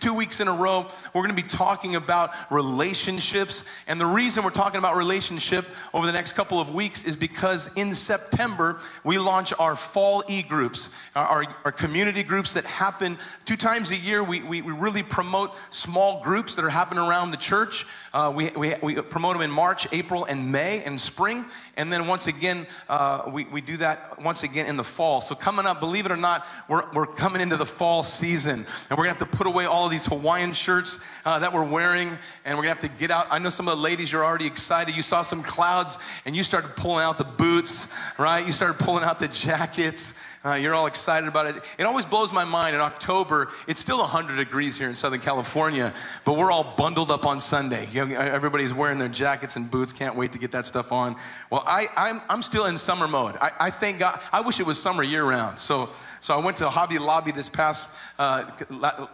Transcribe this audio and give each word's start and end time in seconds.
two 0.00 0.14
weeks 0.14 0.40
in 0.40 0.48
a 0.48 0.52
row, 0.52 0.86
we're 1.12 1.22
going 1.22 1.34
to 1.34 1.42
be 1.42 1.48
talking 1.48 1.96
about 1.96 2.30
relationships. 2.50 3.64
And 3.86 4.00
the 4.00 4.06
reason 4.06 4.44
we're 4.44 4.50
talking 4.50 4.78
about 4.78 4.96
relationship 4.96 5.66
over 5.92 6.06
the 6.06 6.12
next 6.12 6.32
couple 6.32 6.60
of 6.60 6.72
weeks 6.72 7.04
is 7.04 7.16
because 7.16 7.70
in 7.76 7.94
September, 7.94 8.80
we 9.04 9.18
launch 9.18 9.52
our 9.58 9.76
fall 9.76 10.24
e 10.28 10.42
groups, 10.42 10.88
our, 11.14 11.44
our, 11.64 11.72
community 11.72 12.22
groups 12.22 12.54
that 12.54 12.64
happen 12.64 13.18
two 13.44 13.56
times 13.56 13.90
a 13.90 13.96
year. 13.96 14.24
We, 14.24 14.42
we, 14.42 14.62
we, 14.62 14.72
really 14.72 15.02
promote 15.02 15.56
small 15.70 16.22
groups 16.22 16.56
that 16.56 16.64
are 16.64 16.70
happening 16.70 17.04
around 17.04 17.30
the 17.30 17.36
church. 17.36 17.86
Uh, 18.12 18.32
we, 18.34 18.50
we, 18.50 18.74
we 18.82 19.00
promote 19.02 19.34
them 19.34 19.42
in 19.42 19.50
March, 19.50 19.86
April, 19.92 20.24
and 20.24 20.52
May 20.52 20.82
and 20.84 21.00
spring. 21.00 21.44
And 21.76 21.92
then 21.92 22.06
once 22.06 22.26
again, 22.26 22.66
uh, 22.88 23.30
we, 23.30 23.44
we 23.44 23.60
do 23.60 23.76
that 23.78 24.20
once 24.22 24.42
again 24.42 24.66
in 24.66 24.76
the 24.76 24.84
fall. 24.84 25.20
So 25.20 25.34
coming 25.34 25.66
up, 25.66 25.80
believe 25.80 26.06
it 26.06 26.12
or 26.12 26.16
not, 26.16 26.46
we're, 26.68 26.90
we're 26.92 27.06
coming 27.06 27.42
into 27.42 27.56
the 27.56 27.66
fall 27.66 28.02
season. 28.02 28.60
And 28.60 28.90
we're 28.90 29.04
going 29.04 29.14
to 29.14 29.24
have 29.24 29.30
to 29.30 29.36
put 29.36 29.46
away 29.46 29.66
all 29.66 29.84
of 29.84 29.90
these 29.90 30.06
Hawaiian 30.06 30.52
shirts 30.52 31.00
uh, 31.26 31.40
that 31.40 31.52
we're 31.52 31.68
wearing, 31.68 32.08
and 32.44 32.56
we're 32.56 32.62
gonna 32.62 32.68
have 32.68 32.80
to 32.80 32.88
get 32.88 33.10
out. 33.10 33.26
I 33.30 33.40
know 33.40 33.50
some 33.50 33.66
of 33.68 33.76
the 33.76 33.82
ladies, 33.82 34.12
you're 34.12 34.24
already 34.24 34.46
excited. 34.46 34.96
You 34.96 35.02
saw 35.02 35.22
some 35.22 35.42
clouds, 35.42 35.98
and 36.24 36.36
you 36.36 36.44
started 36.44 36.76
pulling 36.76 37.04
out 37.04 37.18
the 37.18 37.24
boots, 37.24 37.92
right? 38.16 38.46
You 38.46 38.52
started 38.52 38.78
pulling 38.78 39.04
out 39.04 39.18
the 39.18 39.28
jackets. 39.28 40.14
Uh, 40.46 40.54
you're 40.54 40.76
all 40.76 40.86
excited 40.86 41.26
about 41.26 41.46
it. 41.46 41.56
It 41.76 41.82
always 41.82 42.06
blows 42.06 42.32
my 42.32 42.44
mind. 42.44 42.76
In 42.76 42.80
October, 42.80 43.48
it's 43.66 43.80
still 43.80 43.98
100 43.98 44.36
degrees 44.36 44.78
here 44.78 44.88
in 44.88 44.94
Southern 44.94 45.18
California, 45.18 45.92
but 46.24 46.36
we're 46.36 46.52
all 46.52 46.72
bundled 46.76 47.10
up 47.10 47.26
on 47.26 47.40
Sunday. 47.40 47.88
You 47.90 48.06
know, 48.06 48.20
everybody's 48.20 48.72
wearing 48.72 48.98
their 48.98 49.08
jackets 49.08 49.56
and 49.56 49.68
boots. 49.68 49.92
Can't 49.92 50.14
wait 50.14 50.30
to 50.32 50.38
get 50.38 50.52
that 50.52 50.64
stuff 50.64 50.92
on. 50.92 51.16
Well, 51.50 51.64
I, 51.66 51.88
I'm, 51.96 52.22
I'm 52.28 52.42
still 52.42 52.66
in 52.66 52.78
summer 52.78 53.08
mode. 53.08 53.34
I, 53.40 53.50
I 53.58 53.70
thank 53.70 53.98
God. 53.98 54.20
I 54.32 54.40
wish 54.40 54.60
it 54.60 54.66
was 54.66 54.80
summer 54.80 55.02
year 55.02 55.24
round. 55.24 55.58
So 55.58 55.90
so 56.26 56.34
I 56.34 56.38
went 56.44 56.56
to 56.56 56.68
Hobby 56.68 56.98
Lobby 56.98 57.30
this 57.30 57.48
past, 57.48 57.86
uh, 58.18 58.50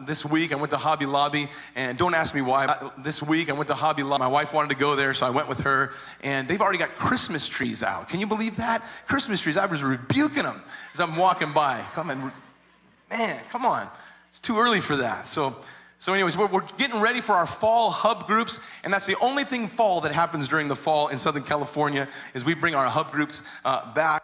this 0.00 0.24
week. 0.24 0.50
I 0.50 0.56
went 0.56 0.70
to 0.70 0.78
Hobby 0.78 1.04
Lobby, 1.04 1.46
and 1.76 1.98
don't 1.98 2.14
ask 2.14 2.34
me 2.34 2.40
why. 2.40 2.90
This 2.96 3.22
week 3.22 3.50
I 3.50 3.52
went 3.52 3.68
to 3.68 3.74
Hobby 3.74 4.02
Lobby. 4.02 4.20
My 4.20 4.28
wife 4.28 4.54
wanted 4.54 4.70
to 4.70 4.76
go 4.76 4.96
there, 4.96 5.12
so 5.12 5.26
I 5.26 5.28
went 5.28 5.46
with 5.46 5.60
her, 5.60 5.92
and 6.24 6.48
they've 6.48 6.62
already 6.62 6.78
got 6.78 6.94
Christmas 6.94 7.46
trees 7.46 7.82
out. 7.82 8.08
Can 8.08 8.18
you 8.18 8.26
believe 8.26 8.56
that? 8.56 8.82
Christmas 9.06 9.42
trees. 9.42 9.58
I 9.58 9.66
was 9.66 9.82
rebuking 9.82 10.44
them 10.44 10.62
as 10.94 11.00
I'm 11.00 11.14
walking 11.16 11.52
by. 11.52 11.84
Come 11.92 12.08
on, 12.08 12.32
man, 13.10 13.42
come 13.50 13.66
on. 13.66 13.88
It's 14.30 14.40
too 14.40 14.58
early 14.58 14.80
for 14.80 14.96
that. 14.96 15.26
So, 15.26 15.54
so 15.98 16.14
anyways, 16.14 16.34
we're, 16.34 16.48
we're 16.48 16.66
getting 16.78 17.02
ready 17.02 17.20
for 17.20 17.34
our 17.34 17.44
fall 17.44 17.90
hub 17.90 18.26
groups, 18.26 18.58
and 18.84 18.90
that's 18.90 19.04
the 19.04 19.18
only 19.20 19.44
thing 19.44 19.68
fall 19.68 20.00
that 20.00 20.12
happens 20.12 20.48
during 20.48 20.66
the 20.66 20.76
fall 20.76 21.08
in 21.08 21.18
Southern 21.18 21.42
California 21.42 22.08
is 22.32 22.42
we 22.42 22.54
bring 22.54 22.74
our 22.74 22.86
hub 22.86 23.12
groups 23.12 23.42
uh, 23.66 23.92
back. 23.92 24.22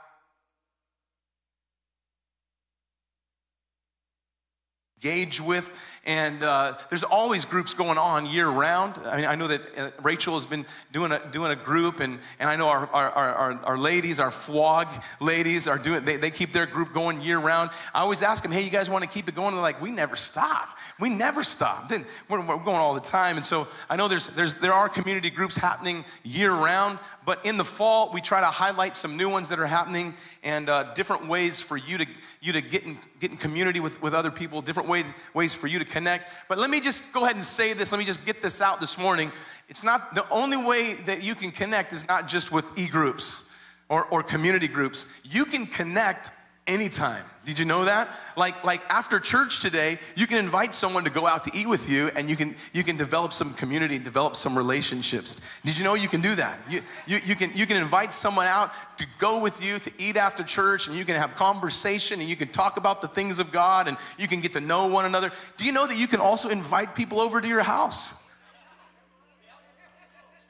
Engage 5.02 5.40
with. 5.40 5.78
And 6.06 6.42
uh, 6.42 6.74
there's 6.88 7.04
always 7.04 7.44
groups 7.44 7.74
going 7.74 7.98
on 7.98 8.24
year 8.24 8.48
round. 8.48 8.94
I 9.04 9.16
mean, 9.16 9.26
I 9.26 9.34
know 9.34 9.46
that 9.48 9.78
uh, 9.78 9.90
Rachel 10.02 10.34
has 10.34 10.46
been 10.46 10.64
doing 10.90 11.12
a, 11.12 11.20
doing 11.30 11.52
a 11.52 11.56
group, 11.56 12.00
and, 12.00 12.18
and 12.38 12.48
I 12.48 12.56
know 12.56 12.68
our, 12.68 12.86
our, 12.86 13.10
our, 13.10 13.52
our 13.64 13.78
ladies, 13.78 14.18
our 14.18 14.30
flog 14.30 14.88
ladies, 15.20 15.68
are 15.68 15.76
doing, 15.76 16.06
they, 16.06 16.16
they 16.16 16.30
keep 16.30 16.52
their 16.52 16.64
group 16.64 16.94
going 16.94 17.20
year 17.20 17.38
round. 17.38 17.70
I 17.92 18.00
always 18.00 18.22
ask 18.22 18.42
them, 18.42 18.52
hey, 18.52 18.62
you 18.62 18.70
guys 18.70 18.88
want 18.88 19.04
to 19.04 19.10
keep 19.10 19.28
it 19.28 19.34
going? 19.34 19.52
They're 19.52 19.62
like, 19.62 19.82
we 19.82 19.90
never 19.90 20.16
stop. 20.16 20.78
We 21.00 21.10
never 21.10 21.44
stop. 21.44 21.92
We're, 22.28 22.44
we're 22.44 22.58
going 22.58 22.78
all 22.78 22.94
the 22.94 23.00
time. 23.00 23.36
And 23.36 23.46
so 23.46 23.68
I 23.88 23.96
know 23.96 24.08
there's, 24.08 24.26
there's, 24.28 24.54
there 24.54 24.72
are 24.72 24.88
community 24.88 25.30
groups 25.30 25.56
happening 25.56 26.04
year 26.24 26.52
round, 26.52 26.98
but 27.24 27.44
in 27.46 27.56
the 27.56 27.64
fall, 27.64 28.10
we 28.12 28.20
try 28.20 28.40
to 28.40 28.46
highlight 28.46 28.96
some 28.96 29.16
new 29.16 29.28
ones 29.28 29.48
that 29.50 29.60
are 29.60 29.66
happening 29.66 30.12
and 30.42 30.68
uh, 30.68 30.92
different 30.94 31.28
ways 31.28 31.60
for 31.60 31.76
you 31.76 31.98
to, 31.98 32.06
you 32.40 32.52
to 32.52 32.60
get, 32.60 32.84
in, 32.84 32.98
get 33.20 33.30
in 33.30 33.36
community 33.36 33.78
with, 33.78 34.02
with 34.02 34.12
other 34.12 34.32
people, 34.32 34.60
different 34.60 34.88
way, 34.88 35.04
ways 35.34 35.54
for 35.54 35.68
you 35.68 35.78
to 35.78 35.84
connect. 35.84 36.32
But 36.48 36.58
let 36.58 36.68
me 36.68 36.80
just 36.80 37.12
go 37.12 37.24
ahead 37.24 37.36
and 37.36 37.44
say 37.44 37.74
this. 37.74 37.92
Let 37.92 37.98
me 37.98 38.04
just 38.04 38.24
get 38.24 38.42
this 38.42 38.60
out 38.60 38.80
this 38.80 38.98
morning. 38.98 39.30
It's 39.68 39.84
not 39.84 40.16
the 40.16 40.28
only 40.30 40.56
way 40.56 40.94
that 41.06 41.22
you 41.22 41.36
can 41.36 41.52
connect 41.52 41.92
is 41.92 42.08
not 42.08 42.26
just 42.26 42.50
with 42.50 42.76
e 42.76 42.88
groups 42.88 43.44
or, 43.88 44.06
or 44.06 44.24
community 44.24 44.66
groups. 44.66 45.06
You 45.22 45.44
can 45.44 45.66
connect 45.66 46.30
anytime. 46.68 47.24
Did 47.44 47.58
you 47.58 47.64
know 47.64 47.86
that? 47.86 48.08
Like, 48.36 48.62
like 48.62 48.82
after 48.90 49.18
church 49.18 49.60
today, 49.60 49.98
you 50.14 50.26
can 50.26 50.36
invite 50.36 50.74
someone 50.74 51.04
to 51.04 51.10
go 51.10 51.26
out 51.26 51.44
to 51.44 51.50
eat 51.54 51.66
with 51.66 51.88
you 51.88 52.10
and 52.14 52.28
you 52.28 52.36
can, 52.36 52.54
you 52.74 52.84
can 52.84 52.98
develop 52.98 53.32
some 53.32 53.54
community, 53.54 53.98
develop 53.98 54.36
some 54.36 54.56
relationships. 54.56 55.40
Did 55.64 55.78
you 55.78 55.84
know 55.84 55.94
you 55.94 56.08
can 56.08 56.20
do 56.20 56.34
that? 56.34 56.60
You, 56.68 56.82
you, 57.06 57.18
you, 57.24 57.34
can, 57.34 57.50
you 57.54 57.64
can 57.64 57.78
invite 57.78 58.12
someone 58.12 58.46
out 58.46 58.72
to 58.98 59.06
go 59.18 59.42
with 59.42 59.64
you 59.64 59.78
to 59.78 59.90
eat 59.98 60.18
after 60.18 60.42
church 60.42 60.88
and 60.88 60.96
you 60.96 61.06
can 61.06 61.16
have 61.16 61.34
conversation 61.34 62.20
and 62.20 62.28
you 62.28 62.36
can 62.36 62.48
talk 62.48 62.76
about 62.76 63.00
the 63.00 63.08
things 63.08 63.38
of 63.38 63.50
God 63.50 63.88
and 63.88 63.96
you 64.18 64.28
can 64.28 64.42
get 64.42 64.52
to 64.52 64.60
know 64.60 64.86
one 64.88 65.06
another. 65.06 65.32
Do 65.56 65.64
you 65.64 65.72
know 65.72 65.86
that 65.86 65.96
you 65.96 66.06
can 66.06 66.20
also 66.20 66.50
invite 66.50 66.94
people 66.94 67.18
over 67.18 67.40
to 67.40 67.48
your 67.48 67.62
house? 67.62 68.12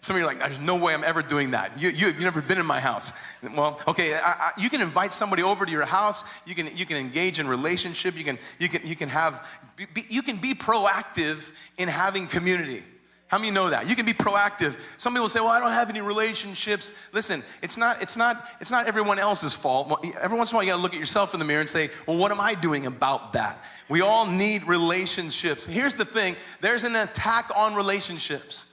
Some 0.03 0.14
of 0.14 0.20
you 0.20 0.26
are 0.26 0.31
like, 0.31 0.38
there's 0.38 0.60
no 0.60 0.76
way 0.76 0.94
I'm 0.94 1.03
ever 1.03 1.22
doing 1.22 1.50
that. 1.50 1.81
You, 1.81 1.91
you, 1.91 2.06
have 2.06 2.20
never 2.20 2.41
been 2.41 2.59
in 2.59 2.66
my 2.66 2.78
house. 2.78 3.12
Well, 3.42 3.81
okay, 3.88 4.14
I, 4.14 4.19
I, 4.19 4.50
you 4.56 4.70
can 4.70 4.81
invite 4.81 5.10
somebody 5.10 5.42
over 5.42 5.66
to 5.66 5.70
your 5.70 5.84
house. 5.84 6.22
You 6.47 6.54
can, 6.54 6.69
you 6.76 6.86
can 6.86 6.97
engage 6.97 7.41
in 7.41 7.48
relationship. 7.48 8.16
You 8.16 8.25
can, 8.25 8.38
you 8.60 8.69
can, 8.69 8.87
you 8.87 8.94
can 8.94 9.08
have, 9.08 9.47
be, 9.76 10.06
you 10.08 10.22
can 10.22 10.37
be 10.37 10.54
proactive 10.54 11.53
in 11.78 11.88
having 11.88 12.28
community. 12.28 12.84
How 13.26 13.38
many 13.38 13.50
know 13.50 13.69
that? 13.69 13.91
You 13.91 13.97
can 13.97 14.06
be 14.06 14.14
proactive. 14.14 14.81
Some 14.97 15.12
people 15.12 15.28
say, 15.28 15.41
well, 15.41 15.50
I 15.50 15.60
don't 15.60 15.72
have 15.72 15.91
any 15.91 16.00
relationships. 16.00 16.92
Listen, 17.12 17.42
it's 17.60 17.76
not, 17.76 18.00
it's 18.00 18.16
not, 18.16 18.48
it's 18.60 18.70
not 18.70 18.87
everyone 18.87 19.19
else's 19.19 19.53
fault. 19.53 20.03
Every 20.19 20.38
once 20.38 20.50
in 20.50 20.54
a 20.54 20.56
while, 20.56 20.64
you 20.64 20.70
gotta 20.70 20.82
look 20.82 20.94
at 20.94 21.00
yourself 21.00 21.34
in 21.34 21.41
the 21.41 21.44
mirror 21.44 21.60
and 21.60 21.69
say, 21.69 21.91
well, 22.06 22.16
what 22.16 22.32
am 22.32 22.41
I 22.41 22.54
doing 22.54 22.87
about 22.87 23.34
that? 23.34 23.62
We 23.91 24.00
all 24.00 24.26
need 24.26 24.64
relationships. 24.64 25.66
Here's 25.66 25.94
the 25.94 26.06
thing 26.06 26.37
there's 26.62 26.84
an 26.84 26.97
attack 26.97 27.50
on 27.54 27.75
relationships. 27.75 28.68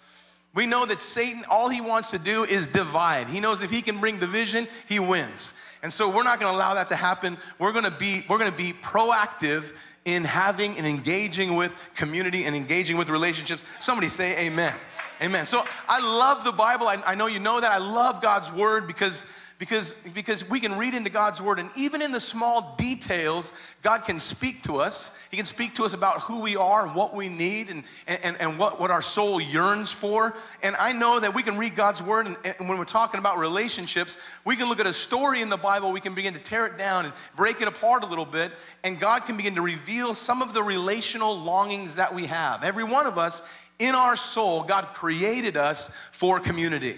We 0.55 0.65
know 0.65 0.85
that 0.85 1.01
Satan, 1.01 1.43
all 1.49 1.69
he 1.69 1.81
wants 1.81 2.11
to 2.11 2.17
do 2.17 2.45
is 2.45 2.65
divide. 2.65 3.27
He 3.27 3.41
knows 3.41 3.61
if 3.61 3.69
he 3.69 3.81
can 3.81 3.99
bring 3.99 4.17
division, 4.19 4.67
he 4.87 4.99
wins. 4.99 5.53
And 5.83 5.91
so 5.91 6.09
we're 6.09 6.23
not 6.23 6.39
gonna 6.39 6.55
allow 6.55 6.73
that 6.73 6.87
to 6.87 6.95
happen. 6.95 7.37
We're 7.59 7.73
gonna 7.73 7.91
be, 7.91 8.25
we're 8.29 8.39
gonna 8.39 8.51
be 8.51 8.71
proactive 8.71 9.73
in 10.05 10.23
having 10.23 10.77
and 10.77 10.87
engaging 10.87 11.55
with 11.55 11.75
community 11.95 12.45
and 12.45 12.55
engaging 12.55 12.95
with 12.95 13.09
relationships. 13.09 13.65
Somebody 13.79 14.07
say 14.07 14.47
amen. 14.47 14.73
Amen. 15.21 15.45
So 15.45 15.63
I 15.87 15.99
love 15.99 16.43
the 16.43 16.51
Bible. 16.51 16.87
I, 16.87 17.01
I 17.05 17.15
know 17.15 17.27
you 17.27 17.39
know 17.39 17.59
that. 17.59 17.71
I 17.71 17.77
love 17.77 18.21
God's 18.21 18.51
word 18.51 18.87
because 18.87 19.23
because, 19.57 19.93
because 20.13 20.49
we 20.49 20.59
can 20.59 20.77
read 20.77 20.93
into 20.93 21.09
God's 21.09 21.41
word, 21.41 21.59
and 21.59 21.69
even 21.77 22.01
in 22.01 22.11
the 22.11 22.19
small 22.19 22.75
details, 22.77 23.53
God 23.81 24.03
can 24.03 24.19
speak 24.19 24.63
to 24.63 24.77
us. 24.77 25.11
He 25.31 25.37
can 25.37 25.45
speak 25.45 25.75
to 25.75 25.85
us 25.85 25.93
about 25.93 26.21
who 26.23 26.41
we 26.41 26.57
are 26.57 26.85
and 26.85 26.93
what 26.93 27.15
we 27.15 27.29
need 27.29 27.69
and, 27.69 27.83
and, 28.05 28.35
and 28.41 28.59
what, 28.59 28.81
what 28.81 28.91
our 28.91 29.01
soul 29.01 29.39
yearns 29.39 29.89
for. 29.89 30.33
And 30.61 30.75
I 30.75 30.91
know 30.91 31.21
that 31.21 31.33
we 31.33 31.41
can 31.41 31.57
read 31.57 31.73
God's 31.73 32.03
word, 32.03 32.27
and, 32.27 32.35
and 32.43 32.67
when 32.67 32.77
we're 32.77 32.83
talking 32.83 33.19
about 33.19 33.37
relationships, 33.37 34.17
we 34.43 34.57
can 34.57 34.67
look 34.67 34.81
at 34.81 34.87
a 34.87 34.93
story 34.93 35.39
in 35.39 35.49
the 35.49 35.57
Bible, 35.57 35.93
we 35.93 36.01
can 36.01 36.15
begin 36.15 36.33
to 36.33 36.39
tear 36.41 36.65
it 36.65 36.77
down 36.77 37.05
and 37.05 37.13
break 37.37 37.61
it 37.61 37.67
apart 37.69 38.03
a 38.03 38.07
little 38.07 38.25
bit, 38.25 38.51
and 38.83 38.99
God 38.99 39.23
can 39.23 39.37
begin 39.37 39.55
to 39.55 39.61
reveal 39.61 40.15
some 40.15 40.41
of 40.41 40.53
the 40.53 40.63
relational 40.63 41.37
longings 41.37 41.95
that 41.95 42.13
we 42.13 42.25
have. 42.25 42.61
Every 42.63 42.83
one 42.83 43.07
of 43.07 43.17
us, 43.17 43.41
in 43.79 43.95
our 43.95 44.15
soul, 44.15 44.63
God 44.63 44.87
created 44.93 45.57
us 45.57 45.89
for 46.11 46.39
community. 46.39 46.95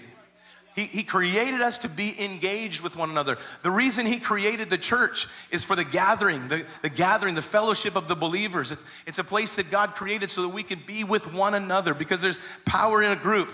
He, 0.78 0.84
he 0.84 1.02
created 1.02 1.60
us 1.60 1.80
to 1.80 1.88
be 1.88 2.14
engaged 2.24 2.82
with 2.82 2.96
one 2.96 3.10
another. 3.10 3.36
The 3.64 3.70
reason 3.70 4.06
He 4.06 4.20
created 4.20 4.70
the 4.70 4.78
church 4.78 5.26
is 5.50 5.64
for 5.64 5.74
the 5.74 5.84
gathering, 5.84 6.46
the, 6.46 6.64
the 6.82 6.88
gathering, 6.88 7.34
the 7.34 7.42
fellowship 7.42 7.96
of 7.96 8.06
the 8.06 8.14
believers. 8.14 8.70
It's, 8.70 8.84
it's 9.04 9.18
a 9.18 9.24
place 9.24 9.56
that 9.56 9.72
God 9.72 9.94
created 9.94 10.30
so 10.30 10.42
that 10.42 10.50
we 10.50 10.62
can 10.62 10.80
be 10.86 11.02
with 11.02 11.34
one 11.34 11.54
another 11.54 11.94
because 11.94 12.20
there's 12.20 12.38
power 12.64 13.02
in 13.02 13.10
a 13.10 13.16
group. 13.16 13.50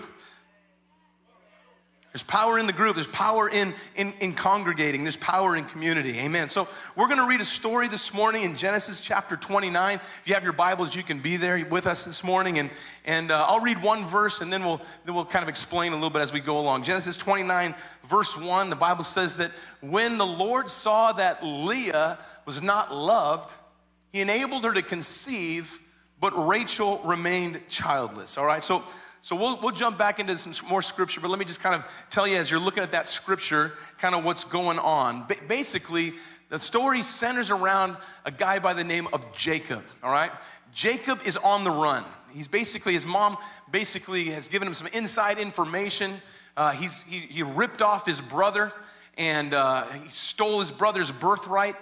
There's 2.15 2.23
power 2.23 2.57
in 2.57 2.65
the 2.65 2.71
group. 2.71 2.95
There's 2.95 3.07
power 3.07 3.49
in, 3.49 3.73
in, 3.97 4.13
in 4.21 4.35
congregating. 4.35 5.03
There's 5.03 5.17
power 5.17 5.57
in 5.57 5.65
community. 5.65 6.17
Amen. 6.19 6.47
So 6.47 6.65
we're 6.95 7.07
going 7.07 7.19
to 7.19 7.27
read 7.27 7.41
a 7.41 7.43
story 7.43 7.89
this 7.89 8.13
morning 8.13 8.43
in 8.43 8.55
Genesis 8.55 9.01
chapter 9.01 9.35
29. 9.35 9.95
If 9.95 10.21
you 10.23 10.33
have 10.33 10.45
your 10.45 10.53
Bibles, 10.53 10.95
you 10.95 11.03
can 11.03 11.19
be 11.19 11.35
there 11.35 11.65
with 11.65 11.85
us 11.85 12.05
this 12.05 12.23
morning. 12.23 12.57
And, 12.57 12.69
and 13.03 13.31
uh, 13.31 13.45
I'll 13.49 13.59
read 13.59 13.83
one 13.83 14.05
verse 14.05 14.39
and 14.39 14.53
then 14.53 14.63
we'll, 14.63 14.79
then 15.03 15.13
we'll 15.13 15.25
kind 15.25 15.43
of 15.43 15.49
explain 15.49 15.91
a 15.91 15.95
little 15.95 16.09
bit 16.09 16.21
as 16.21 16.31
we 16.31 16.39
go 16.39 16.57
along. 16.57 16.83
Genesis 16.83 17.17
29, 17.17 17.75
verse 18.05 18.37
1, 18.37 18.69
the 18.69 18.77
Bible 18.77 19.03
says 19.03 19.35
that 19.35 19.51
when 19.81 20.17
the 20.17 20.25
Lord 20.25 20.69
saw 20.69 21.11
that 21.11 21.43
Leah 21.43 22.17
was 22.45 22.61
not 22.61 22.95
loved, 22.95 23.53
he 24.13 24.21
enabled 24.21 24.63
her 24.63 24.73
to 24.73 24.81
conceive, 24.81 25.79
but 26.21 26.31
Rachel 26.47 27.01
remained 27.03 27.59
childless. 27.67 28.37
All 28.37 28.45
right. 28.45 28.63
So 28.63 28.85
so 29.25 29.35
we'll, 29.35 29.59
we'll 29.59 29.71
jump 29.71 29.97
back 29.97 30.19
into 30.19 30.37
some 30.37 30.53
more 30.69 30.83
scripture, 30.83 31.19
but 31.19 31.31
let 31.31 31.39
me 31.39 31.45
just 31.45 31.59
kind 31.59 31.73
of 31.73 31.91
tell 32.11 32.27
you 32.27 32.37
as 32.37 32.51
you're 32.51 32.59
looking 32.59 32.83
at 32.83 32.91
that 32.91 33.07
scripture, 33.07 33.73
kind 33.97 34.13
of 34.13 34.23
what's 34.23 34.43
going 34.43 34.77
on. 34.77 35.25
Ba- 35.25 35.41
basically, 35.47 36.13
the 36.49 36.59
story 36.59 37.01
centers 37.01 37.49
around 37.49 37.97
a 38.25 38.29
guy 38.29 38.59
by 38.59 38.73
the 38.73 38.83
name 38.83 39.07
of 39.13 39.35
Jacob, 39.35 39.83
all 40.03 40.11
right? 40.11 40.29
Jacob 40.75 41.21
is 41.25 41.37
on 41.37 41.63
the 41.63 41.71
run. 41.71 42.03
He's 42.35 42.47
basically, 42.47 42.93
his 42.93 43.03
mom 43.03 43.37
basically 43.71 44.25
has 44.25 44.47
given 44.47 44.67
him 44.67 44.75
some 44.75 44.85
inside 44.93 45.39
information. 45.39 46.21
Uh, 46.55 46.73
he's, 46.73 47.01
he, 47.01 47.17
he 47.17 47.41
ripped 47.41 47.81
off 47.81 48.05
his 48.05 48.21
brother 48.21 48.71
and 49.17 49.55
uh, 49.55 49.85
he 49.85 50.09
stole 50.11 50.59
his 50.59 50.69
brother's 50.69 51.09
birthright 51.09 51.75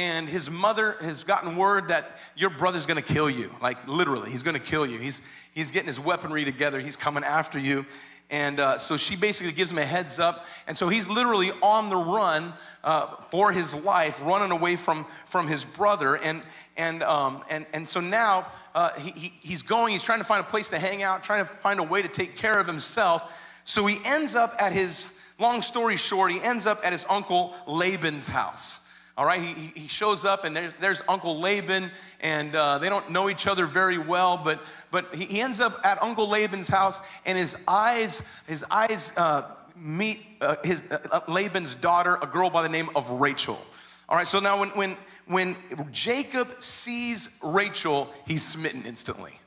and 0.00 0.30
his 0.30 0.48
mother 0.48 0.96
has 1.02 1.24
gotten 1.24 1.56
word 1.56 1.88
that 1.88 2.16
your 2.34 2.48
brother's 2.48 2.86
gonna 2.86 3.02
kill 3.02 3.28
you. 3.28 3.54
Like 3.60 3.86
literally, 3.86 4.30
he's 4.30 4.42
gonna 4.42 4.58
kill 4.58 4.86
you. 4.86 4.98
He's, 4.98 5.20
he's 5.52 5.70
getting 5.70 5.88
his 5.88 6.00
weaponry 6.00 6.46
together, 6.46 6.80
he's 6.80 6.96
coming 6.96 7.22
after 7.22 7.58
you. 7.58 7.84
And 8.30 8.60
uh, 8.60 8.78
so 8.78 8.96
she 8.96 9.14
basically 9.14 9.52
gives 9.52 9.70
him 9.70 9.76
a 9.78 9.84
heads 9.84 10.18
up. 10.18 10.46
And 10.66 10.74
so 10.76 10.88
he's 10.88 11.06
literally 11.06 11.50
on 11.62 11.90
the 11.90 11.96
run 11.96 12.54
uh, 12.82 13.08
for 13.30 13.52
his 13.52 13.74
life, 13.74 14.22
running 14.24 14.52
away 14.52 14.76
from, 14.76 15.04
from 15.26 15.48
his 15.48 15.64
brother. 15.64 16.16
And, 16.16 16.42
and, 16.76 17.02
um, 17.02 17.42
and, 17.50 17.66
and 17.74 17.88
so 17.88 18.00
now 18.00 18.46
uh, 18.74 18.90
he, 18.98 19.10
he, 19.10 19.32
he's 19.40 19.62
going, 19.62 19.92
he's 19.92 20.04
trying 20.04 20.20
to 20.20 20.24
find 20.24 20.42
a 20.42 20.48
place 20.48 20.68
to 20.70 20.78
hang 20.78 21.02
out, 21.02 21.24
trying 21.24 21.44
to 21.44 21.52
find 21.52 21.78
a 21.78 21.82
way 21.82 22.00
to 22.02 22.08
take 22.08 22.36
care 22.36 22.58
of 22.58 22.66
himself. 22.66 23.36
So 23.64 23.84
he 23.84 23.98
ends 24.06 24.34
up 24.34 24.54
at 24.60 24.72
his, 24.72 25.10
long 25.40 25.60
story 25.60 25.96
short, 25.96 26.30
he 26.30 26.40
ends 26.40 26.66
up 26.66 26.80
at 26.84 26.92
his 26.92 27.04
uncle 27.10 27.54
Laban's 27.66 28.28
house. 28.28 28.79
All 29.20 29.26
right, 29.26 29.42
he, 29.42 29.78
he 29.78 29.86
shows 29.86 30.24
up 30.24 30.44
and 30.44 30.56
there, 30.56 30.72
there's 30.80 31.02
Uncle 31.06 31.38
Laban, 31.38 31.90
and 32.22 32.56
uh, 32.56 32.78
they 32.78 32.88
don't 32.88 33.10
know 33.10 33.28
each 33.28 33.46
other 33.46 33.66
very 33.66 33.98
well, 33.98 34.40
but, 34.42 34.62
but 34.90 35.14
he, 35.14 35.26
he 35.26 35.40
ends 35.42 35.60
up 35.60 35.78
at 35.84 36.02
Uncle 36.02 36.26
Laban's 36.26 36.68
house, 36.68 37.02
and 37.26 37.36
his 37.36 37.54
eyes, 37.68 38.22
his 38.46 38.64
eyes 38.70 39.12
uh, 39.18 39.42
meet 39.76 40.26
uh, 40.40 40.56
his, 40.64 40.82
uh, 40.90 40.96
uh, 41.12 41.20
Laban's 41.30 41.74
daughter, 41.74 42.16
a 42.22 42.26
girl 42.26 42.48
by 42.48 42.62
the 42.62 42.68
name 42.70 42.88
of 42.96 43.10
Rachel. 43.10 43.60
All 44.08 44.16
right, 44.16 44.26
so 44.26 44.40
now 44.40 44.58
when, 44.58 44.70
when, 44.70 44.96
when 45.26 45.54
Jacob 45.92 46.54
sees 46.62 47.28
Rachel, 47.42 48.08
he's 48.26 48.42
smitten 48.42 48.84
instantly. 48.86 49.38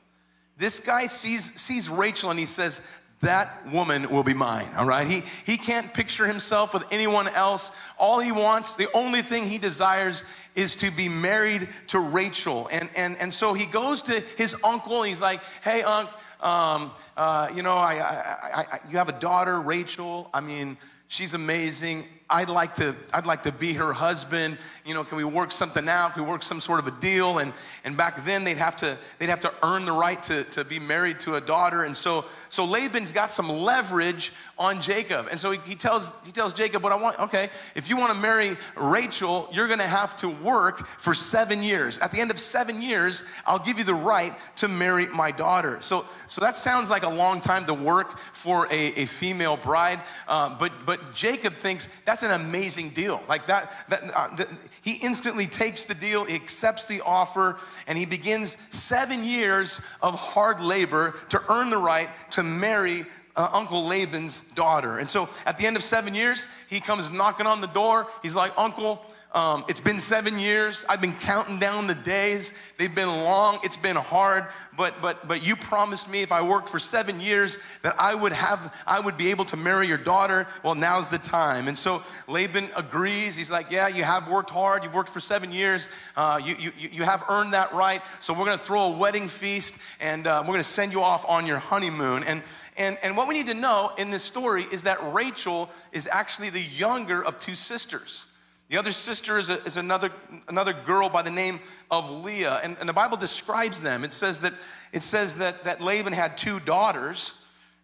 This 0.56 0.78
guy 0.78 1.08
sees, 1.08 1.52
sees 1.60 1.88
Rachel 1.88 2.30
and 2.30 2.38
he 2.38 2.46
says, 2.46 2.80
that 3.24 3.70
woman 3.70 4.08
will 4.10 4.22
be 4.22 4.34
mine, 4.34 4.68
all 4.76 4.86
right? 4.86 5.06
He, 5.06 5.22
he 5.44 5.56
can't 5.56 5.92
picture 5.92 6.26
himself 6.26 6.72
with 6.72 6.84
anyone 6.90 7.28
else. 7.28 7.70
All 7.98 8.20
he 8.20 8.32
wants, 8.32 8.76
the 8.76 8.88
only 8.94 9.22
thing 9.22 9.44
he 9.44 9.58
desires 9.58 10.24
is 10.54 10.76
to 10.76 10.90
be 10.90 11.08
married 11.08 11.68
to 11.88 11.98
Rachel. 11.98 12.68
And, 12.70 12.88
and, 12.96 13.16
and 13.18 13.32
so 13.32 13.54
he 13.54 13.66
goes 13.66 14.02
to 14.04 14.20
his 14.36 14.54
uncle 14.64 15.02
and 15.02 15.08
he's 15.08 15.20
like, 15.20 15.40
hey, 15.62 15.82
Unc, 15.82 16.08
um, 16.40 16.92
uh, 17.16 17.48
you 17.54 17.62
know, 17.62 17.74
I, 17.74 17.94
I, 17.94 18.64
I, 18.72 18.78
you 18.90 18.98
have 18.98 19.08
a 19.08 19.18
daughter, 19.18 19.60
Rachel. 19.60 20.30
I 20.32 20.40
mean, 20.40 20.76
she's 21.08 21.34
amazing. 21.34 22.04
I'd 22.30 22.48
like 22.48 22.76
to, 22.76 22.96
I'd 23.12 23.26
like 23.26 23.42
to 23.42 23.52
be 23.52 23.74
her 23.74 23.92
husband. 23.92 24.56
You 24.86 24.94
know, 24.94 25.04
can 25.04 25.18
we 25.18 25.24
work 25.24 25.50
something 25.50 25.88
out? 25.88 26.14
Can 26.14 26.24
we 26.24 26.28
work 26.30 26.42
some 26.42 26.58
sort 26.58 26.80
of 26.80 26.86
a 26.86 27.00
deal? 27.00 27.38
And, 27.38 27.52
and 27.84 27.98
back 27.98 28.24
then 28.24 28.44
they'd 28.44 28.56
have 28.56 28.76
to, 28.76 28.96
they'd 29.18 29.28
have 29.28 29.40
to 29.40 29.52
earn 29.62 29.84
the 29.84 29.92
right 29.92 30.22
to, 30.24 30.44
to 30.44 30.64
be 30.64 30.78
married 30.78 31.20
to 31.20 31.34
a 31.34 31.40
daughter. 31.40 31.84
And 31.84 31.94
so, 31.94 32.24
so 32.48 32.64
Laban's 32.64 33.12
got 33.12 33.30
some 33.30 33.50
leverage 33.50 34.32
on 34.58 34.80
Jacob. 34.80 35.28
And 35.30 35.38
so 35.38 35.50
he, 35.50 35.58
he 35.66 35.74
tells, 35.74 36.14
he 36.24 36.32
tells 36.32 36.54
Jacob, 36.54 36.82
what 36.82 36.92
I 36.92 36.96
want, 36.96 37.18
okay, 37.18 37.50
if 37.74 37.90
you 37.90 37.96
want 37.98 38.12
to 38.12 38.18
marry 38.18 38.56
Rachel, 38.74 39.48
you're 39.52 39.66
going 39.66 39.80
to 39.80 39.86
have 39.86 40.16
to 40.16 40.30
work 40.30 40.86
for 40.98 41.12
seven 41.12 41.62
years. 41.62 41.98
At 41.98 42.10
the 42.10 42.20
end 42.20 42.30
of 42.30 42.38
seven 42.38 42.80
years, 42.80 43.22
I'll 43.46 43.58
give 43.58 43.78
you 43.78 43.84
the 43.84 43.94
right 43.94 44.32
to 44.56 44.68
marry 44.68 45.06
my 45.08 45.30
daughter. 45.30 45.78
So, 45.82 46.06
so 46.26 46.40
that 46.40 46.56
sounds 46.56 46.88
like 46.88 47.02
a 47.02 47.08
long 47.08 47.42
time 47.42 47.66
to 47.66 47.74
work 47.74 48.18
for 48.32 48.66
a, 48.70 48.86
a 49.00 49.04
female 49.04 49.58
bride. 49.58 50.00
Uh, 50.26 50.56
but, 50.58 50.72
but 50.86 51.12
Jacob 51.12 51.52
thinks 51.54 51.88
that 52.06 52.13
that's 52.14 52.22
an 52.22 52.40
amazing 52.40 52.90
deal. 52.90 53.20
Like 53.28 53.46
that, 53.46 53.72
that 53.88 54.02
uh, 54.14 54.44
he 54.82 54.98
instantly 55.02 55.48
takes 55.48 55.84
the 55.84 55.94
deal, 55.96 56.24
he 56.24 56.36
accepts 56.36 56.84
the 56.84 57.00
offer, 57.00 57.58
and 57.88 57.98
he 57.98 58.06
begins 58.06 58.56
seven 58.70 59.24
years 59.24 59.80
of 60.00 60.14
hard 60.14 60.60
labor 60.60 61.16
to 61.30 61.42
earn 61.48 61.70
the 61.70 61.76
right 61.76 62.08
to 62.30 62.44
marry 62.44 63.02
uh, 63.34 63.50
Uncle 63.52 63.84
Laban's 63.84 64.42
daughter. 64.50 64.98
And 64.98 65.10
so 65.10 65.28
at 65.44 65.58
the 65.58 65.66
end 65.66 65.74
of 65.74 65.82
seven 65.82 66.14
years, 66.14 66.46
he 66.70 66.78
comes 66.78 67.10
knocking 67.10 67.48
on 67.48 67.60
the 67.60 67.66
door. 67.66 68.06
He's 68.22 68.36
like, 68.36 68.52
Uncle, 68.56 69.04
um, 69.34 69.64
it's 69.68 69.80
been 69.80 69.98
seven 69.98 70.38
years. 70.38 70.84
I've 70.88 71.00
been 71.00 71.12
counting 71.14 71.58
down 71.58 71.88
the 71.88 71.94
days. 71.94 72.52
They've 72.78 72.94
been 72.94 73.08
long. 73.08 73.58
It's 73.64 73.76
been 73.76 73.96
hard. 73.96 74.44
But 74.76 75.02
but 75.02 75.26
but 75.26 75.44
you 75.44 75.56
promised 75.56 76.08
me 76.08 76.22
if 76.22 76.30
I 76.30 76.42
worked 76.42 76.68
for 76.68 76.78
seven 76.78 77.20
years 77.20 77.58
that 77.82 77.98
I 77.98 78.14
would 78.14 78.32
have 78.32 78.72
I 78.86 79.00
would 79.00 79.16
be 79.16 79.30
able 79.30 79.44
to 79.46 79.56
marry 79.56 79.88
your 79.88 79.98
daughter. 79.98 80.46
Well, 80.62 80.76
now's 80.76 81.08
the 81.08 81.18
time. 81.18 81.66
And 81.66 81.76
so 81.76 82.02
Laban 82.28 82.68
agrees. 82.76 83.34
He's 83.34 83.50
like, 83.50 83.72
yeah, 83.72 83.88
you 83.88 84.04
have 84.04 84.28
worked 84.28 84.50
hard. 84.50 84.84
You've 84.84 84.94
worked 84.94 85.10
for 85.10 85.20
seven 85.20 85.50
years. 85.50 85.88
Uh, 86.16 86.40
you, 86.44 86.54
you 86.56 86.72
you 86.78 87.02
have 87.02 87.24
earned 87.28 87.54
that 87.54 87.72
right. 87.74 88.02
So 88.20 88.34
we're 88.34 88.46
gonna 88.46 88.58
throw 88.58 88.94
a 88.94 88.96
wedding 88.96 89.26
feast 89.26 89.76
and 90.00 90.28
uh, 90.28 90.44
we're 90.46 90.54
gonna 90.54 90.62
send 90.62 90.92
you 90.92 91.02
off 91.02 91.24
on 91.28 91.44
your 91.44 91.58
honeymoon. 91.58 92.22
And 92.22 92.40
and, 92.76 92.98
and 93.02 93.16
what 93.16 93.28
we 93.28 93.34
need 93.34 93.46
to 93.48 93.54
know 93.54 93.92
in 93.98 94.10
this 94.10 94.22
story 94.22 94.64
is 94.64 94.82
that 94.84 94.98
Rachel 95.12 95.70
is 95.92 96.08
actually 96.10 96.50
the 96.50 96.60
younger 96.60 97.24
of 97.24 97.38
two 97.38 97.54
sisters. 97.54 98.26
The 98.70 98.78
other 98.78 98.92
sister 98.92 99.38
is, 99.38 99.50
a, 99.50 99.62
is 99.64 99.76
another, 99.76 100.10
another 100.48 100.72
girl 100.72 101.08
by 101.08 101.22
the 101.22 101.30
name 101.30 101.60
of 101.90 102.10
Leah. 102.10 102.60
And, 102.64 102.76
and 102.80 102.88
the 102.88 102.94
Bible 102.94 103.16
describes 103.16 103.80
them. 103.80 104.04
It 104.04 104.12
says, 104.12 104.40
that, 104.40 104.54
it 104.92 105.02
says 105.02 105.34
that, 105.36 105.64
that 105.64 105.80
Laban 105.80 106.12
had 106.12 106.36
two 106.36 106.60
daughters, 106.60 107.34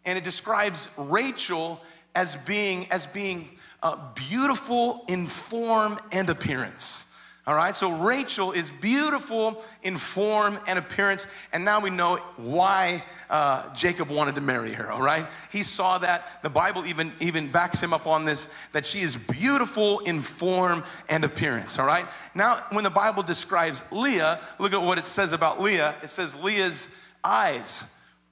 and 0.04 0.16
it 0.16 0.24
describes 0.24 0.88
Rachel 0.96 1.80
as 2.14 2.36
being, 2.36 2.90
as 2.90 3.06
being 3.06 3.50
uh, 3.82 3.96
beautiful 4.14 5.04
in 5.06 5.26
form 5.26 5.98
and 6.12 6.30
appearance. 6.30 7.04
All 7.50 7.56
right, 7.56 7.74
so 7.74 7.90
Rachel 7.90 8.52
is 8.52 8.70
beautiful 8.70 9.60
in 9.82 9.96
form 9.96 10.56
and 10.68 10.78
appearance, 10.78 11.26
and 11.52 11.64
now 11.64 11.80
we 11.80 11.90
know 11.90 12.14
why 12.36 13.02
uh, 13.28 13.74
Jacob 13.74 14.08
wanted 14.08 14.36
to 14.36 14.40
marry 14.40 14.72
her. 14.72 14.88
All 14.88 15.02
right, 15.02 15.26
he 15.50 15.64
saw 15.64 15.98
that. 15.98 16.44
The 16.44 16.48
Bible 16.48 16.86
even 16.86 17.12
even 17.18 17.50
backs 17.50 17.80
him 17.80 17.92
up 17.92 18.06
on 18.06 18.24
this 18.24 18.48
that 18.70 18.86
she 18.86 19.00
is 19.00 19.16
beautiful 19.16 19.98
in 19.98 20.20
form 20.20 20.84
and 21.08 21.24
appearance. 21.24 21.76
All 21.80 21.86
right, 21.86 22.06
now 22.36 22.54
when 22.70 22.84
the 22.84 22.90
Bible 22.90 23.24
describes 23.24 23.82
Leah, 23.90 24.38
look 24.60 24.72
at 24.72 24.80
what 24.80 24.98
it 24.98 25.04
says 25.04 25.32
about 25.32 25.60
Leah. 25.60 25.96
It 26.04 26.10
says 26.10 26.36
Leah's 26.36 26.86
eyes 27.24 27.82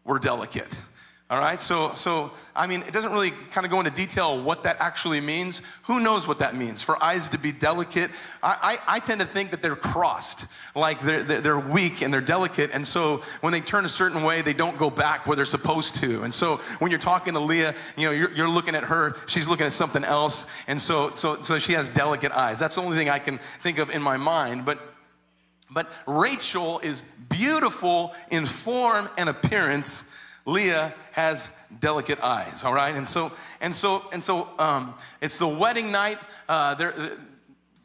were 0.04 0.20
delicate. 0.20 0.78
All 1.30 1.38
right, 1.38 1.60
so, 1.60 1.92
so 1.92 2.32
I 2.56 2.66
mean, 2.66 2.80
it 2.80 2.92
doesn't 2.94 3.12
really 3.12 3.32
kind 3.52 3.66
of 3.66 3.70
go 3.70 3.78
into 3.80 3.90
detail 3.90 4.42
what 4.42 4.62
that 4.62 4.78
actually 4.80 5.20
means. 5.20 5.60
Who 5.82 6.00
knows 6.00 6.26
what 6.26 6.38
that 6.38 6.56
means? 6.56 6.80
For 6.80 7.02
eyes 7.04 7.28
to 7.28 7.38
be 7.38 7.52
delicate, 7.52 8.10
I, 8.42 8.78
I, 8.88 8.96
I 8.96 9.00
tend 9.00 9.20
to 9.20 9.26
think 9.26 9.50
that 9.50 9.60
they're 9.60 9.76
crossed, 9.76 10.46
like 10.74 11.00
they're, 11.00 11.22
they're 11.22 11.58
weak 11.58 12.00
and 12.00 12.14
they're 12.14 12.22
delicate, 12.22 12.70
and 12.72 12.86
so 12.86 13.22
when 13.42 13.52
they 13.52 13.60
turn 13.60 13.84
a 13.84 13.90
certain 13.90 14.22
way, 14.22 14.40
they 14.40 14.54
don't 14.54 14.78
go 14.78 14.88
back 14.88 15.26
where 15.26 15.36
they're 15.36 15.44
supposed 15.44 15.96
to. 15.96 16.22
And 16.22 16.32
so 16.32 16.56
when 16.78 16.90
you're 16.90 16.98
talking 16.98 17.34
to 17.34 17.40
Leah, 17.40 17.74
you 17.98 18.06
know, 18.06 18.12
you're, 18.12 18.32
you're 18.32 18.48
looking 18.48 18.74
at 18.74 18.84
her, 18.84 19.14
she's 19.26 19.46
looking 19.46 19.66
at 19.66 19.72
something 19.72 20.04
else, 20.04 20.46
and 20.66 20.80
so, 20.80 21.10
so, 21.10 21.42
so 21.42 21.58
she 21.58 21.74
has 21.74 21.90
delicate 21.90 22.32
eyes. 22.32 22.58
That's 22.58 22.76
the 22.76 22.80
only 22.80 22.96
thing 22.96 23.10
I 23.10 23.18
can 23.18 23.36
think 23.60 23.76
of 23.76 23.90
in 23.90 24.00
my 24.00 24.16
mind, 24.16 24.64
but 24.64 24.80
but 25.70 25.92
Rachel 26.06 26.80
is 26.82 27.04
beautiful 27.28 28.14
in 28.30 28.46
form 28.46 29.08
and 29.18 29.28
appearance, 29.28 30.10
Leah 30.48 30.94
has 31.12 31.54
delicate 31.78 32.18
eyes, 32.24 32.64
all 32.64 32.72
right? 32.72 32.96
And 32.96 33.06
so, 33.06 33.30
and 33.60 33.74
so, 33.74 34.02
and 34.14 34.24
so, 34.24 34.48
um, 34.58 34.94
it's 35.20 35.38
the 35.38 35.46
wedding 35.46 35.92
night. 35.92 36.16
Uh, 36.48 36.74
uh, 36.78 37.08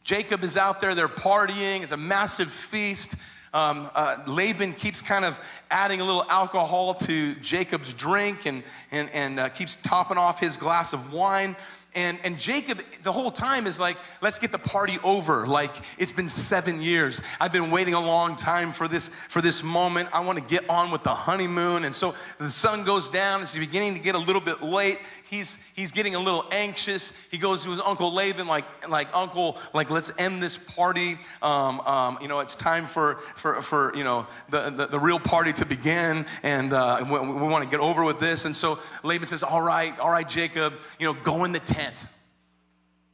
Jacob 0.05 0.43
is 0.45 0.55
out 0.55 0.79
there, 0.79 0.95
they're 0.95 1.09
partying, 1.09 1.83
it's 1.83 1.91
a 1.91 1.97
massive 1.97 2.49
feast. 2.49 3.15
Um, 3.53 3.89
uh, 3.93 4.17
Laban 4.25 4.71
keeps 4.71 5.01
kind 5.01 5.25
of 5.25 5.39
adding 5.69 5.99
a 5.99 6.05
little 6.05 6.23
alcohol 6.29 6.93
to 6.93 7.35
Jacob's 7.35 7.93
drink 7.93 8.45
and, 8.45 8.63
and, 8.91 9.09
and 9.11 9.41
uh, 9.41 9.49
keeps 9.49 9.75
topping 9.75 10.17
off 10.17 10.39
his 10.39 10.55
glass 10.55 10.93
of 10.93 11.11
wine. 11.11 11.57
And, 11.95 12.17
and 12.23 12.39
Jacob, 12.39 12.81
the 13.03 13.11
whole 13.11 13.29
time, 13.29 13.67
is 13.67 13.79
like, 13.79 13.97
let's 14.21 14.39
get 14.39 14.51
the 14.51 14.57
party 14.57 14.97
over. 15.03 15.45
Like, 15.45 15.71
it's 15.97 16.11
been 16.11 16.29
seven 16.29 16.81
years. 16.81 17.21
I've 17.39 17.53
been 17.53 17.69
waiting 17.69 17.93
a 17.93 17.99
long 17.99 18.35
time 18.35 18.71
for 18.71 18.87
this, 18.87 19.09
for 19.29 19.41
this 19.41 19.61
moment. 19.61 20.09
I 20.13 20.21
want 20.21 20.39
to 20.39 20.43
get 20.43 20.67
on 20.69 20.91
with 20.91 21.03
the 21.03 21.13
honeymoon. 21.13 21.83
And 21.83 21.93
so 21.93 22.15
the 22.39 22.49
sun 22.49 22.83
goes 22.83 23.09
down. 23.09 23.41
It's 23.41 23.57
beginning 23.57 23.93
to 23.93 23.99
get 23.99 24.15
a 24.15 24.19
little 24.19 24.41
bit 24.41 24.63
late 24.63 24.99
he's, 25.33 25.57
he's 25.75 25.91
getting 25.91 26.15
a 26.15 26.19
little 26.19 26.45
anxious. 26.51 27.11
He 27.31 27.37
goes 27.37 27.63
to 27.63 27.71
his 27.71 27.81
uncle 27.81 28.13
Laban, 28.13 28.47
like, 28.47 28.65
like 28.87 29.07
uncle, 29.15 29.57
like, 29.73 29.89
let's 29.89 30.11
end 30.17 30.41
this 30.41 30.57
party. 30.57 31.17
Um, 31.41 31.81
um, 31.81 32.17
you 32.21 32.27
know, 32.27 32.39
it's 32.39 32.55
time 32.55 32.85
for, 32.85 33.15
for, 33.35 33.61
for 33.61 33.95
you 33.95 34.03
know, 34.03 34.27
the, 34.49 34.69
the, 34.69 34.85
the 34.87 34.99
real 34.99 35.19
party 35.19 35.51
to 35.53 35.65
begin. 35.65 36.25
And 36.43 36.73
uh, 36.73 37.03
we, 37.05 37.19
we 37.19 37.47
want 37.47 37.63
to 37.63 37.69
get 37.69 37.79
over 37.79 38.03
with 38.03 38.19
this. 38.19 38.45
And 38.45 38.55
so 38.55 38.79
Laban 39.03 39.27
says, 39.27 39.43
all 39.43 39.61
right, 39.61 39.97
all 39.99 40.11
right, 40.11 40.27
Jacob, 40.27 40.73
you 40.99 41.07
know, 41.07 41.13
go 41.23 41.43
in 41.43 41.51
the 41.51 41.59
tent. 41.59 41.82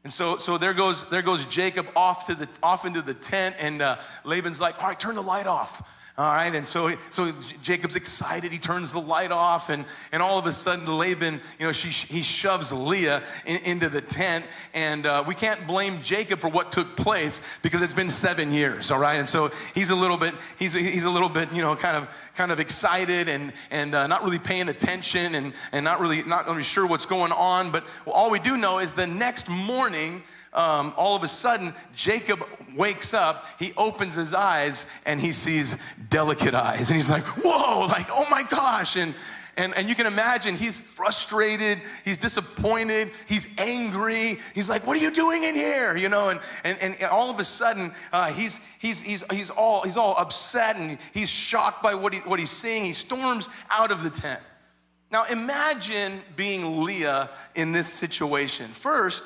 And 0.04 0.14
so, 0.14 0.38
so 0.38 0.58
there 0.58 0.74
goes 0.74 1.10
there 1.10 1.22
goes 1.22 1.46
Jacob 1.46 1.88
off 1.96 2.28
to 2.28 2.36
the 2.36 2.48
off 2.64 2.86
into 2.86 3.02
the 3.02 3.14
tent, 3.14 3.56
and 3.60 3.82
uh, 3.82 3.98
Laban's 4.24 4.62
like, 4.62 4.82
"All 4.82 4.88
right, 4.88 5.00
turn 5.00 5.16
the 5.16 5.22
light 5.22 5.48
off." 5.48 5.84
All 6.20 6.26
right, 6.26 6.54
and 6.54 6.68
so, 6.68 6.90
so 7.12 7.32
Jacob's 7.64 7.96
excited. 7.96 8.52
He 8.52 8.58
turns 8.58 8.92
the 8.92 9.00
light 9.00 9.32
off, 9.32 9.70
and, 9.70 9.86
and 10.12 10.22
all 10.22 10.38
of 10.38 10.46
a 10.48 10.52
sudden, 10.52 10.86
Laban, 10.86 11.40
you 11.58 11.66
know, 11.66 11.72
she, 11.72 11.88
he 11.92 12.22
shoves 12.22 12.74
Leah 12.74 13.24
in, 13.46 13.62
into 13.64 13.88
the 13.88 14.02
tent. 14.02 14.44
And 14.74 15.06
uh, 15.06 15.24
we 15.26 15.34
can't 15.34 15.66
blame 15.66 16.02
Jacob 16.02 16.40
for 16.40 16.50
what 16.50 16.74
took 16.74 16.98
place 16.98 17.40
because 17.62 17.82
it's 17.82 17.94
been 17.94 18.10
seven 18.10 18.52
years, 18.52 18.92
all 18.92 19.00
right? 19.00 19.18
And 19.18 19.30
so 19.30 19.50
he's 19.74 19.92
a 19.92 19.96
little 19.96 20.18
bit, 20.18 20.34
he's, 20.58 20.74
he's 20.74 21.06
a 21.06 21.10
little 21.10 21.30
bit, 21.30 21.54
you 21.56 21.62
know, 21.62 21.74
kind 21.78 21.96
of, 21.96 22.14
kind 22.36 22.52
of 22.52 22.60
excited 22.60 23.30
and, 23.30 23.54
and 23.72 23.96
uh, 23.96 24.06
not 24.08 24.26
really 24.26 24.40
paying 24.40 24.68
attention 24.68 25.36
and, 25.36 25.54
and 25.72 25.86
not 25.86 26.02
really, 26.02 26.24
not 26.24 26.48
really 26.48 26.64
sure 26.64 26.86
what's 26.86 27.06
going 27.06 27.32
on. 27.32 27.72
But 27.72 27.88
all 28.06 28.30
we 28.30 28.40
do 28.40 28.58
know 28.58 28.80
is 28.80 28.92
the 28.92 29.08
next 29.08 29.48
morning, 29.48 30.24
um, 30.54 30.94
all 30.98 31.16
of 31.16 31.24
a 31.24 31.28
sudden, 31.28 31.74
Jacob 31.96 32.44
wakes 32.76 33.14
up, 33.14 33.46
he 33.60 33.72
opens 33.78 34.16
his 34.16 34.34
eyes, 34.34 34.86
and 35.06 35.20
he 35.20 35.32
sees 35.32 35.76
delicate 36.10 36.56
eyes. 36.56 36.90
And 36.90 36.98
he's 36.98 37.10
like, 37.10 37.24
whoa, 37.44 37.88
like, 37.88 38.08
oh 38.10 38.26
my 38.30 38.44
gosh. 38.44 38.96
And, 38.96 39.14
and, 39.60 39.78
and 39.78 39.90
you 39.90 39.96
can 39.96 40.08
imagine 40.08 40.56
he's 40.56 40.80
frustrated, 40.80 41.80
he's 42.06 42.18
disappointed, 42.18 43.12
he's 43.28 43.48
angry. 43.60 44.40
He's 44.56 44.70
like, 44.70 44.88
What 44.88 44.96
are 44.98 45.02
you 45.02 45.12
doing 45.12 45.44
in 45.44 45.54
here? 45.54 45.98
You 45.98 46.08
know, 46.08 46.30
and, 46.30 46.40
and, 46.64 46.78
and 46.82 47.04
all 47.12 47.30
of 47.30 47.40
a 47.40 47.44
sudden, 47.44 47.92
uh, 48.14 48.32
he's, 48.32 48.58
he's, 48.80 49.02
he's, 49.02 49.24
he's, 49.32 49.50
all, 49.50 49.84
he's 49.84 49.98
all 49.98 50.16
upset 50.18 50.78
and 50.78 50.98
he's 51.14 51.30
shocked 51.30 51.84
by 51.84 51.94
what, 51.94 52.14
he, 52.14 52.22
what 52.22 52.40
he's 52.40 52.52
seeing. 52.52 52.86
He 52.86 52.94
storms 52.94 53.50
out 53.70 53.92
of 53.92 54.02
the 54.02 54.10
tent. 54.10 54.40
Now, 55.12 55.26
imagine 55.30 56.22
being 56.38 56.84
Leah 56.84 57.30
in 57.54 57.74
this 57.74 57.92
situation. 57.92 58.72
First, 58.72 59.26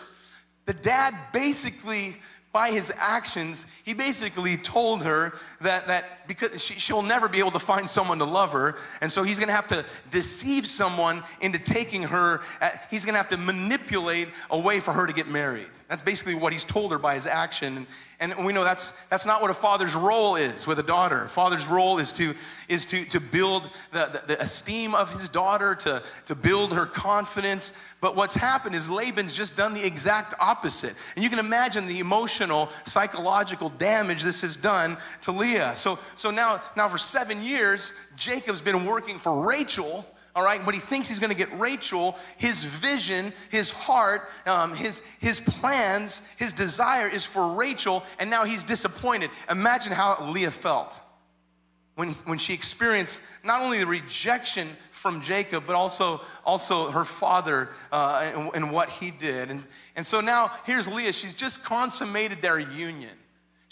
the 0.65 0.73
dad 0.73 1.13
basically 1.31 2.15
by 2.51 2.69
his 2.69 2.91
actions, 2.95 3.65
he 3.83 3.93
basically 3.93 4.57
told 4.57 5.03
her 5.03 5.33
that, 5.63 5.87
that 5.87 6.27
because 6.27 6.63
she, 6.63 6.75
she'll 6.75 7.01
never 7.01 7.27
be 7.27 7.39
able 7.39 7.51
to 7.51 7.59
find 7.59 7.89
someone 7.89 8.19
to 8.19 8.25
love 8.25 8.51
her, 8.51 8.75
and 9.01 9.11
so 9.11 9.23
he's 9.23 9.39
gonna 9.39 9.51
have 9.51 9.67
to 9.67 9.85
deceive 10.09 10.65
someone 10.65 11.23
into 11.41 11.59
taking 11.59 12.03
her, 12.03 12.41
at, 12.61 12.87
he's 12.89 13.05
gonna 13.05 13.17
have 13.17 13.29
to 13.29 13.37
manipulate 13.37 14.29
a 14.49 14.59
way 14.59 14.79
for 14.79 14.93
her 14.93 15.07
to 15.07 15.13
get 15.13 15.27
married. 15.27 15.67
That's 15.89 16.01
basically 16.01 16.35
what 16.35 16.53
he's 16.53 16.63
told 16.63 16.91
her 16.91 16.97
by 16.97 17.15
his 17.15 17.27
action. 17.27 17.85
And 18.19 18.45
we 18.45 18.53
know 18.53 18.63
that's, 18.63 18.91
that's 19.07 19.25
not 19.25 19.41
what 19.41 19.51
a 19.51 19.53
father's 19.53 19.95
role 19.95 20.37
is 20.37 20.65
with 20.65 20.79
a 20.79 20.83
daughter. 20.83 21.23
A 21.23 21.27
father's 21.27 21.67
role 21.67 21.99
is 21.99 22.13
to, 22.13 22.33
is 22.69 22.85
to, 22.85 23.03
to 23.05 23.19
build 23.19 23.69
the, 23.91 24.23
the, 24.25 24.35
the 24.35 24.41
esteem 24.41 24.95
of 24.95 25.11
his 25.11 25.27
daughter, 25.27 25.75
to, 25.75 26.01
to 26.27 26.33
build 26.33 26.73
her 26.73 26.85
confidence. 26.85 27.73
But 27.99 28.15
what's 28.15 28.33
happened 28.33 28.75
is 28.75 28.89
Laban's 28.89 29.33
just 29.33 29.57
done 29.57 29.73
the 29.73 29.85
exact 29.85 30.33
opposite. 30.39 30.95
And 31.15 31.23
you 31.23 31.29
can 31.29 31.39
imagine 31.39 31.85
the 31.85 31.99
emotional, 31.99 32.69
psychological 32.85 33.69
damage 33.69 34.23
this 34.23 34.41
has 34.41 34.55
done 34.55 34.97
to 35.23 35.31
Leah. 35.31 35.52
So, 35.73 35.99
so 36.15 36.31
now, 36.31 36.61
now 36.75 36.87
for 36.87 36.97
seven 36.97 37.41
years, 37.41 37.93
Jacob's 38.15 38.61
been 38.61 38.85
working 38.85 39.17
for 39.17 39.45
Rachel 39.45 40.05
all 40.35 40.43
right? 40.43 40.61
But 40.65 40.73
he 40.73 40.79
thinks 40.79 41.07
he's 41.07 41.19
gonna 41.19 41.35
get 41.35 41.59
Rachel. 41.59 42.17
His 42.37 42.63
vision, 42.63 43.33
his 43.51 43.69
heart, 43.69 44.21
um, 44.47 44.73
his, 44.73 45.01
his 45.19 45.39
plans, 45.39 46.21
his 46.37 46.53
desire 46.53 47.07
is 47.07 47.25
for 47.25 47.53
Rachel, 47.55 48.03
and 48.19 48.29
now 48.29 48.43
he's 48.43 48.63
disappointed. 48.63 49.29
Imagine 49.49 49.91
how 49.91 50.17
Leah 50.31 50.51
felt 50.51 50.99
when, 51.95 52.09
when 52.25 52.37
she 52.39 52.53
experienced 52.53 53.21
not 53.43 53.61
only 53.61 53.79
the 53.79 53.85
rejection 53.85 54.67
from 54.91 55.21
Jacob, 55.21 55.65
but 55.67 55.75
also, 55.75 56.21
also 56.43 56.89
her 56.89 57.03
father 57.03 57.69
uh, 57.91 58.31
and, 58.35 58.51
and 58.55 58.71
what 58.71 58.89
he 58.89 59.11
did. 59.11 59.51
And, 59.51 59.63
and 59.95 60.05
so 60.05 60.19
now 60.19 60.51
here's 60.65 60.87
Leah. 60.87 61.13
She's 61.13 61.35
just 61.35 61.63
consummated 61.63 62.41
their 62.41 62.59
union. 62.59 63.11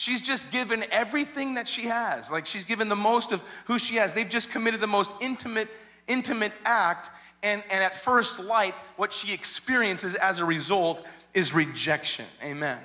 She's 0.02 0.20
just 0.20 0.50
given 0.50 0.84
everything 0.90 1.54
that 1.54 1.68
she 1.68 1.84
has. 1.84 2.32
Like 2.32 2.48
she's 2.48 2.64
given 2.64 2.90
the 2.90 2.96
most 2.96 3.32
of 3.32 3.44
who 3.66 3.78
she 3.78 3.98
has. 3.98 4.14
They've 4.14 4.28
just 4.28 4.50
committed 4.50 4.80
the 4.80 4.88
most 4.88 5.12
intimate 5.22 5.68
intimate 6.08 6.54
act, 6.66 7.12
and, 7.44 7.62
and 7.70 7.84
at 7.84 7.94
first 7.94 8.40
light, 8.40 8.74
what 8.98 9.14
she 9.14 9.32
experiences 9.32 10.16
as 10.16 10.40
a 10.40 10.46
result 10.46 11.06
is 11.36 11.54
rejection. 11.54 12.26
Amen. 12.44 12.80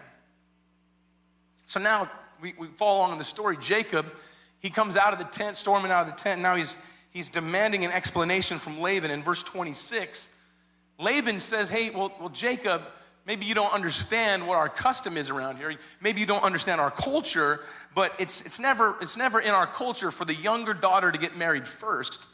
So 1.65 1.81
now 1.81 2.11
we, 2.43 2.53
we 2.59 2.67
follow 2.67 2.99
along 2.99 3.13
in 3.13 3.19
the 3.19 3.25
story. 3.25 3.57
Jacob, 3.63 4.13
he 4.59 4.69
comes 4.69 4.95
out 4.95 5.15
of 5.15 5.19
the 5.19 5.25
tent, 5.25 5.57
storming 5.57 5.91
out 5.91 6.03
of 6.03 6.15
the 6.15 6.23
tent. 6.23 6.43
Now 6.43 6.55
he's, 6.55 6.77
he's 7.13 7.31
demanding 7.31 7.87
an 7.87 7.93
explanation 7.93 8.59
from 8.59 8.79
Laban. 8.79 9.11
In 9.11 9.23
verse 9.23 9.43
26, 9.43 10.29
Laban 10.99 11.41
says, 11.41 11.71
Hey, 11.71 11.89
well, 11.89 12.13
well, 12.21 12.29
Jacob, 12.29 12.83
maybe 13.27 13.45
you 13.45 13.55
don't 13.55 13.73
understand 13.73 14.47
what 14.47 14.57
our 14.57 14.69
custom 14.69 15.17
is 15.17 15.31
around 15.31 15.59
here. 15.59 15.75
Maybe 16.01 16.21
you 16.21 16.27
don't 16.27 16.45
understand 16.45 16.81
our 16.81 16.91
culture, 16.91 17.61
but 17.95 18.13
it's, 18.19 18.43
it's, 18.43 18.59
never, 18.59 18.97
it's 19.01 19.17
never 19.17 19.41
in 19.41 19.51
our 19.51 19.67
culture 19.67 20.11
for 20.11 20.25
the 20.25 20.35
younger 20.35 20.75
daughter 20.75 21.11
to 21.11 21.19
get 21.19 21.37
married 21.37 21.67
first. 21.67 22.27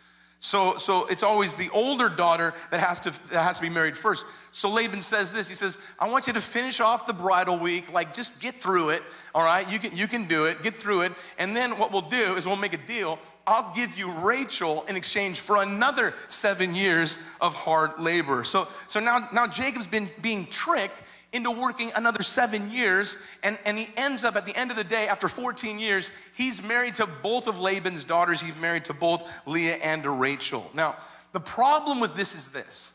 So, 0.44 0.76
so 0.76 1.06
it's 1.06 1.22
always 1.22 1.54
the 1.54 1.70
older 1.70 2.08
daughter 2.08 2.52
that 2.72 2.80
has, 2.80 2.98
to, 3.00 3.10
that 3.30 3.44
has 3.44 3.58
to 3.58 3.62
be 3.62 3.68
married 3.68 3.96
first. 3.96 4.26
So 4.50 4.68
Laban 4.70 5.00
says 5.00 5.32
this. 5.32 5.48
He 5.48 5.54
says, 5.54 5.78
I 6.00 6.10
want 6.10 6.26
you 6.26 6.32
to 6.32 6.40
finish 6.40 6.80
off 6.80 7.06
the 7.06 7.12
bridal 7.12 7.60
week. 7.60 7.92
Like, 7.92 8.12
just 8.12 8.40
get 8.40 8.56
through 8.56 8.90
it. 8.90 9.02
All 9.36 9.44
right? 9.44 9.70
You 9.72 9.78
can, 9.78 9.96
you 9.96 10.08
can 10.08 10.26
do 10.26 10.46
it. 10.46 10.60
Get 10.64 10.74
through 10.74 11.02
it. 11.02 11.12
And 11.38 11.56
then 11.56 11.78
what 11.78 11.92
we'll 11.92 12.02
do 12.02 12.34
is 12.34 12.44
we'll 12.44 12.56
make 12.56 12.74
a 12.74 12.86
deal. 12.88 13.20
I'll 13.46 13.74
give 13.74 13.98
you 13.98 14.12
Rachel 14.12 14.84
in 14.88 14.96
exchange 14.96 15.40
for 15.40 15.62
another 15.62 16.14
seven 16.28 16.74
years 16.74 17.18
of 17.40 17.54
hard 17.54 17.98
labor. 17.98 18.44
So, 18.44 18.68
so 18.88 19.00
now, 19.00 19.28
now 19.32 19.46
Jacob's 19.46 19.86
been 19.86 20.08
being 20.20 20.46
tricked 20.46 21.02
into 21.32 21.50
working 21.50 21.90
another 21.96 22.22
seven 22.22 22.70
years, 22.70 23.16
and, 23.42 23.58
and 23.64 23.78
he 23.78 23.88
ends 23.96 24.22
up 24.22 24.36
at 24.36 24.44
the 24.44 24.54
end 24.54 24.70
of 24.70 24.76
the 24.76 24.84
day, 24.84 25.08
after 25.08 25.28
14 25.28 25.78
years, 25.78 26.10
he's 26.36 26.62
married 26.62 26.94
to 26.96 27.06
both 27.06 27.48
of 27.48 27.58
Laban's 27.58 28.04
daughters. 28.04 28.40
He's 28.40 28.56
married 28.56 28.84
to 28.84 28.92
both 28.92 29.28
Leah 29.46 29.76
and 29.76 30.02
to 30.02 30.10
Rachel. 30.10 30.70
Now, 30.74 30.96
the 31.32 31.40
problem 31.40 32.00
with 32.00 32.14
this 32.14 32.34
is 32.34 32.48
this 32.48 32.92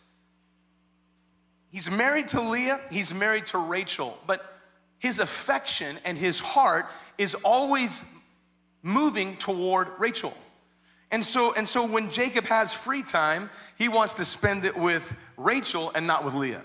he's 1.72 1.90
married 1.90 2.28
to 2.30 2.42
Leah, 2.42 2.80
he's 2.92 3.14
married 3.14 3.48
to 3.48 3.58
Rachel, 3.58 4.18
but 4.28 4.46
his 5.00 5.20
affection 5.20 5.98
and 6.06 6.18
his 6.18 6.40
heart 6.40 6.86
is 7.18 7.36
always 7.44 8.04
moving 8.84 9.36
toward 9.38 9.88
Rachel. 9.98 10.36
And 11.12 11.24
so, 11.24 11.54
and 11.54 11.68
so 11.68 11.86
when 11.88 12.12
Jacob 12.12 12.46
has 12.46 12.74
free 12.74 13.04
time, 13.04 13.50
he 13.78 13.88
wants 13.90 14.16
to 14.16 14.26
spend 14.26 14.66
it 14.66 14.76
with 14.76 15.16
Rachel 15.38 15.92
and 15.96 16.06
not 16.06 16.26
with 16.26 16.34
Leah. 16.34 16.64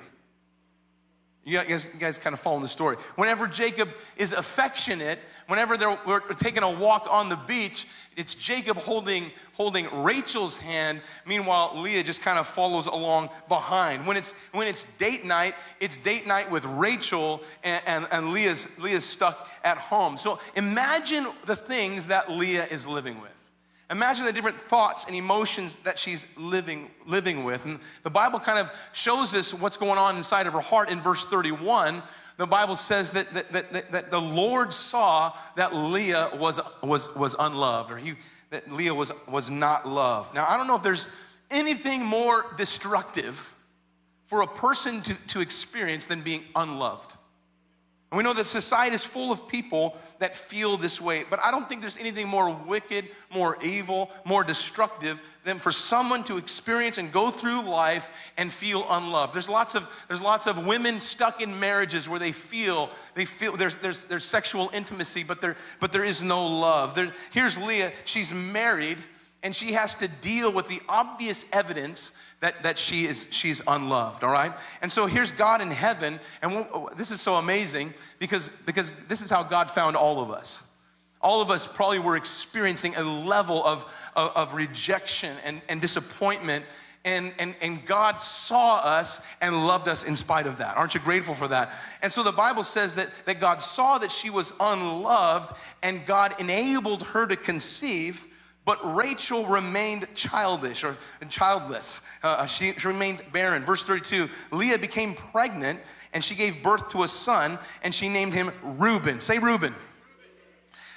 You 1.44 1.58
guys, 1.58 1.87
you 1.92 1.99
guys 1.99 2.18
kind 2.18 2.34
of 2.34 2.40
follow 2.40 2.61
the 2.61 2.68
story. 2.68 2.96
Whenever 3.16 3.49
Jacob 3.49 3.88
is 4.16 4.32
affectionate, 4.32 5.18
whenever 5.49 5.76
they're, 5.76 5.99
we're 6.06 6.20
taking 6.34 6.62
a 6.62 6.70
walk 6.78 7.08
on 7.11 7.28
the 7.28 7.37
beach, 7.37 7.87
it's 8.16 8.37
Jacob 8.37 8.76
holding, 8.76 9.25
holding 9.54 9.87
Rachel's 10.04 10.58
hand. 10.58 11.00
Meanwhile, 11.26 11.72
Leah 11.76 12.04
just 12.04 12.20
kind 12.20 12.38
of 12.38 12.46
follows 12.46 12.87
along 12.87 13.30
behind. 13.49 14.06
When 14.06 14.16
it's, 14.16 14.32
when 14.52 14.68
it's 14.68 14.84
date 14.99 15.25
night, 15.25 15.54
it's 15.80 15.96
date 15.96 16.28
night 16.28 16.49
with 16.49 16.64
Rachel, 16.64 17.42
and, 17.64 17.82
and, 17.87 18.06
and 18.12 18.32
Leah's, 18.32 18.68
Leah's 18.78 19.04
stuck 19.04 19.50
at 19.64 19.78
home. 19.78 20.18
So 20.18 20.38
imagine 20.54 21.26
the 21.46 21.56
things 21.56 22.06
that 22.06 22.30
Leah 22.30 22.66
is 22.70 22.87
living 22.87 23.20
with. 23.20 23.31
Imagine 23.92 24.25
the 24.25 24.32
different 24.32 24.56
thoughts 24.56 25.04
and 25.06 25.14
emotions 25.14 25.76
that 25.76 25.99
she's 25.99 26.26
living, 26.38 26.90
living 27.06 27.44
with. 27.44 27.66
And 27.66 27.78
the 28.02 28.11
Bible 28.11 28.40
kind 28.40 28.58
of 28.58 28.72
shows 28.94 29.34
us 29.34 29.52
what's 29.52 29.76
going 29.76 29.99
on 29.99 30.16
inside 30.16 30.46
of 30.46 30.54
her 30.54 30.61
heart 30.61 30.90
in 30.90 31.00
verse 31.00 31.26
31. 31.26 32.02
The 32.38 32.46
Bible 32.46 32.75
says 32.75 33.11
that, 33.11 33.32
that, 33.34 33.52
that, 33.52 33.92
that 33.92 34.11
the 34.11 34.20
Lord 34.20 34.72
saw 34.72 35.34
that 35.56 35.75
Leah 35.75 36.30
was, 36.34 36.58
was, 36.82 37.14
was 37.14 37.37
unloved, 37.38 37.92
or 37.92 37.99
he, 37.99 38.14
that 38.49 38.72
Leah 38.72 38.94
was, 38.94 39.12
was 39.28 39.50
not 39.50 39.87
loved. 39.87 40.34
Now, 40.34 40.46
I 40.49 40.56
don't 40.56 40.66
know 40.66 40.76
if 40.76 40.82
there's 40.82 41.06
anything 41.50 42.02
more 42.02 42.46
destructive 42.56 43.54
for 44.25 44.40
a 44.40 44.46
person 44.46 45.02
to, 45.02 45.14
to 45.28 45.40
experience 45.40 46.06
than 46.06 46.22
being 46.22 46.42
unloved. 46.56 47.14
And 48.12 48.19
we 48.19 48.25
know 48.25 48.35
that 48.35 48.45
society 48.45 48.95
is 48.95 49.07
full 49.07 49.33
of 49.33 49.49
people 49.49 49.97
that 50.19 50.35
feel 50.35 50.76
this 50.76 51.00
way, 51.00 51.25
but 51.31 51.40
I 51.42 51.50
don't 51.50 51.66
think 51.66 51.81
there's 51.81 51.97
anything 51.97 52.28
more 52.28 52.54
wicked, 52.69 53.09
more 53.33 53.57
evil, 53.64 54.11
more 54.26 54.45
destructive 54.45 55.23
than 55.45 55.59
for 55.59 55.73
someone 55.73 56.23
to 56.25 56.37
experience 56.37 56.99
and 56.99 57.11
go 57.11 57.31
through 57.31 57.62
life 57.62 58.31
and 58.37 58.52
feel 58.52 58.85
unloved. 58.90 59.33
There's 59.33 59.49
lots 59.49 59.75
of, 59.75 59.88
there's 60.09 60.21
lots 60.21 60.47
of 60.47 60.66
women 60.66 61.00
stuck 61.00 61.40
in 61.40 61.59
marriages 61.59 62.07
where 62.07 62.19
they 62.19 62.33
feel, 62.33 62.90
they 63.14 63.25
feel 63.25 63.57
there's, 63.57 63.76
there's, 63.76 64.04
there's 64.04 64.26
sexual 64.26 64.71
intimacy, 64.75 65.25
but 65.25 65.40
there, 65.40 65.57
but 65.81 65.90
there 65.90 66.04
is 66.04 66.23
no 66.23 66.47
love. 66.47 66.95
There, 66.95 67.14
here's 67.31 67.57
Leah, 67.57 67.92
she's 68.04 68.35
married 68.35 68.99
and 69.42 69.57
she 69.57 69.73
has 69.73 69.95
to 69.95 70.09
deal 70.09 70.52
with 70.52 70.69
the 70.69 70.83
obvious 70.87 71.47
evidence 71.50 72.12
that, 72.42 72.62
that 72.62 72.76
she 72.76 73.04
is 73.04 73.26
she's 73.30 73.62
unloved 73.66 74.22
all 74.22 74.30
right 74.30 74.52
and 74.82 74.92
so 74.92 75.06
here's 75.06 75.32
god 75.32 75.62
in 75.62 75.70
heaven 75.70 76.20
and 76.42 76.66
oh, 76.75 76.90
this 76.96 77.11
is 77.11 77.20
so 77.20 77.37
amazing 77.37 77.94
because 78.18 78.50
because 78.66 78.92
this 79.08 79.22
is 79.22 79.30
how 79.30 79.42
god 79.42 79.70
found 79.70 79.96
all 79.96 80.20
of 80.20 80.30
us 80.30 80.62
all 81.22 81.40
of 81.40 81.50
us 81.50 81.66
probably 81.66 82.00
were 82.00 82.16
experiencing 82.16 82.96
a 82.96 83.02
level 83.02 83.64
of, 83.64 83.84
of, 84.16 84.37
of 84.37 84.54
rejection 84.54 85.37
and, 85.44 85.62
and 85.68 85.80
disappointment 85.80 86.64
and, 87.04 87.32
and, 87.38 87.54
and 87.61 87.84
God 87.84 88.20
saw 88.20 88.78
us 88.78 89.20
and 89.40 89.66
loved 89.66 89.88
us 89.88 90.04
in 90.04 90.14
spite 90.14 90.46
of 90.46 90.58
that. 90.58 90.76
Aren't 90.76 90.94
you 90.94 91.00
grateful 91.00 91.34
for 91.34 91.49
that? 91.49 91.72
And 92.00 92.12
so 92.12 92.22
the 92.22 92.30
Bible 92.30 92.62
says 92.62 92.94
that, 92.94 93.11
that 93.26 93.40
God 93.40 93.61
saw 93.61 93.99
that 93.99 94.11
she 94.11 94.30
was 94.30 94.52
unloved 94.61 95.52
and 95.82 96.06
God 96.06 96.40
enabled 96.40 97.02
her 97.08 97.26
to 97.26 97.34
conceive 97.34 98.25
but 98.64 98.78
Rachel 98.95 99.47
remained 99.47 100.07
childish 100.14 100.85
or 100.85 100.97
childless. 101.28 102.00
Uh, 102.23 102.47
she, 102.47 102.73
she 102.73 102.87
remained 102.87 103.21
barren. 103.33 103.62
Verse 103.62 103.83
32 103.83 104.28
Leah 104.52 104.78
became 104.78 105.14
pregnant 105.14 105.81
and 106.12 106.23
she 106.23 106.35
gave 106.35 106.62
birth 106.62 106.88
to 106.90 107.02
a 107.02 107.09
son 107.09 107.59
and 107.83 107.95
she 107.95 108.09
named 108.09 108.33
him 108.35 108.52
Reuben. 108.62 109.21
Say 109.21 109.38
Reuben. 109.38 109.75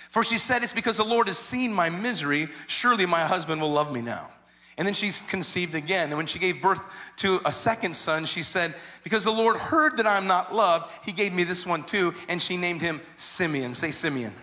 For 0.09 0.23
she 0.23 0.37
said, 0.37 0.63
It's 0.63 0.73
because 0.73 0.97
the 0.97 1.03
Lord 1.03 1.27
has 1.27 1.37
seen 1.37 1.73
my 1.73 1.89
misery. 1.89 2.47
Surely 2.67 3.05
my 3.05 3.21
husband 3.21 3.61
will 3.61 3.71
love 3.71 3.91
me 3.91 4.01
now. 4.01 4.29
And 4.77 4.85
then 4.85 4.93
she 4.93 5.11
conceived 5.27 5.73
again. 5.73 6.09
And 6.09 6.17
when 6.17 6.25
she 6.25 6.37
gave 6.37 6.61
birth 6.61 6.81
to 7.17 7.39
a 7.45 7.51
second 7.51 7.95
son, 7.95 8.25
she 8.25 8.43
said, 8.43 8.75
Because 9.03 9.23
the 9.23 9.31
Lord 9.31 9.57
heard 9.57 9.97
that 9.97 10.05
I'm 10.05 10.27
not 10.27 10.53
loved, 10.53 10.91
he 11.03 11.11
gave 11.11 11.33
me 11.33 11.43
this 11.43 11.65
one 11.65 11.83
too. 11.83 12.13
And 12.29 12.41
she 12.41 12.57
named 12.57 12.81
him 12.81 13.01
Simeon. 13.17 13.73
Say 13.73 13.91
Simeon. 13.91 14.33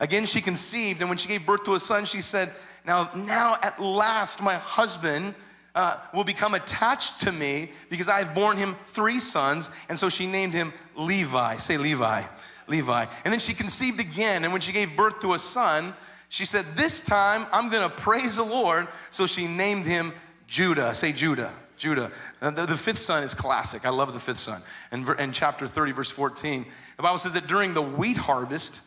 Again, 0.00 0.26
she 0.26 0.40
conceived. 0.40 1.00
And 1.00 1.08
when 1.08 1.18
she 1.18 1.28
gave 1.28 1.46
birth 1.46 1.64
to 1.64 1.74
a 1.74 1.80
son, 1.80 2.04
she 2.04 2.20
said, 2.20 2.50
Now, 2.86 3.10
now 3.14 3.56
at 3.62 3.80
last, 3.80 4.42
my 4.42 4.54
husband 4.54 5.34
uh, 5.74 5.98
will 6.12 6.24
become 6.24 6.54
attached 6.54 7.20
to 7.22 7.32
me 7.32 7.70
because 7.90 8.08
I've 8.08 8.34
borne 8.34 8.56
him 8.56 8.76
three 8.86 9.18
sons. 9.18 9.70
And 9.88 9.98
so 9.98 10.08
she 10.08 10.26
named 10.26 10.54
him 10.54 10.72
Levi. 10.96 11.56
Say 11.56 11.76
Levi. 11.76 12.22
Levi. 12.66 13.06
And 13.24 13.32
then 13.32 13.40
she 13.40 13.54
conceived 13.54 14.00
again. 14.00 14.44
And 14.44 14.52
when 14.52 14.62
she 14.62 14.72
gave 14.72 14.96
birth 14.96 15.20
to 15.20 15.34
a 15.34 15.38
son, 15.38 15.94
she 16.28 16.44
said, 16.44 16.64
This 16.74 17.00
time 17.00 17.46
I'm 17.52 17.70
gonna 17.70 17.90
praise 17.90 18.36
the 18.36 18.44
Lord. 18.44 18.88
So 19.10 19.26
she 19.26 19.46
named 19.46 19.86
him 19.86 20.12
Judah. 20.46 20.94
Say 20.94 21.12
Judah. 21.12 21.52
Judah. 21.76 22.10
The, 22.40 22.66
the, 22.66 22.76
fifth 22.76 22.98
son 22.98 23.24
is 23.24 23.34
classic. 23.34 23.84
I 23.84 23.90
love 23.90 24.12
the 24.12 24.20
fifth 24.20 24.38
son. 24.38 24.62
And 24.90 25.08
in 25.18 25.32
chapter 25.32 25.66
30, 25.66 25.92
verse 25.92 26.10
14, 26.10 26.64
the 26.96 27.02
Bible 27.02 27.18
says 27.18 27.34
that 27.34 27.46
during 27.46 27.74
the 27.74 27.82
wheat 27.82 28.16
harvest, 28.16 28.80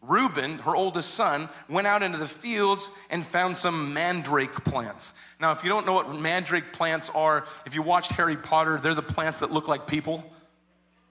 Reuben, 0.00 0.58
her 0.58 0.76
oldest 0.76 1.10
son, 1.10 1.48
went 1.68 1.86
out 1.86 2.02
into 2.02 2.18
the 2.18 2.26
fields 2.26 2.90
and 3.10 3.26
found 3.26 3.56
some 3.56 3.92
mandrake 3.92 4.64
plants. 4.64 5.14
Now, 5.40 5.52
if 5.52 5.62
you 5.64 5.68
don't 5.68 5.86
know 5.86 5.94
what 5.94 6.14
mandrake 6.14 6.72
plants 6.72 7.10
are, 7.14 7.44
if 7.66 7.74
you 7.74 7.82
watched 7.82 8.12
Harry 8.12 8.36
Potter, 8.36 8.78
they're 8.80 8.94
the 8.94 9.02
plants 9.02 9.40
that 9.40 9.50
look 9.50 9.68
like 9.68 9.86
people. 9.86 10.24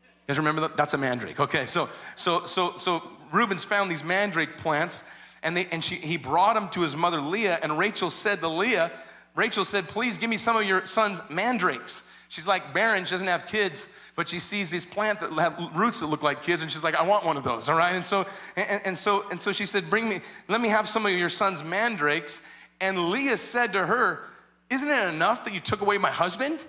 You 0.04 0.34
guys 0.34 0.38
remember 0.38 0.62
that? 0.62 0.78
That's 0.78 0.94
a 0.94 0.98
mandrake. 0.98 1.40
Okay, 1.40 1.66
so 1.66 1.90
so 2.16 2.46
so 2.46 2.76
so 2.78 3.04
Reuben's 3.32 3.64
found 3.64 3.92
these 3.92 4.04
mandrake 4.04 4.58
plants 4.58 5.04
and, 5.44 5.56
they, 5.56 5.66
and 5.72 5.84
she, 5.84 5.96
he 5.96 6.18
brought 6.18 6.56
them 6.56 6.70
to 6.70 6.82
his 6.82 6.96
mother 6.96 7.22
Leah, 7.22 7.60
and 7.62 7.78
Rachel 7.78 8.10
said 8.10 8.40
to 8.40 8.48
Leah, 8.48 8.92
Rachel 9.36 9.64
said, 9.64 9.88
Please 9.88 10.18
give 10.18 10.30
me 10.30 10.38
some 10.38 10.58
of 10.58 10.64
your 10.64 10.86
son's 10.86 11.22
mandrakes. 11.30 12.04
She's 12.30 12.48
like 12.48 12.74
barren, 12.74 13.06
she 13.06 13.12
doesn't 13.12 13.28
have 13.28 13.46
kids, 13.46 13.88
but 14.18 14.28
she 14.28 14.40
sees 14.40 14.72
these 14.72 14.84
plants 14.84 15.22
that 15.22 15.32
have 15.34 15.70
roots 15.76 16.00
that 16.00 16.08
look 16.08 16.24
like 16.24 16.42
kids, 16.42 16.64
and 16.64 16.72
she's 16.72 16.84
like, 16.84 16.96
I 16.96 17.08
want 17.08 17.24
one 17.24 17.38
of 17.38 17.44
those, 17.44 17.70
all 17.70 17.78
right? 17.78 17.96
And 17.96 18.04
so, 18.04 18.26
and, 18.56 18.82
and 18.84 18.98
so, 18.98 19.24
and 19.30 19.40
so 19.40 19.52
she 19.52 19.68
said, 19.68 19.92
Bring 19.92 20.10
me, 20.10 20.22
let 20.48 20.60
me 20.60 20.70
have 20.70 20.90
some 20.90 21.06
of 21.06 21.12
your 21.12 21.30
son's 21.30 21.64
mandrakes. 21.64 22.42
And 22.82 23.10
Leah 23.10 23.38
said 23.38 23.74
to 23.74 23.86
her, 23.86 24.24
Isn't 24.72 24.90
it 24.90 25.14
enough 25.14 25.46
that 25.46 25.54
you 25.54 25.60
took 25.60 25.82
away 25.82 26.00
my 26.00 26.10
husband? 26.10 26.60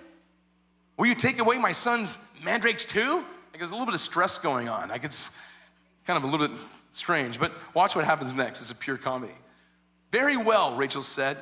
Will 0.95 1.07
you 1.07 1.15
take 1.15 1.39
away 1.39 1.57
my 1.57 1.71
son's 1.71 2.19
mandrakes 2.43 2.85
too? 2.85 3.25
Like 3.51 3.57
there's 3.57 3.71
a 3.71 3.73
little 3.73 3.87
bit 3.87 3.95
of 3.95 4.01
stress 4.01 4.37
going 4.37 4.69
on. 4.69 4.89
Like 4.89 5.03
it's 5.03 5.31
kind 6.05 6.23
of 6.23 6.29
a 6.29 6.31
little 6.31 6.47
bit 6.47 6.65
strange, 6.93 7.39
but 7.39 7.51
watch 7.73 7.95
what 7.95 8.05
happens 8.05 8.31
next. 8.35 8.61
It's 8.61 8.69
a 8.69 8.75
pure 8.75 8.97
comedy. 8.97 9.33
Very 10.11 10.37
well, 10.37 10.75
Rachel 10.75 11.01
said. 11.01 11.35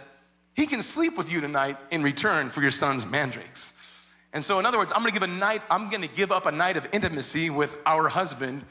He 0.54 0.68
can 0.68 0.82
sleep 0.82 1.18
with 1.18 1.30
you 1.30 1.42
tonight 1.42 1.76
in 1.92 2.02
return 2.02 2.50
for 2.50 2.62
your 2.62 2.72
son's 2.72 3.06
mandrakes. 3.06 3.74
And 4.38 4.46
so, 4.46 4.60
in 4.60 4.68
other 4.68 4.78
words, 4.78 4.92
I'm 4.96 5.02
gonna 5.02 5.14
give 5.14 5.24
a 5.24 5.26
night, 5.26 5.64
I'm 5.68 5.90
gonna 5.90 6.06
give 6.06 6.32
up 6.32 6.46
a 6.46 6.52
night 6.52 6.78
of 6.78 6.88
intimacy 6.94 7.50
with 7.50 7.82
our 7.88 8.08
husband 8.08 8.64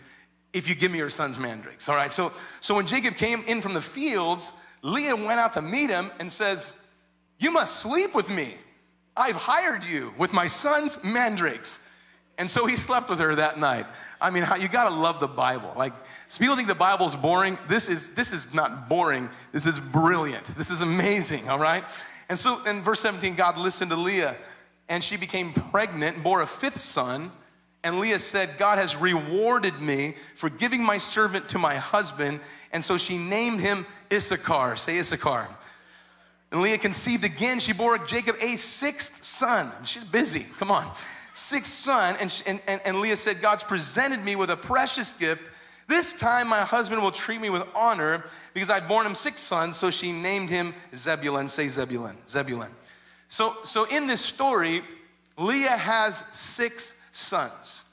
if 0.53 0.69
you 0.69 0.77
give 0.77 0.93
me 0.93 0.99
your 0.99 1.11
son's 1.11 1.41
mandrakes. 1.41 1.89
All 1.89 1.97
right, 1.97 2.13
so, 2.13 2.31
so 2.61 2.77
when 2.77 2.87
Jacob 2.87 3.17
came 3.17 3.43
in 3.49 3.61
from 3.61 3.75
the 3.75 3.81
fields, 3.81 4.53
Leah 4.83 5.17
went 5.17 5.41
out 5.41 5.55
to 5.55 5.63
meet 5.63 5.91
him 5.91 6.13
and 6.21 6.31
says, 6.31 6.73
You 7.41 7.51
must 7.51 7.81
sleep 7.81 8.15
with 8.15 8.31
me. 8.31 8.55
I've 9.17 9.35
hired 9.35 9.83
you 9.83 10.15
with 10.17 10.33
my 10.33 10.47
son's 10.47 11.03
mandrakes. 11.03 11.85
And 12.39 12.49
so 12.49 12.67
he 12.67 12.77
slept 12.77 13.11
with 13.11 13.19
her 13.19 13.35
that 13.35 13.59
night. 13.59 13.87
I 14.21 14.31
mean, 14.31 14.47
you 14.61 14.69
gotta 14.69 14.95
love 14.95 15.19
the 15.19 15.27
Bible. 15.27 15.73
Like, 15.77 15.95
people 16.39 16.55
think 16.55 16.69
the 16.69 16.77
Bible's 16.77 17.17
boring. 17.17 17.59
This 17.67 17.89
is, 17.89 18.15
this 18.15 18.33
is 18.33 18.55
not 18.55 18.89
boring. 18.89 19.29
This 19.51 19.67
is 19.67 19.81
brilliant. 19.81 20.45
This 20.57 20.71
is 20.71 20.81
amazing, 20.81 21.49
all 21.49 21.59
right? 21.59 21.83
And 22.29 22.39
so 22.39 22.65
in 22.67 22.83
verse 22.83 23.01
17, 23.01 23.35
God 23.35 23.59
listened 23.59 23.91
to 23.91 23.97
Leah, 23.97 24.37
and 24.89 25.03
she 25.03 25.17
became 25.17 25.53
pregnant 25.53 26.17
and 26.17 26.25
bore 26.25 26.41
a 26.41 26.47
fifth 26.47 26.79
son. 26.79 27.31
And 27.85 27.99
Leah 27.99 28.19
said, 28.19 28.59
God 28.59 28.79
has 28.79 28.97
rewarded 28.97 29.81
me 29.81 30.15
for 30.35 30.51
giving 30.51 30.85
my 30.85 30.99
servant 30.99 31.49
to 31.51 31.59
my 31.59 31.77
husband. 31.77 32.41
And 32.73 32.83
so 32.83 32.97
she 32.97 33.17
named 33.17 33.61
him 33.61 33.87
Issachar. 34.13 34.77
Say 34.77 34.99
Issachar. 34.99 35.49
And 36.53 36.63
Leah 36.63 36.79
conceived 36.79 37.25
again. 37.25 37.61
She 37.61 37.73
bore 37.73 37.99
Jacob 37.99 38.37
a 38.41 38.57
sixth 38.57 39.25
son. 39.25 39.71
She's 39.85 40.05
busy. 40.05 40.47
Come 40.59 40.71
on. 40.71 40.91
Sixth 41.33 41.73
son. 41.73 42.17
And, 42.21 42.43
and, 42.47 42.81
and 42.85 43.01
Leah 43.01 43.17
said, 43.17 43.41
God's 43.41 43.65
presented 43.65 44.25
me 44.25 44.37
with 44.37 44.51
a 44.51 44.57
precious 44.57 45.13
gift 45.13 45.51
this 45.89 46.13
time 46.13 46.49
my 46.49 46.61
husband 46.61 47.03
will 47.03 47.13
treat 47.13 47.41
me 47.41 47.51
with 47.51 47.67
honor 47.75 48.25
because 48.55 48.71
I've 48.71 48.89
borne 48.89 49.07
him 49.07 49.15
six 49.15 49.41
sons. 49.43 49.77
So 49.77 49.91
she 49.91 50.13
named 50.13 50.51
him 50.51 50.75
Zebulun. 50.95 51.49
Say 51.49 51.69
Zebulun. 51.69 52.17
Zebulun. 52.27 52.71
So, 53.29 53.57
so 53.65 53.85
in 53.85 54.07
this 54.07 54.21
story, 54.21 54.83
Leah 55.37 55.77
has 55.77 56.25
six 56.33 56.95
sons. 57.13 57.85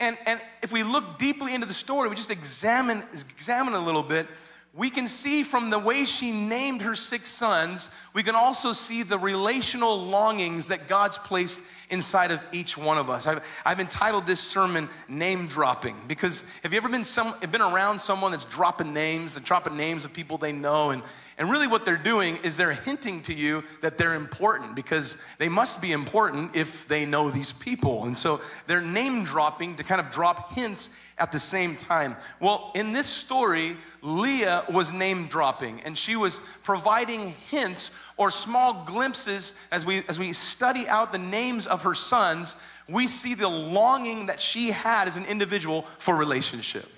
And, 0.00 0.16
and 0.26 0.40
if 0.62 0.72
we 0.72 0.82
look 0.82 1.18
deeply 1.18 1.54
into 1.54 1.66
the 1.66 1.74
story, 1.74 2.08
we 2.08 2.16
just 2.16 2.30
examine, 2.30 3.02
examine 3.12 3.74
a 3.74 3.84
little 3.84 4.02
bit, 4.02 4.26
we 4.74 4.88
can 4.88 5.06
see 5.06 5.42
from 5.42 5.68
the 5.68 5.78
way 5.78 6.06
she 6.06 6.32
named 6.32 6.80
her 6.80 6.94
six 6.94 7.30
sons, 7.30 7.90
we 8.14 8.22
can 8.22 8.34
also 8.34 8.72
see 8.72 9.02
the 9.02 9.18
relational 9.18 9.98
longings 10.06 10.68
that 10.68 10.88
God's 10.88 11.18
placed 11.18 11.60
inside 11.90 12.30
of 12.30 12.44
each 12.52 12.78
one 12.78 12.96
of 12.96 13.10
us. 13.10 13.26
I've, 13.26 13.46
I've 13.66 13.80
entitled 13.80 14.24
this 14.24 14.40
sermon 14.40 14.88
Name 15.08 15.46
Dropping 15.46 15.94
because 16.08 16.42
have 16.62 16.72
you 16.72 16.78
ever 16.78 16.88
been, 16.88 17.04
some, 17.04 17.34
been 17.50 17.60
around 17.60 17.98
someone 17.98 18.30
that's 18.30 18.46
dropping 18.46 18.94
names 18.94 19.36
and 19.36 19.44
dropping 19.44 19.76
names 19.76 20.06
of 20.06 20.14
people 20.14 20.38
they 20.38 20.52
know 20.52 20.90
and 20.90 21.02
and 21.38 21.50
really, 21.50 21.66
what 21.66 21.84
they're 21.84 21.96
doing 21.96 22.36
is 22.44 22.56
they're 22.56 22.72
hinting 22.72 23.22
to 23.22 23.34
you 23.34 23.64
that 23.80 23.96
they're 23.96 24.14
important 24.14 24.76
because 24.76 25.16
they 25.38 25.48
must 25.48 25.80
be 25.80 25.92
important 25.92 26.54
if 26.54 26.86
they 26.88 27.06
know 27.06 27.30
these 27.30 27.52
people. 27.52 28.04
And 28.04 28.16
so 28.16 28.40
they're 28.66 28.82
name 28.82 29.24
dropping 29.24 29.76
to 29.76 29.84
kind 29.84 30.00
of 30.00 30.10
drop 30.10 30.52
hints 30.52 30.90
at 31.16 31.32
the 31.32 31.38
same 31.38 31.76
time. 31.76 32.16
Well, 32.38 32.70
in 32.74 32.92
this 32.92 33.06
story, 33.06 33.76
Leah 34.02 34.64
was 34.70 34.92
name 34.92 35.26
dropping 35.26 35.80
and 35.82 35.96
she 35.96 36.16
was 36.16 36.40
providing 36.64 37.34
hints 37.48 37.90
or 38.16 38.30
small 38.30 38.84
glimpses 38.84 39.54
as 39.70 39.86
we, 39.86 40.02
as 40.08 40.18
we 40.18 40.32
study 40.32 40.86
out 40.88 41.12
the 41.12 41.18
names 41.18 41.66
of 41.66 41.82
her 41.82 41.94
sons. 41.94 42.56
We 42.88 43.06
see 43.06 43.34
the 43.34 43.48
longing 43.48 44.26
that 44.26 44.40
she 44.40 44.70
had 44.70 45.08
as 45.08 45.16
an 45.16 45.24
individual 45.24 45.82
for 45.82 46.14
relationship. 46.14 46.88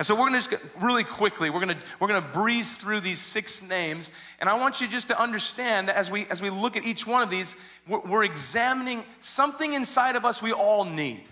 And 0.00 0.06
so 0.06 0.14
we're 0.14 0.28
gonna 0.28 0.38
just 0.38 0.54
really 0.80 1.04
quickly, 1.04 1.50
we're 1.50 1.60
gonna, 1.60 1.76
we're 2.00 2.08
gonna 2.08 2.26
breeze 2.26 2.74
through 2.74 3.00
these 3.00 3.18
six 3.18 3.60
names. 3.60 4.10
And 4.38 4.48
I 4.48 4.58
want 4.58 4.80
you 4.80 4.88
just 4.88 5.08
to 5.08 5.22
understand 5.22 5.88
that 5.88 5.96
as 5.96 6.10
we, 6.10 6.24
as 6.28 6.40
we 6.40 6.48
look 6.48 6.74
at 6.74 6.86
each 6.86 7.06
one 7.06 7.22
of 7.22 7.28
these, 7.28 7.54
we're, 7.86 8.00
we're 8.00 8.24
examining 8.24 9.04
something 9.20 9.74
inside 9.74 10.16
of 10.16 10.24
us 10.24 10.40
we 10.40 10.52
all 10.52 10.86
need, 10.86 11.24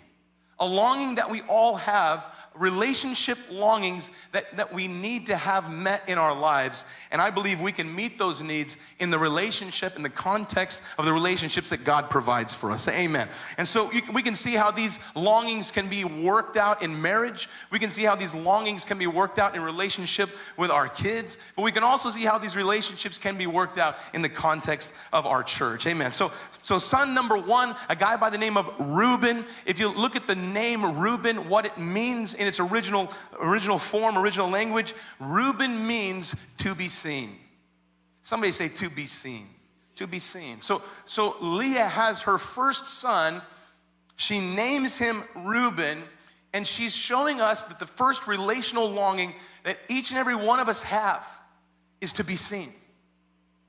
a 0.60 0.66
longing 0.66 1.14
that 1.14 1.30
we 1.30 1.40
all 1.48 1.76
have 1.76 2.30
relationship 2.58 3.38
longings 3.50 4.10
that, 4.32 4.56
that 4.56 4.72
we 4.72 4.88
need 4.88 5.26
to 5.26 5.36
have 5.36 5.72
met 5.72 6.08
in 6.08 6.18
our 6.18 6.38
lives. 6.38 6.84
And 7.10 7.20
I 7.20 7.30
believe 7.30 7.60
we 7.60 7.72
can 7.72 7.94
meet 7.94 8.18
those 8.18 8.42
needs 8.42 8.76
in 8.98 9.10
the 9.10 9.18
relationship, 9.18 9.96
in 9.96 10.02
the 10.02 10.10
context 10.10 10.82
of 10.98 11.04
the 11.04 11.12
relationships 11.12 11.70
that 11.70 11.84
God 11.84 12.10
provides 12.10 12.52
for 12.52 12.70
us. 12.70 12.88
Amen. 12.88 13.28
And 13.56 13.66
so 13.66 13.90
you, 13.92 14.02
we 14.12 14.22
can 14.22 14.34
see 14.34 14.54
how 14.54 14.70
these 14.70 14.98
longings 15.14 15.70
can 15.70 15.88
be 15.88 16.04
worked 16.04 16.56
out 16.56 16.82
in 16.82 17.00
marriage. 17.00 17.48
We 17.70 17.78
can 17.78 17.90
see 17.90 18.04
how 18.04 18.16
these 18.16 18.34
longings 18.34 18.84
can 18.84 18.98
be 18.98 19.06
worked 19.06 19.38
out 19.38 19.54
in 19.54 19.62
relationship 19.62 20.30
with 20.56 20.70
our 20.70 20.88
kids. 20.88 21.38
But 21.56 21.62
we 21.62 21.72
can 21.72 21.84
also 21.84 22.10
see 22.10 22.24
how 22.24 22.38
these 22.38 22.56
relationships 22.56 23.18
can 23.18 23.38
be 23.38 23.46
worked 23.46 23.78
out 23.78 23.96
in 24.12 24.22
the 24.22 24.28
context 24.28 24.92
of 25.12 25.26
our 25.26 25.42
church. 25.42 25.86
Amen. 25.86 26.12
So, 26.12 26.32
so 26.68 26.76
son 26.76 27.14
number 27.14 27.38
one, 27.38 27.74
a 27.88 27.96
guy 27.96 28.18
by 28.18 28.28
the 28.28 28.36
name 28.36 28.58
of 28.58 28.70
Reuben. 28.78 29.46
If 29.64 29.80
you 29.80 29.88
look 29.88 30.16
at 30.16 30.26
the 30.26 30.34
name 30.34 30.98
Reuben, 30.98 31.48
what 31.48 31.64
it 31.64 31.78
means 31.78 32.34
in 32.34 32.46
its 32.46 32.60
original, 32.60 33.10
original 33.40 33.78
form, 33.78 34.18
original 34.18 34.50
language, 34.50 34.94
Reuben 35.18 35.86
means 35.86 36.36
to 36.58 36.74
be 36.74 36.88
seen. 36.88 37.30
Somebody 38.22 38.52
say 38.52 38.68
to 38.68 38.90
be 38.90 39.06
seen. 39.06 39.46
To 39.96 40.06
be 40.06 40.18
seen. 40.18 40.60
So, 40.60 40.82
so 41.06 41.36
Leah 41.40 41.88
has 41.88 42.20
her 42.24 42.36
first 42.36 42.86
son. 42.86 43.40
She 44.16 44.38
names 44.38 44.98
him 44.98 45.24
Reuben, 45.36 46.02
and 46.52 46.66
she's 46.66 46.94
showing 46.94 47.40
us 47.40 47.64
that 47.64 47.78
the 47.78 47.86
first 47.86 48.26
relational 48.26 48.90
longing 48.90 49.32
that 49.64 49.78
each 49.88 50.10
and 50.10 50.18
every 50.18 50.36
one 50.36 50.60
of 50.60 50.68
us 50.68 50.82
have 50.82 51.26
is 52.02 52.12
to 52.12 52.24
be 52.24 52.36
seen. 52.36 52.74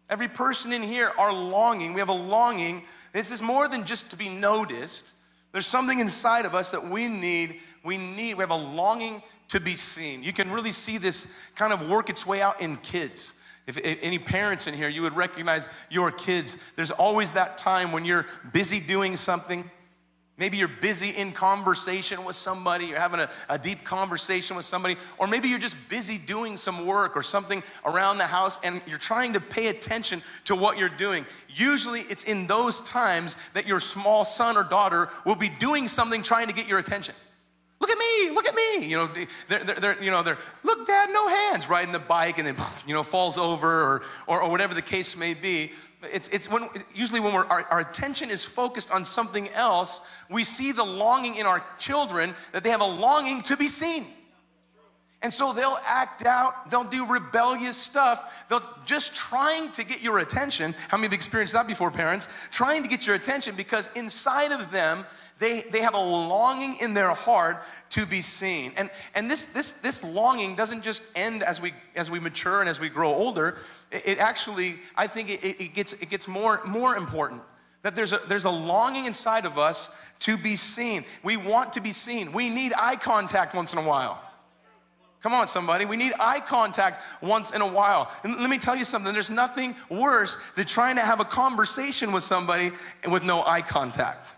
Every 0.10 0.28
person 0.28 0.74
in 0.74 0.82
here 0.82 1.12
are 1.18 1.32
longing. 1.32 1.94
We 1.94 2.00
have 2.00 2.10
a 2.10 2.14
longing. 2.14 2.84
This 3.14 3.32
is 3.32 3.42
more 3.42 3.68
than 3.68 3.86
just 3.86 4.10
to 4.12 4.16
be 4.16 4.30
noticed. 4.30 5.12
There's 5.52 5.68
something 5.68 6.00
inside 6.00 6.46
of 6.46 6.56
us 6.56 6.72
that 6.72 6.86
we 6.86 7.08
need 7.08 7.60
we 7.84 7.98
need, 7.98 8.36
we 8.36 8.42
have 8.42 8.52
a 8.52 8.56
longing 8.56 9.22
to 9.50 9.60
be 9.60 9.74
seen. 9.74 10.24
You 10.24 10.34
can 10.34 10.52
really 10.52 10.72
see 10.72 10.98
this 10.98 11.28
kind 11.56 11.74
of 11.74 11.88
work 11.90 12.10
its 12.10 12.26
way 12.26 12.42
out 12.42 12.62
in 12.62 12.78
kids. 12.78 13.34
If, 13.68 13.78
if, 13.78 14.00
any 14.02 14.20
parents 14.20 14.68
in 14.68 14.74
here, 14.74 14.90
you 14.90 15.04
would 15.04 15.16
recognize 15.16 15.70
your 15.90 16.12
kids. 16.12 16.58
There's 16.76 16.92
always 16.92 17.34
that 17.34 17.58
time 17.58 17.92
when 17.92 18.06
you're 18.06 18.26
busy 18.52 18.80
doing 18.80 19.16
something. 19.16 19.70
Maybe 20.40 20.56
you're 20.56 20.70
busy 20.70 21.10
in 21.10 21.34
conversation 21.34 22.24
with 22.24 22.38
somebody, 22.38 22.86
you're 22.86 23.00
having 23.00 23.20
a, 23.20 23.30
a, 23.50 23.60
deep 23.60 23.84
conversation 23.84 24.56
with 24.56 24.66
somebody, 24.66 24.96
or 25.18 25.28
maybe 25.28 25.50
you're 25.50 25.60
just 25.60 25.76
busy 25.90 26.18
doing 26.18 26.56
some 26.56 26.86
work 26.86 27.18
or 27.18 27.22
something 27.22 27.62
around 27.86 28.20
the 28.20 28.26
house 28.26 28.58
and 28.64 28.82
you're 28.88 28.98
trying 28.98 29.34
to 29.34 29.42
pay 29.42 29.68
attention 29.68 30.24
to 30.46 30.56
what 30.56 30.78
you're 30.78 30.88
doing. 30.88 31.26
Usually 31.50 32.02
it's 32.02 32.24
in 32.24 32.48
those 32.48 32.80
times 32.82 33.36
that 33.54 33.68
your 33.68 33.82
small 33.82 34.24
son 34.24 34.56
or 34.56 34.64
daughter 34.64 35.10
will 35.26 35.36
be 35.36 35.50
doing 35.50 35.90
something 35.90 36.24
trying 36.24 36.48
to 36.48 36.54
get 36.54 36.68
your 36.68 36.80
attention. 36.80 37.16
Look 37.82 37.90
at 37.90 37.98
me, 37.98 38.34
look 38.34 38.48
at 38.48 38.56
me. 38.56 38.86
You 38.86 38.98
know, 38.98 39.10
they're, 39.50 39.64
they're, 39.64 40.04
you 40.04 40.12
know, 40.12 40.24
they're, 40.24 40.38
look, 40.64 40.88
dad, 40.88 41.10
no 41.12 41.28
hands, 41.28 41.70
riding 41.70 41.92
the 41.92 42.00
bike 42.00 42.38
and 42.38 42.48
then, 42.48 42.56
you 42.88 42.94
know, 42.94 43.04
falls 43.04 43.38
over 43.38 43.68
or, 43.68 44.02
or, 44.28 44.42
or 44.42 44.52
whatever 44.52 44.74
the 44.74 44.82
case 44.82 45.18
may 45.18 45.34
be. 45.34 45.72
It's, 46.04 46.30
it's 46.30 46.50
when, 46.50 46.70
usually 46.94 47.20
when 47.20 47.34
our, 47.34 47.46
our 47.46 47.80
attention 47.80 48.30
is 48.30 48.46
focused 48.46 48.90
on 48.90 49.04
something 49.04 49.50
else, 49.50 50.00
we 50.30 50.44
see 50.44 50.72
the 50.72 50.84
longing 50.84 51.36
in 51.36 51.46
our 51.46 51.64
children 51.78 52.34
that 52.54 52.64
they 52.64 52.70
have 52.70 52.82
a 52.82 52.86
longing 52.86 53.42
to 53.44 53.58
be 53.58 53.68
seen. 53.68 54.06
And 55.22 55.34
so 55.34 55.52
they'll 55.52 55.80
act 55.86 56.26
out, 56.26 56.70
they'll 56.72 56.86
do 56.86 57.06
rebellious 57.06 57.76
stuff, 57.76 58.46
they'll 58.48 58.64
just 58.86 59.14
trying 59.14 59.70
to 59.72 59.84
get 59.84 60.02
your 60.02 60.20
attention. 60.20 60.74
How 60.88 60.96
many 60.96 61.08
have 61.08 61.14
experienced 61.14 61.54
that 61.54 61.68
before, 61.68 61.92
parents? 61.92 62.30
Trying 62.52 62.84
to 62.84 62.90
get 62.90 63.06
your 63.06 63.18
attention 63.18 63.56
because 63.56 63.90
inside 63.96 64.54
of 64.54 64.72
them, 64.72 65.06
they, 65.40 65.64
they 65.72 65.82
have 65.82 65.96
a 65.96 66.00
longing 66.00 66.78
in 66.80 66.94
their 66.94 67.12
heart 67.12 67.58
to 67.90 68.06
be 68.06 68.22
seen. 68.22 68.72
And, 68.78 68.90
and 69.16 69.30
this, 69.30 69.48
this, 69.48 69.72
this 69.72 70.04
longing 70.04 70.56
doesn't 70.56 70.84
just 70.84 71.04
end 71.16 71.44
as 71.44 71.62
we, 71.62 71.74
as 71.96 72.12
we 72.12 72.20
mature 72.20 72.60
and 72.60 72.70
as 72.70 72.80
we 72.80 72.90
grow 72.90 73.14
older. 73.14 73.58
It, 73.92 74.04
it 74.06 74.18
actually, 74.20 74.76
I 74.96 75.08
think 75.08 75.30
it, 75.30 75.44
it, 75.44 75.74
gets, 75.74 75.94
it 75.94 76.10
gets 76.10 76.28
more, 76.28 76.64
more 76.66 76.96
important. 76.96 77.42
That 77.82 77.96
there's 77.96 78.14
a, 78.14 78.20
there's 78.28 78.46
a 78.46 78.50
longing 78.50 79.06
inside 79.06 79.46
of 79.46 79.58
us 79.58 79.90
to 80.20 80.38
be 80.38 80.56
seen. 80.56 81.06
We 81.24 81.38
want 81.38 81.74
to 81.74 81.82
be 81.82 81.94
seen. 81.94 82.32
We 82.32 82.50
need 82.50 82.74
eye 82.78 82.98
contact 82.98 83.56
once 83.56 83.74
in 83.74 83.80
a 83.80 83.84
while. 83.84 84.24
Come 85.22 85.34
on, 85.34 85.48
somebody. 85.48 85.86
We 85.86 85.98
need 85.98 86.14
eye 86.20 86.40
contact 86.40 87.04
once 87.22 87.52
in 87.52 87.62
a 87.62 87.68
while. 87.68 88.10
And 88.24 88.36
let 88.38 88.50
me 88.50 88.58
tell 88.58 88.76
you 88.76 88.86
something 88.86 89.14
there's 89.14 89.30
nothing 89.30 89.76
worse 89.90 90.38
than 90.56 90.66
trying 90.66 90.96
to 90.96 91.02
have 91.02 91.20
a 91.20 91.26
conversation 91.26 92.12
with 92.12 92.24
somebody 92.24 92.72
with 93.10 93.24
no 93.24 93.44
eye 93.44 93.62
contact. 93.62 94.34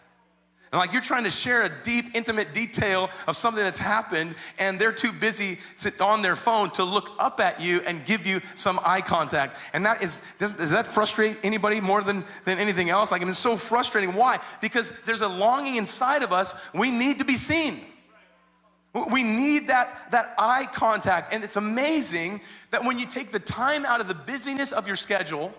And 0.72 0.80
like 0.80 0.94
you're 0.94 1.02
trying 1.02 1.26
to 1.26 1.30
share 1.30 1.64
a 1.64 1.70
deep, 1.84 2.06
intimate 2.14 2.54
detail 2.54 3.10
of 3.28 3.36
something 3.36 3.62
that's 3.62 3.80
happened, 3.80 4.36
and 4.58 4.80
they're 4.80 4.94
too 4.94 5.12
busy 5.12 5.60
to, 5.82 5.92
on 6.02 6.22
their 6.22 6.38
phone 6.38 6.70
to 6.72 6.84
look 6.86 7.12
up 7.20 7.42
at 7.42 7.60
you 7.62 7.82
and 7.86 8.06
give 8.06 8.26
you 8.26 8.40
some 8.56 8.80
eye 8.86 9.02
contact. 9.02 9.58
And 9.74 9.86
that 9.86 10.02
is, 10.02 10.22
does, 10.40 10.54
does 10.54 10.72
that 10.72 10.88
frustrate 10.88 11.38
anybody 11.44 11.82
more 11.82 12.02
than, 12.02 12.24
than 12.46 12.58
anything 12.58 12.90
else? 12.90 13.12
Like, 13.12 13.22
it's 13.22 13.38
so 13.38 13.58
frustrating. 13.58 14.14
Why? 14.14 14.40
Because 14.62 14.94
there's 15.06 15.22
a 15.22 15.28
longing 15.28 15.76
inside 15.76 16.24
of 16.24 16.32
us. 16.32 16.56
We 16.74 16.90
need 16.90 17.20
to 17.20 17.26
be 17.26 17.36
seen. 17.36 17.82
We 18.94 19.24
need 19.24 19.68
that, 19.68 20.12
that 20.12 20.36
eye 20.38 20.68
contact. 20.72 21.34
And 21.34 21.44
it's 21.44 21.58
amazing 21.58 22.40
that 22.72 22.86
when 22.86 22.98
you 22.98 23.06
take 23.06 23.32
the 23.32 23.40
time 23.40 23.86
out 23.86 24.00
of 24.00 24.08
the 24.08 24.16
busyness 24.16 24.72
of 24.72 24.88
your 24.88 24.96
schedule, 24.96 25.54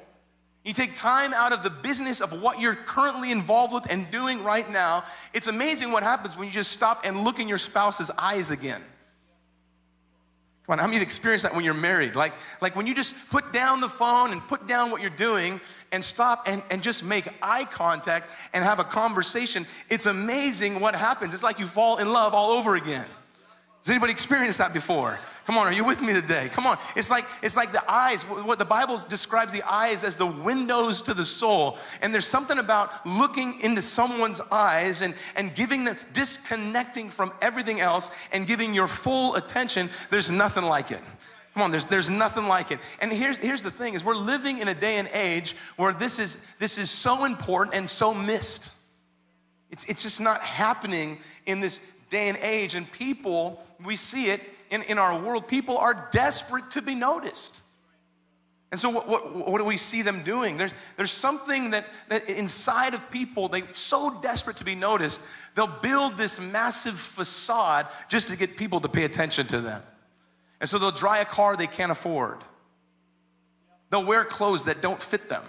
you 0.65 0.73
take 0.73 0.95
time 0.95 1.35
out 1.35 1.53
of 1.53 1.65
the 1.65 1.71
business 1.71 2.21
of 2.21 2.41
what 2.41 2.61
you're 2.61 2.77
currently 2.77 3.33
involved 3.33 3.75
with 3.75 3.91
and 3.91 4.09
doing 4.11 4.45
right 4.45 4.71
now. 4.71 5.05
It's 5.35 5.49
amazing 5.49 5.91
what 5.91 6.05
happens 6.05 6.37
when 6.37 6.47
you 6.47 6.53
just 6.53 6.71
stop 6.71 7.03
and 7.05 7.25
look 7.25 7.41
in 7.41 7.49
your 7.49 7.59
spouse's 7.59 8.11
eyes 8.17 8.51
again. 8.51 8.83
Come 10.67 10.75
on, 10.75 10.79
how 10.79 10.87
many 10.87 11.03
experienced 11.03 11.43
that 11.43 11.55
when 11.55 11.65
you're 11.65 11.75
married? 11.75 12.15
Like, 12.15 12.33
like 12.61 12.77
when 12.77 12.87
you 12.87 12.95
just 12.95 13.15
put 13.31 13.53
down 13.53 13.81
the 13.81 13.89
phone 13.89 14.31
and 14.31 14.41
put 14.47 14.69
down 14.69 14.93
what 14.93 15.01
you're 15.01 15.11
doing 15.11 15.61
and 15.91 16.05
stop 16.05 16.45
and, 16.47 16.63
and 16.71 16.81
just 16.81 17.03
make 17.03 17.27
eye 17.43 17.65
contact 17.65 18.31
and 18.55 18.63
have 18.63 18.79
a 18.79 18.85
conversation, 18.85 19.67
it's 19.91 20.07
amazing 20.07 20.79
what 20.79 20.95
happens. 20.95 21.35
It's 21.35 21.43
like 21.43 21.59
you 21.59 21.67
fall 21.67 21.99
in 21.99 22.13
love 22.13 22.35
all 22.35 22.51
over 22.51 22.77
again. 22.77 23.07
Has 23.83 23.91
anybody 23.91 24.13
experienced 24.13 24.59
that 24.59 24.73
before? 24.73 25.19
Come 25.45 25.59
on, 25.59 25.67
are 25.67 25.73
you 25.73 25.85
with 25.85 26.01
me 26.01 26.13
today? 26.13 26.49
Come 26.53 26.69
on. 26.69 26.79
It's 26.95 27.11
like 27.11 27.25
it's 27.43 27.57
like 27.57 27.73
the 27.73 27.83
eyes. 27.91 28.23
What 28.23 28.61
the 28.61 28.65
Bible 28.65 28.97
describes 29.09 29.53
the 29.53 29.65
eyes 29.65 30.05
as 30.05 30.17
the 30.17 30.27
windows 30.27 31.03
to 31.03 31.15
the 31.15 31.25
soul. 31.25 31.79
And 32.01 32.15
there's 32.15 32.27
something 32.27 32.61
about 32.61 33.05
looking 33.05 33.59
into 33.61 33.83
someone's 33.83 34.41
eyes 34.53 35.01
and, 35.01 35.15
and 35.35 35.53
giving 35.53 35.85
them 35.85 35.97
disconnecting 36.13 37.11
from 37.11 37.33
everything 37.43 37.81
else 37.81 38.13
and 38.33 38.47
giving 38.47 38.73
your 38.73 38.87
full 38.87 39.35
attention. 39.35 39.91
There's 40.11 40.31
nothing 40.31 40.63
like 40.63 40.93
it. 40.93 41.01
Come 41.55 41.65
on, 41.65 41.73
there's, 41.73 41.85
there's 41.87 42.09
nothing 42.09 42.47
like 42.47 42.71
it. 42.71 42.79
And 43.01 43.13
here's, 43.13 43.37
here's 43.37 43.65
the 43.65 43.71
thing 43.71 43.95
is 43.95 44.05
we're 44.05 44.15
living 44.15 44.61
in 44.61 44.69
a 44.69 44.75
day 44.75 44.99
and 44.99 45.09
age 45.13 45.57
where 45.75 45.93
this 45.93 46.21
is 46.21 46.37
this 46.61 46.79
is 46.79 46.89
so 46.89 47.25
important 47.25 47.75
and 47.75 47.91
so 47.91 48.15
missed. 48.15 48.71
It's, 49.73 49.85
it's 49.87 50.03
just 50.03 50.21
not 50.21 50.41
happening 50.41 51.19
in 51.47 51.59
this 51.59 51.81
day 52.13 52.29
and 52.29 52.39
age. 52.39 52.77
And 52.77 52.91
people 52.93 53.61
we 53.83 53.97
see 53.97 54.27
it 54.27 54.41
in, 54.71 54.83
in 54.83 54.99
our 54.99 55.19
world. 55.19 55.49
People 55.49 55.79
are 55.79 56.09
desperate 56.13 56.71
to 56.73 56.83
be 56.83 56.95
noticed. 56.95 57.61
And 58.71 58.81
so, 58.81 58.89
what, 58.89 59.09
what, 59.09 59.49
what, 59.51 59.59
do 59.59 59.65
we 59.65 59.77
see 59.77 60.01
them 60.01 60.23
doing? 60.23 60.57
There's, 60.57 60.73
there's 60.97 61.11
something 61.11 61.71
that, 61.71 61.85
that 62.09 62.29
inside 62.29 62.95
of 62.95 63.11
people, 63.11 63.49
they're 63.49 63.63
so 63.75 64.19
desperate 64.23 64.57
to 64.59 64.65
be 64.65 64.75
noticed, 64.75 65.21
they'll 65.55 65.67
build 65.67 66.17
this 66.17 66.41
massive 66.41 66.99
facade 66.99 67.87
just 68.09 68.29
to 68.29 68.37
get 68.37 68.57
people 68.57 68.81
to 68.81 68.89
pay 68.89 69.05
attention 69.05 69.47
to 69.49 69.61
them. 69.61 69.83
And 70.61 70.71
so, 70.71 70.79
they'll 70.79 70.91
drive 70.91 71.23
a 71.23 71.25
car 71.27 71.55
they 71.55 71.67
can't 71.67 71.93
afford, 71.93 72.39
they'll 73.91 74.05
wear 74.05 74.25
clothes 74.25 74.65
that 74.65 74.81
don't 74.81 75.03
fit 75.03 75.29
them 75.29 75.45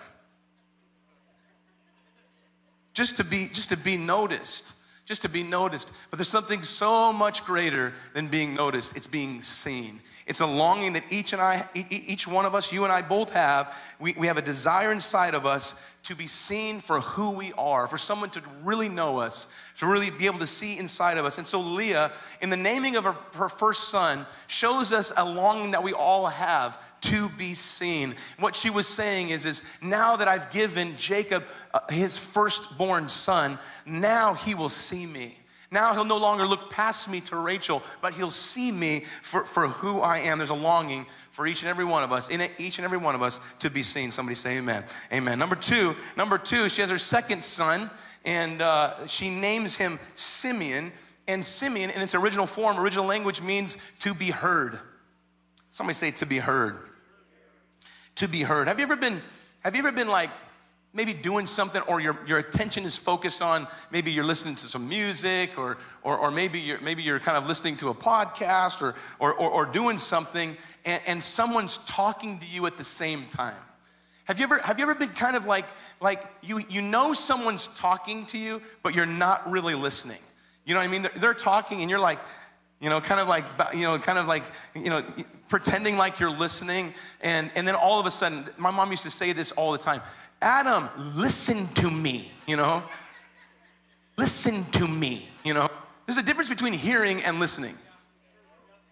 just 2.93 3.17
to 3.17 3.23
be, 3.23 3.47
just 3.51 3.69
to 3.69 3.77
be 3.77 3.95
noticed 3.97 4.73
just 5.05 5.21
to 5.23 5.29
be 5.29 5.43
noticed. 5.43 5.91
But 6.09 6.17
there's 6.17 6.29
something 6.29 6.63
so 6.63 7.11
much 7.11 7.45
greater 7.45 7.93
than 8.13 8.27
being 8.27 8.55
noticed. 8.55 8.95
It's 8.95 9.07
being 9.07 9.41
seen. 9.41 10.01
It's 10.25 10.39
a 10.39 10.45
longing 10.45 10.93
that 10.93 11.03
each 11.09 11.33
and 11.33 11.41
I, 11.41 11.67
each 11.89 12.27
one 12.27 12.45
of 12.45 12.55
us, 12.55 12.71
you 12.71 12.83
and 12.83 12.93
I 12.93 13.01
both 13.01 13.31
have. 13.33 13.77
We, 13.99 14.13
we 14.17 14.27
have 14.27 14.37
a 14.37 14.41
desire 14.41 14.91
inside 14.91 15.33
of 15.35 15.45
us 15.45 15.75
to 16.03 16.15
be 16.15 16.27
seen 16.27 16.79
for 16.79 16.99
who 16.99 17.31
we 17.31 17.53
are, 17.53 17.87
for 17.87 17.97
someone 17.97 18.29
to 18.31 18.41
really 18.63 18.89
know 18.89 19.19
us, 19.19 19.47
to 19.77 19.87
really 19.87 20.09
be 20.09 20.25
able 20.25 20.39
to 20.39 20.47
see 20.47 20.77
inside 20.77 21.17
of 21.17 21.25
us. 21.25 21.37
And 21.37 21.47
so 21.47 21.59
Leah, 21.59 22.11
in 22.41 22.49
the 22.49 22.57
naming 22.57 22.95
of 22.95 23.03
her, 23.05 23.15
her 23.35 23.49
first 23.49 23.89
son, 23.89 24.25
shows 24.47 24.91
us 24.91 25.11
a 25.17 25.25
longing 25.25 25.71
that 25.71 25.83
we 25.83 25.93
all 25.93 26.27
have 26.27 26.79
to 27.01 27.29
be 27.29 27.53
seen. 27.53 28.15
What 28.39 28.55
she 28.55 28.69
was 28.69 28.87
saying 28.87 29.29
is, 29.29 29.45
is 29.45 29.63
now 29.81 30.15
that 30.15 30.27
I've 30.27 30.51
given 30.51 30.95
Jacob 30.97 31.43
uh, 31.73 31.79
his 31.89 32.17
firstborn 32.17 33.07
son, 33.07 33.57
now 33.85 34.35
he 34.35 34.55
will 34.55 34.69
see 34.69 35.05
me. 35.05 35.37
Now 35.73 35.93
he'll 35.95 36.05
no 36.05 36.19
longer 36.19 36.45
look 36.45 36.69
past 36.69 37.09
me 37.09 37.19
to 37.21 37.35
Rachel, 37.35 37.81
but 37.99 38.13
he'll 38.13 38.29
see 38.29 38.71
me 38.71 39.05
for, 39.23 39.43
for 39.43 39.67
who 39.67 40.01
I 40.01 40.19
am. 40.19 40.37
There's 40.37 40.51
a 40.51 40.53
longing 40.53 41.07
for 41.31 41.47
each 41.47 41.63
and 41.63 41.69
every 41.69 41.83
one 41.83 42.03
of 42.03 42.11
us, 42.11 42.29
in 42.29 42.47
each 42.59 42.77
and 42.77 42.85
every 42.85 42.99
one 42.99 43.15
of 43.15 43.23
us, 43.23 43.39
to 43.59 43.71
be 43.71 43.81
seen. 43.81 44.11
Somebody 44.11 44.35
say 44.35 44.59
amen. 44.59 44.83
Amen. 45.11 45.39
Number 45.39 45.55
two, 45.55 45.95
number 46.15 46.37
two, 46.37 46.69
she 46.69 46.81
has 46.81 46.91
her 46.91 46.99
second 46.99 47.43
son, 47.43 47.89
and 48.25 48.61
uh, 48.61 49.07
she 49.07 49.29
names 49.29 49.75
him 49.75 49.99
Simeon. 50.15 50.91
And 51.27 51.43
Simeon, 51.43 51.89
in 51.89 52.01
its 52.01 52.15
original 52.15 52.45
form, 52.45 52.79
original 52.79 53.05
language 53.05 53.41
means 53.41 53.77
to 53.99 54.13
be 54.13 54.31
heard. 54.31 54.79
Somebody 55.71 55.95
say 55.95 56.11
to 56.11 56.25
be 56.25 56.37
heard. 56.37 56.77
To 58.15 58.27
be 58.27 58.41
heard. 58.41 58.67
Have 58.67 58.79
you 58.79 58.83
ever 58.83 58.95
been, 58.95 59.21
have 59.61 59.75
you 59.75 59.79
ever 59.79 59.91
been 59.91 60.09
like 60.09 60.29
maybe 60.93 61.13
doing 61.13 61.45
something 61.45 61.81
or 61.83 61.99
your, 61.99 62.17
your 62.27 62.37
attention 62.37 62.83
is 62.83 62.95
focused 62.95 63.41
on 63.41 63.67
maybe 63.91 64.11
you're 64.11 64.23
listening 64.23 64.55
to 64.55 64.67
some 64.67 64.87
music 64.87 65.57
or, 65.57 65.77
or, 66.03 66.17
or 66.17 66.29
maybe, 66.29 66.59
you're, 66.59 66.79
maybe 66.81 67.01
you're 67.01 67.19
kind 67.19 67.37
of 67.37 67.47
listening 67.47 67.75
to 67.77 67.89
a 67.89 67.95
podcast 67.95 68.81
or, 68.81 68.93
or, 69.17 69.33
or, 69.33 69.49
or 69.49 69.65
doing 69.65 69.97
something 69.97 70.55
and, 70.85 71.01
and 71.07 71.23
someone's 71.23 71.79
talking 71.79 72.37
to 72.37 72.45
you 72.45 72.67
at 72.67 72.77
the 72.77 72.83
same 72.83 73.25
time. 73.31 73.55
Have 74.25 74.39
you 74.39 74.45
ever, 74.45 74.59
have 74.59 74.79
you 74.79 74.89
ever 74.89 74.95
been 74.95 75.09
kind 75.09 75.35
of 75.35 75.45
like, 75.45 75.65
like 75.99 76.23
you, 76.41 76.61
you 76.69 76.81
know 76.81 77.13
someone's 77.13 77.67
talking 77.75 78.25
to 78.27 78.37
you, 78.37 78.61
but 78.81 78.95
you're 78.95 79.05
not 79.05 79.49
really 79.49 79.75
listening? 79.75 80.19
You 80.65 80.73
know 80.73 80.79
what 80.79 80.87
I 80.87 80.91
mean? 80.91 81.01
They're, 81.01 81.11
they're 81.17 81.33
talking 81.33 81.81
and 81.81 81.89
you're 81.89 81.99
like, 81.99 82.19
you 82.79 82.89
know, 82.89 83.01
kind 83.01 83.19
of 83.19 83.27
like, 83.27 83.43
you 83.73 83.83
know, 83.83 83.97
kind 83.97 84.17
of 84.17 84.27
like, 84.27 84.43
you 84.75 84.89
know, 84.89 85.03
pretending 85.49 85.97
like 85.97 86.19
you're 86.19 86.37
listening. 86.37 86.93
And, 87.21 87.51
and 87.55 87.67
then 87.67 87.75
all 87.75 87.99
of 87.99 88.05
a 88.05 88.11
sudden, 88.11 88.45
my 88.57 88.71
mom 88.71 88.91
used 88.91 89.03
to 89.03 89.11
say 89.11 89.33
this 89.33 89.51
all 89.51 89.71
the 89.71 89.77
time 89.77 90.01
Adam, 90.41 90.89
listen 91.15 91.67
to 91.75 91.89
me, 91.89 92.31
you 92.45 92.57
know? 92.57 92.83
Listen 94.17 94.65
to 94.71 94.87
me, 94.87 95.27
you 95.43 95.53
know? 95.53 95.67
There's 96.05 96.17
a 96.17 96.23
difference 96.23 96.49
between 96.49 96.73
hearing 96.73 97.23
and 97.23 97.39
listening. 97.39 97.75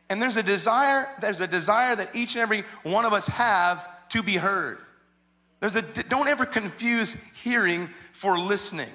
And 0.10 0.22
there's 0.22 0.38
a 0.38 0.44
desire, 0.44 1.10
there's 1.22 1.41
a 1.41 1.48
desire 1.48 1.96
that 1.96 2.15
each 2.15 2.36
and 2.36 2.41
every 2.41 2.62
one 2.84 3.06
of 3.06 3.13
us 3.13 3.28
have 3.28 3.88
to 4.10 4.24
be 4.24 4.36
heard. 4.36 4.78
There's 5.62 5.76
a 5.76 5.82
don't 5.82 6.28
ever 6.28 6.45
confuse 6.45 7.15
hearing 7.43 7.88
for 8.13 8.38
listening. 8.38 8.89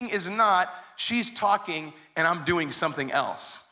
Is 0.00 0.28
not 0.28 0.72
she's 0.96 1.30
talking 1.30 1.92
and 2.16 2.26
I'm 2.26 2.44
doing 2.44 2.70
something 2.70 3.12
else 3.12 3.64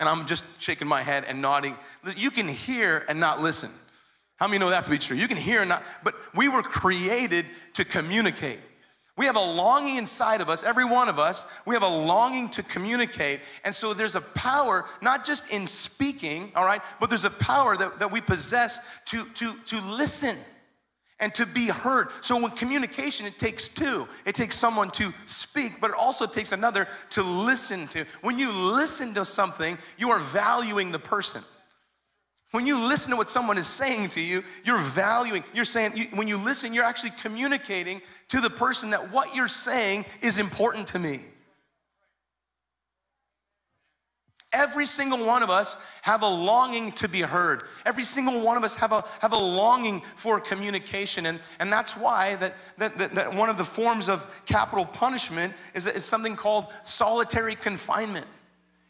and 0.00 0.08
I'm 0.08 0.26
just 0.26 0.44
shaking 0.60 0.88
my 0.88 1.00
head 1.00 1.24
and 1.28 1.40
nodding. 1.40 1.76
You 2.16 2.32
can 2.32 2.48
hear 2.48 3.04
and 3.08 3.20
not 3.20 3.40
listen. 3.40 3.70
How 4.36 4.48
many 4.48 4.58
know 4.58 4.70
that 4.70 4.84
to 4.86 4.90
be 4.90 4.98
true? 4.98 5.16
You 5.16 5.28
can 5.28 5.36
hear 5.36 5.60
and 5.60 5.68
not, 5.68 5.84
but 6.02 6.14
we 6.34 6.48
were 6.48 6.62
created 6.62 7.46
to 7.74 7.84
communicate. 7.84 8.60
We 9.16 9.26
have 9.26 9.36
a 9.36 9.40
longing 9.40 9.96
inside 9.96 10.40
of 10.40 10.48
us, 10.48 10.62
every 10.62 10.86
one 10.86 11.10
of 11.10 11.18
us, 11.18 11.44
we 11.66 11.74
have 11.74 11.82
a 11.82 11.86
longing 11.86 12.48
to 12.50 12.62
communicate. 12.62 13.40
And 13.62 13.74
so 13.74 13.92
there's 13.92 14.14
a 14.14 14.22
power, 14.22 14.86
not 15.02 15.26
just 15.26 15.48
in 15.50 15.66
speaking, 15.66 16.50
all 16.56 16.64
right, 16.64 16.80
but 16.98 17.10
there's 17.10 17.26
a 17.26 17.30
power 17.30 17.76
that, 17.76 17.98
that 17.98 18.10
we 18.10 18.22
possess 18.22 18.78
to, 19.06 19.26
to, 19.34 19.54
to 19.66 19.80
listen 19.82 20.36
and 21.20 21.34
to 21.34 21.44
be 21.44 21.68
heard. 21.68 22.08
So 22.22 22.40
when 22.40 22.50
communication, 22.52 23.26
it 23.26 23.38
takes 23.38 23.68
two. 23.68 24.08
It 24.24 24.34
takes 24.34 24.56
someone 24.56 24.90
to 24.92 25.12
speak, 25.26 25.80
but 25.80 25.90
it 25.90 25.96
also 25.98 26.26
takes 26.26 26.50
another 26.50 26.88
to 27.10 27.22
listen 27.22 27.88
to. 27.88 28.06
When 28.22 28.38
you 28.38 28.50
listen 28.50 29.12
to 29.14 29.24
something, 29.26 29.76
you 29.98 30.10
are 30.10 30.18
valuing 30.18 30.90
the 30.90 30.98
person. 30.98 31.44
When 32.52 32.66
you 32.66 32.86
listen 32.86 33.10
to 33.10 33.16
what 33.16 33.30
someone 33.30 33.56
is 33.56 33.66
saying 33.66 34.10
to 34.10 34.20
you, 34.20 34.44
you're 34.64 34.78
valuing, 34.78 35.42
you're 35.54 35.64
saying, 35.64 35.92
you, 35.96 36.04
when 36.12 36.28
you 36.28 36.36
listen, 36.36 36.74
you're 36.74 36.84
actually 36.84 37.12
communicating 37.22 38.02
to 38.28 38.40
the 38.40 38.50
person 38.50 38.90
that 38.90 39.10
what 39.10 39.34
you're 39.34 39.48
saying 39.48 40.04
is 40.20 40.36
important 40.36 40.86
to 40.88 40.98
me. 40.98 41.20
Every 44.52 44.84
single 44.84 45.24
one 45.24 45.42
of 45.42 45.48
us 45.48 45.78
have 46.02 46.20
a 46.20 46.28
longing 46.28 46.92
to 46.92 47.08
be 47.08 47.22
heard. 47.22 47.62
Every 47.86 48.04
single 48.04 48.44
one 48.44 48.58
of 48.58 48.64
us 48.64 48.74
have 48.74 48.92
a, 48.92 49.02
have 49.20 49.32
a 49.32 49.38
longing 49.38 50.02
for 50.16 50.38
communication. 50.38 51.24
And, 51.24 51.40
and 51.58 51.72
that's 51.72 51.96
why 51.96 52.34
that, 52.34 52.54
that, 52.76 52.98
that, 52.98 53.14
that 53.14 53.34
one 53.34 53.48
of 53.48 53.56
the 53.56 53.64
forms 53.64 54.10
of 54.10 54.26
capital 54.44 54.84
punishment 54.84 55.54
is, 55.72 55.86
is 55.86 56.04
something 56.04 56.36
called 56.36 56.66
solitary 56.84 57.54
confinement. 57.54 58.26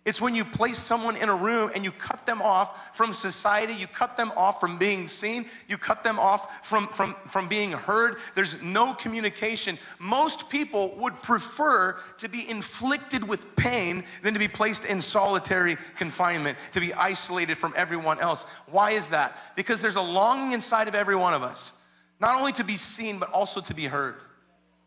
It's 0.05 0.21
when 0.21 0.35
you 0.35 0.45
place 0.45 0.79
someone 0.79 1.15
in 1.15 1.29
a 1.29 1.35
room 1.35 1.71
and 1.77 1.85
you 1.85 1.93
cut 1.93 2.27
them 2.27 2.43
off 2.43 2.97
from 2.97 3.13
society, 3.13 3.73
you 3.73 3.87
cut 3.87 4.17
them 4.17 4.33
off 4.37 4.59
from 4.59 4.77
being 4.77 5.07
seen, 5.07 5.47
you 5.69 5.79
cut 5.79 6.03
them 6.03 6.19
off 6.19 6.67
from, 6.67 6.89
from, 6.89 7.15
from 7.29 7.47
being 7.47 7.71
heard. 7.71 8.17
There's 8.35 8.61
no 8.61 8.95
communication. 8.95 9.79
Most 10.01 10.51
people 10.51 10.97
would 10.97 11.15
prefer 11.15 11.97
to 12.19 12.29
be 12.29 12.51
inflicted 12.51 13.27
with 13.29 13.55
pain 13.55 14.03
than 14.25 14.35
to 14.35 14.41
be 14.41 14.49
placed 14.49 14.85
in 14.85 15.01
solitary 15.01 15.77
confinement, 15.97 16.59
to 16.73 16.81
be 16.81 16.93
isolated 16.95 17.57
from 17.57 17.73
everyone 17.77 18.19
else. 18.19 18.43
Why 18.67 18.91
is 18.93 19.09
that? 19.09 19.39
Because 19.55 19.81
there's 19.81 19.97
a 19.97 20.03
longing 20.03 20.51
inside 20.51 20.89
of 20.89 20.97
every 20.97 21.17
one 21.17 21.33
of 21.33 21.45
us, 21.45 21.75
not 22.19 22.37
only 22.37 22.53
to 22.53 22.65
be 22.65 22.77
seen, 22.77 23.21
but 23.21 23.31
also 23.31 23.61
to 23.61 23.75
be 23.75 23.85
heard. 23.85 24.17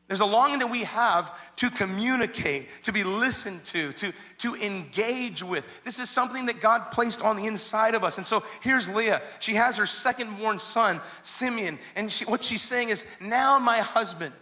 There's 0.08 0.20
a 0.20 0.26
longing 0.26 0.60
that 0.60 0.70
we 0.70 0.84
have 0.84 1.34
to 1.56 1.70
communicate, 1.72 2.70
to 2.84 2.92
be 2.92 3.04
listened 3.04 3.64
to, 3.66 3.92
to, 3.94 4.14
to 4.40 4.56
engage 4.56 5.42
with. 5.42 5.84
This 5.84 5.98
is 5.98 6.12
something 6.12 6.46
that 6.46 6.62
God 6.62 6.92
placed 6.92 7.24
on 7.24 7.38
the 7.38 7.48
inside 7.48 7.96
of 7.96 8.04
us. 8.04 8.20
And 8.20 8.28
so 8.28 8.44
here's 8.62 8.88
Leah. 8.88 9.22
She 9.40 9.56
has 9.56 9.78
her 9.78 9.88
second 9.88 10.38
born 10.38 10.60
son, 10.60 11.02
Simeon. 11.24 11.80
And 11.96 12.12
she, 12.12 12.24
what 12.26 12.44
she's 12.44 12.62
saying 12.62 12.90
is, 12.90 13.04
Now 13.20 13.58
my 13.58 13.80
husband, 13.80 14.34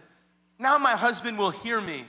now 0.58 0.76
my 0.76 0.92
husband 0.92 1.38
will 1.38 1.50
hear 1.50 1.80
me. 1.80 2.04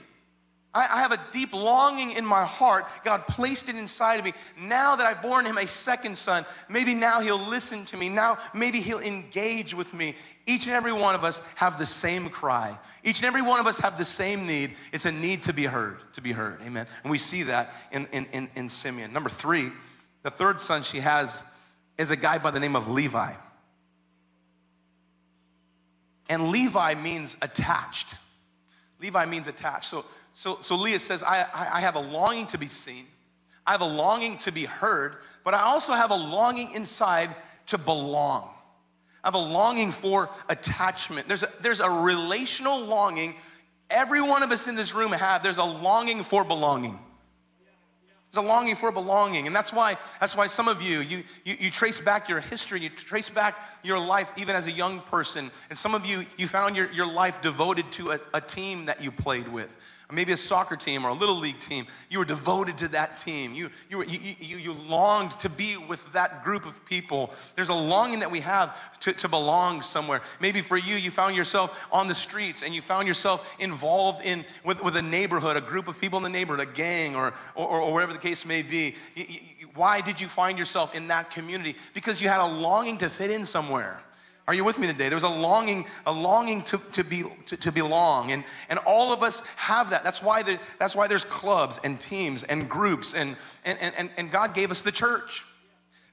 I, 0.76 1.00
have 1.00 1.12
a 1.12 1.18
deep 1.32 1.54
longing 1.54 2.10
in 2.10 2.26
my 2.26 2.44
heart. 2.44 2.84
God 3.04 3.26
placed 3.26 3.68
it 3.68 3.76
inside 3.76 4.18
of 4.18 4.24
me. 4.24 4.32
Now 4.60 4.96
that 4.96 5.06
I've 5.06 5.22
born 5.22 5.46
him 5.46 5.56
a 5.56 5.66
second 5.66 6.18
son, 6.18 6.44
maybe 6.68 6.94
now 6.94 7.20
he'll 7.20 7.48
listen 7.48 7.84
to 7.86 7.96
me. 7.96 8.08
Now 8.08 8.38
maybe 8.52 8.80
he'll 8.80 9.00
engage 9.00 9.74
with 9.74 9.94
me. 9.94 10.14
Each 10.46 10.66
and 10.66 10.74
every 10.74 10.92
one 10.92 11.14
of 11.14 11.24
us 11.24 11.40
have 11.54 11.78
the 11.78 11.86
same 11.86 12.28
cry. 12.28 12.78
Each 13.02 13.18
and 13.18 13.26
every 13.26 13.42
one 13.42 13.60
of 13.60 13.66
us 13.66 13.78
have 13.78 13.96
the 13.98 14.04
same 14.04 14.46
need. 14.46 14.72
It's 14.92 15.06
a 15.06 15.12
need 15.12 15.44
to 15.44 15.52
be 15.52 15.64
heard, 15.64 15.98
to 16.12 16.20
be 16.20 16.32
heard. 16.32 16.60
Amen. 16.62 16.86
And 17.02 17.10
we 17.10 17.18
see 17.18 17.44
that 17.44 17.72
in, 17.92 18.06
in, 18.12 18.26
in, 18.32 18.48
in 18.54 18.68
Simeon. 18.68 19.12
Number 19.12 19.30
three, 19.30 19.70
the 20.22 20.30
third 20.30 20.60
son 20.60 20.82
she 20.82 20.98
has 20.98 21.42
is 21.98 22.10
a 22.10 22.16
guy 22.16 22.38
by 22.38 22.50
the 22.50 22.60
name 22.60 22.76
of 22.76 22.88
Levi. 22.88 23.32
And 26.28 26.50
Levi 26.50 26.94
means 26.94 27.36
attached. 27.40 28.16
Levi 29.00 29.26
means 29.26 29.48
attached. 29.48 29.84
So 29.84 30.04
so, 30.36 30.58
so 30.60 30.76
Leah 30.76 30.98
says, 30.98 31.22
I, 31.22 31.46
I 31.54 31.80
have 31.80 31.94
a 31.94 31.98
longing 31.98 32.46
to 32.48 32.58
be 32.58 32.66
seen, 32.66 33.06
I 33.66 33.72
have 33.72 33.80
a 33.80 33.86
longing 33.86 34.36
to 34.40 34.52
be 34.52 34.66
heard, 34.66 35.16
but 35.44 35.54
I 35.54 35.62
also 35.62 35.94
have 35.94 36.10
a 36.10 36.14
longing 36.14 36.72
inside 36.74 37.34
to 37.68 37.78
belong. 37.78 38.46
I 39.24 39.28
have 39.28 39.34
a 39.34 39.38
longing 39.38 39.90
for 39.90 40.28
attachment. 40.50 41.26
There's 41.26 41.42
a, 41.42 41.48
there's 41.62 41.80
a 41.80 41.88
relational 41.88 42.84
longing 42.84 43.34
every 43.88 44.20
one 44.20 44.42
of 44.42 44.50
us 44.50 44.68
in 44.68 44.74
this 44.74 44.94
room 44.94 45.12
have. 45.12 45.42
There's 45.42 45.56
a 45.56 45.64
longing 45.64 46.22
for 46.22 46.44
belonging. 46.44 46.98
There's 48.30 48.44
a 48.44 48.46
longing 48.46 48.74
for 48.74 48.92
belonging. 48.92 49.46
And 49.46 49.56
that's 49.56 49.72
why, 49.72 49.96
that's 50.20 50.36
why 50.36 50.48
some 50.48 50.68
of 50.68 50.82
you, 50.82 50.98
you, 50.98 51.22
you, 51.46 51.56
you, 51.60 51.70
trace 51.70 51.98
back 51.98 52.28
your 52.28 52.40
history, 52.40 52.82
you 52.82 52.90
trace 52.90 53.30
back 53.30 53.58
your 53.82 53.98
life 53.98 54.34
even 54.36 54.54
as 54.54 54.66
a 54.66 54.72
young 54.72 55.00
person. 55.00 55.50
And 55.70 55.78
some 55.78 55.94
of 55.94 56.04
you, 56.04 56.26
you 56.36 56.46
found 56.46 56.76
your, 56.76 56.92
your 56.92 57.10
life 57.10 57.40
devoted 57.40 57.90
to 57.92 58.10
a, 58.10 58.18
a 58.34 58.40
team 58.42 58.84
that 58.84 59.02
you 59.02 59.10
played 59.10 59.48
with 59.48 59.78
maybe 60.12 60.32
a 60.32 60.36
soccer 60.36 60.76
team 60.76 61.04
or 61.04 61.08
a 61.08 61.14
little 61.14 61.34
league 61.34 61.58
team. 61.58 61.86
You 62.10 62.20
were 62.20 62.24
devoted 62.24 62.78
to 62.78 62.88
that 62.88 63.16
team. 63.16 63.54
You, 63.54 63.70
you, 63.90 63.98
were, 63.98 64.04
you, 64.04 64.34
you, 64.38 64.58
you 64.58 64.72
longed 64.72 65.32
to 65.40 65.48
be 65.48 65.76
with 65.88 66.12
that 66.12 66.44
group 66.44 66.64
of 66.64 66.84
people. 66.86 67.32
There's 67.56 67.68
a 67.68 67.74
longing 67.74 68.20
that 68.20 68.30
we 68.30 68.40
have 68.40 68.98
to, 69.00 69.12
to 69.12 69.28
belong 69.28 69.82
somewhere. 69.82 70.20
Maybe 70.40 70.60
for 70.60 70.76
you, 70.76 70.94
you 70.94 71.10
found 71.10 71.34
yourself 71.34 71.86
on 71.90 72.06
the 72.06 72.14
streets 72.14 72.62
and 72.62 72.74
you 72.74 72.80
found 72.80 73.08
yourself 73.08 73.56
involved 73.58 74.24
in 74.24 74.44
with, 74.64 74.82
with 74.82 74.96
a 74.96 75.02
neighborhood, 75.02 75.56
a 75.56 75.60
group 75.60 75.88
of 75.88 76.00
people 76.00 76.18
in 76.18 76.22
the 76.22 76.30
neighborhood, 76.30 76.68
a 76.68 76.72
gang, 76.72 77.16
or, 77.16 77.34
or, 77.54 77.66
or 77.66 77.92
whatever 77.92 78.12
the 78.12 78.18
case 78.18 78.44
may 78.46 78.62
be. 78.62 78.94
Why 79.74 80.00
did 80.00 80.20
you 80.20 80.28
find 80.28 80.58
yourself 80.58 80.94
in 80.94 81.08
that 81.08 81.30
community? 81.30 81.74
Because 81.94 82.20
you 82.20 82.28
had 82.28 82.40
a 82.40 82.46
longing 82.46 82.98
to 82.98 83.08
fit 83.08 83.30
in 83.30 83.44
somewhere. 83.44 84.02
Are 84.48 84.54
you 84.54 84.64
with 84.64 84.78
me 84.78 84.86
today? 84.86 85.08
There 85.08 85.16
was 85.16 85.24
a 85.24 85.28
longing, 85.28 85.86
a 86.06 86.12
longing 86.12 86.62
to, 86.64 86.78
to, 86.92 87.02
be, 87.02 87.24
to, 87.46 87.56
to 87.56 87.72
belong. 87.72 88.30
And, 88.30 88.44
and 88.68 88.78
all 88.86 89.12
of 89.12 89.24
us 89.24 89.42
have 89.56 89.90
that. 89.90 90.04
That's 90.04 90.22
why, 90.22 90.42
the, 90.42 90.60
that's 90.78 90.94
why 90.94 91.08
there's 91.08 91.24
clubs 91.24 91.80
and 91.82 92.00
teams 92.00 92.44
and 92.44 92.68
groups. 92.68 93.12
And, 93.12 93.36
and, 93.64 93.78
and, 93.80 94.10
and 94.16 94.30
God 94.30 94.54
gave 94.54 94.70
us 94.70 94.82
the 94.82 94.92
church 94.92 95.44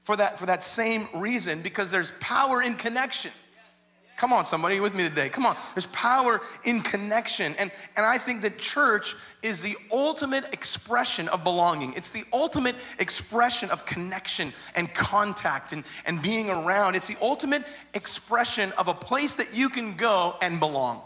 for 0.02 0.16
that, 0.16 0.38
for 0.38 0.46
that 0.46 0.64
same 0.64 1.08
reason, 1.14 1.62
because 1.62 1.92
there's 1.92 2.12
power 2.18 2.60
in 2.60 2.74
connection. 2.74 3.30
Come 4.16 4.32
on, 4.32 4.44
somebody 4.44 4.78
with 4.78 4.94
me 4.94 5.02
today. 5.02 5.28
Come 5.28 5.44
on. 5.44 5.56
There's 5.74 5.86
power 5.86 6.40
in 6.64 6.82
connection. 6.82 7.54
And, 7.58 7.72
and 7.96 8.06
I 8.06 8.16
think 8.16 8.42
that 8.42 8.58
church 8.58 9.16
is 9.42 9.60
the 9.60 9.76
ultimate 9.90 10.44
expression 10.52 11.28
of 11.28 11.42
belonging. 11.42 11.94
It's 11.94 12.10
the 12.10 12.24
ultimate 12.32 12.76
expression 12.98 13.70
of 13.70 13.84
connection 13.86 14.52
and 14.76 14.92
contact 14.94 15.72
and, 15.72 15.84
and 16.06 16.22
being 16.22 16.48
around. 16.48 16.94
It's 16.94 17.08
the 17.08 17.18
ultimate 17.20 17.64
expression 17.92 18.72
of 18.78 18.88
a 18.88 18.94
place 18.94 19.34
that 19.34 19.52
you 19.52 19.68
can 19.68 19.94
go 19.94 20.36
and 20.40 20.60
belong. 20.60 21.02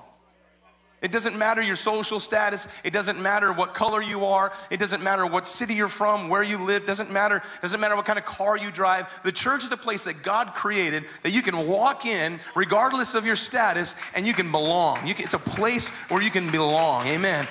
It 1.00 1.12
doesn't 1.12 1.38
matter 1.38 1.62
your 1.62 1.76
social 1.76 2.18
status. 2.18 2.66
It 2.82 2.92
doesn't 2.92 3.22
matter 3.22 3.52
what 3.52 3.72
color 3.72 4.02
you 4.02 4.24
are. 4.24 4.52
It 4.68 4.80
doesn't 4.80 5.02
matter 5.02 5.24
what 5.26 5.46
city 5.46 5.74
you're 5.74 5.87
from, 5.87 6.28
where 6.28 6.42
you 6.42 6.58
live. 6.64 6.87
Doesn't 6.87 7.12
matter. 7.12 7.40
Doesn't 7.62 7.78
matter 7.78 7.94
what 7.94 8.04
kind 8.04 8.18
of 8.18 8.24
car 8.24 8.58
you 8.58 8.72
drive. 8.72 9.20
The 9.22 9.30
church 9.30 9.62
is 9.62 9.70
the 9.70 9.76
place 9.76 10.04
that 10.04 10.24
God 10.24 10.54
created 10.54 11.04
that 11.22 11.30
you 11.30 11.40
can 11.40 11.68
walk 11.68 12.04
in 12.04 12.40
regardless 12.56 13.14
of 13.14 13.24
your 13.24 13.37
status 13.37 13.94
and 14.16 14.26
you 14.26 14.34
can 14.34 14.50
belong. 14.50 15.06
You 15.06 15.14
can, 15.14 15.24
it's 15.24 15.34
a 15.34 15.38
place 15.38 15.88
where 16.08 16.20
you 16.20 16.30
can 16.30 16.50
belong. 16.50 17.06
Amen. 17.06 17.46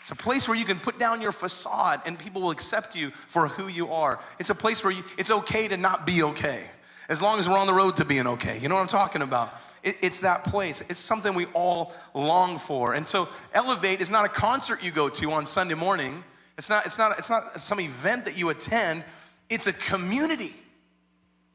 It's 0.00 0.12
a 0.12 0.16
place 0.16 0.46
where 0.46 0.56
you 0.56 0.64
can 0.64 0.78
put 0.78 0.98
down 1.00 1.20
your 1.20 1.32
facade 1.32 2.02
and 2.06 2.16
people 2.16 2.42
will 2.42 2.50
accept 2.50 2.94
you 2.94 3.10
for 3.10 3.48
who 3.48 3.66
you 3.66 3.92
are. 3.92 4.20
It's 4.38 4.50
a 4.50 4.54
place 4.54 4.84
where 4.84 4.92
you, 4.92 5.02
it's 5.18 5.30
okay 5.30 5.66
to 5.66 5.76
not 5.76 6.06
be 6.06 6.22
okay 6.22 6.70
as 7.08 7.20
long 7.20 7.38
as 7.38 7.48
we're 7.48 7.58
on 7.58 7.66
the 7.66 7.72
road 7.72 7.96
to 7.96 8.04
being 8.04 8.26
okay. 8.26 8.58
You 8.58 8.68
know 8.68 8.76
what 8.76 8.82
I'm 8.82 8.88
talking 8.88 9.22
about? 9.22 9.52
It, 9.82 9.96
it's 10.02 10.20
that 10.20 10.44
place. 10.44 10.82
It's 10.88 11.00
something 11.00 11.34
we 11.34 11.46
all 11.54 11.92
long 12.14 12.58
for. 12.58 12.94
And 12.94 13.06
so, 13.06 13.28
Elevate 13.52 14.00
is 14.00 14.10
not 14.10 14.24
a 14.24 14.28
concert 14.28 14.84
you 14.84 14.90
go 14.90 15.08
to 15.08 15.32
on 15.32 15.46
Sunday 15.46 15.74
morning. 15.74 16.22
It's 16.56 16.70
not, 16.70 16.86
it's 16.86 16.98
not, 16.98 17.18
it's 17.18 17.30
not 17.30 17.60
some 17.60 17.80
event 17.80 18.26
that 18.26 18.38
you 18.38 18.50
attend. 18.50 19.04
It's 19.48 19.66
a 19.66 19.72
community. 19.72 20.54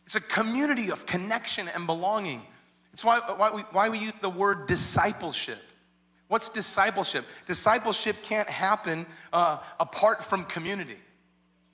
It's 0.06 0.16
a 0.16 0.22
community 0.22 0.92
of 0.92 1.06
connection 1.06 1.68
and 1.68 1.86
belonging. 1.86 2.42
It's 2.94 3.06
why, 3.06 3.20
why, 3.20 3.52
we, 3.54 3.62
why 3.72 3.90
we 3.90 4.00
use 4.00 4.14
the 4.22 4.30
word 4.30 4.68
discipleship. 4.68 5.60
What's 6.28 6.50
discipleship? 6.50 7.26
Discipleship 7.46 8.22
can't 8.24 8.50
happen 8.50 9.06
uh, 9.32 9.60
apart 9.80 10.24
from 10.24 10.44
community. 10.46 10.98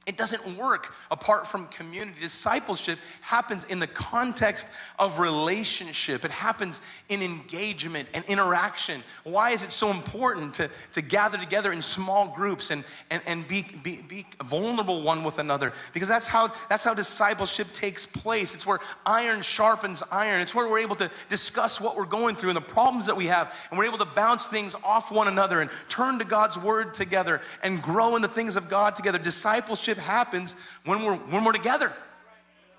It 0.06 0.18
doesn't 0.18 0.58
work 0.58 0.94
apart 1.10 1.48
from 1.48 1.68
community. 1.68 2.20
Discipleship 2.20 3.00
happens 3.22 3.64
in 3.64 3.80
the 3.80 3.88
context 3.88 4.68
of 5.00 5.18
relationship. 5.18 6.26
It 6.26 6.32
happens 6.32 6.82
in 7.08 7.22
engagement 7.22 8.10
and 8.14 8.26
interaction. 8.26 9.02
Why 9.24 9.52
is 9.52 9.64
it 9.64 9.72
so 9.72 9.92
important 9.92 10.56
to, 10.56 10.70
to 10.92 11.02
gather 11.02 11.38
together 11.38 11.72
in 11.72 11.82
small 11.82 12.28
groups 12.28 12.70
and, 12.70 12.84
and, 13.12 13.22
and 13.26 13.48
be, 13.48 13.66
be, 13.82 14.02
be 14.02 14.26
vulnerable 14.44 15.04
one 15.04 15.24
with 15.24 15.40
another? 15.40 15.72
Because 15.94 16.10
that's 16.10 16.28
how, 16.28 16.52
that's 16.68 16.84
how 16.84 16.94
discipleship 16.94 17.72
takes 17.72 18.06
place. 18.06 18.54
It's 18.54 18.68
where 18.68 18.80
iron 19.06 19.42
sharpens 19.42 20.04
iron. 20.12 20.42
It's 20.42 20.54
where 20.54 20.70
we're 20.70 20.80
able 20.80 20.98
to 20.98 21.10
discuss 21.30 21.80
what 21.80 21.96
we're 21.96 22.06
going 22.06 22.36
through 22.36 22.50
and 22.50 22.58
the 22.58 22.62
problems 22.62 23.06
that 23.06 23.16
we 23.16 23.28
have. 23.28 23.58
And 23.70 23.80
we're 23.80 23.86
able 23.86 24.00
to 24.00 24.06
bounce 24.06 24.48
things 24.48 24.76
off 24.84 25.14
one 25.14 25.30
another 25.30 25.62
and 25.62 25.70
turn 25.88 26.20
to 26.20 26.26
God's 26.26 26.58
word 26.58 26.94
together 26.94 27.40
and 27.62 27.82
grow 27.82 28.18
in 28.18 28.22
the 28.22 28.28
things 28.28 28.58
of 28.58 28.68
God 28.68 28.98
together. 28.98 29.18
Discipleship 29.18 29.93
happens 29.98 30.56
when 30.86 31.04
we're, 31.04 31.16
when 31.16 31.44
we're 31.44 31.54
together. 31.54 31.92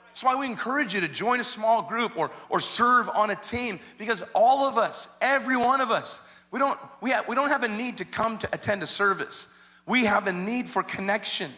That's 0.07 0.23
why 0.23 0.39
we 0.39 0.47
encourage 0.47 0.95
you 0.95 1.01
to 1.01 1.09
join 1.09 1.41
a 1.41 1.45
small 1.45 1.83
group 1.83 2.17
or, 2.17 2.31
or 2.49 2.61
serve 2.61 3.09
on 3.09 3.31
a 3.31 3.35
team 3.35 3.81
because 3.99 4.23
all 4.33 4.69
of 4.69 4.79
us, 4.79 5.09
every 5.21 5.57
one 5.57 5.81
of 5.81 5.91
us, 5.91 6.23
we 6.53 6.61
don't, 6.61 6.79
we, 7.01 7.11
have, 7.11 7.27
we 7.29 7.35
don't 7.35 7.49
have 7.49 7.65
a 7.65 7.69
need 7.69 7.99
to 7.99 8.05
come 8.05 8.39
to 8.39 8.49
attend 8.53 8.83
a 8.85 8.87
service. 8.87 9.49
We 9.87 10.05
have 10.05 10.29
a 10.29 10.33
need 10.33 10.69
for 10.69 10.85
connection. 10.85 11.51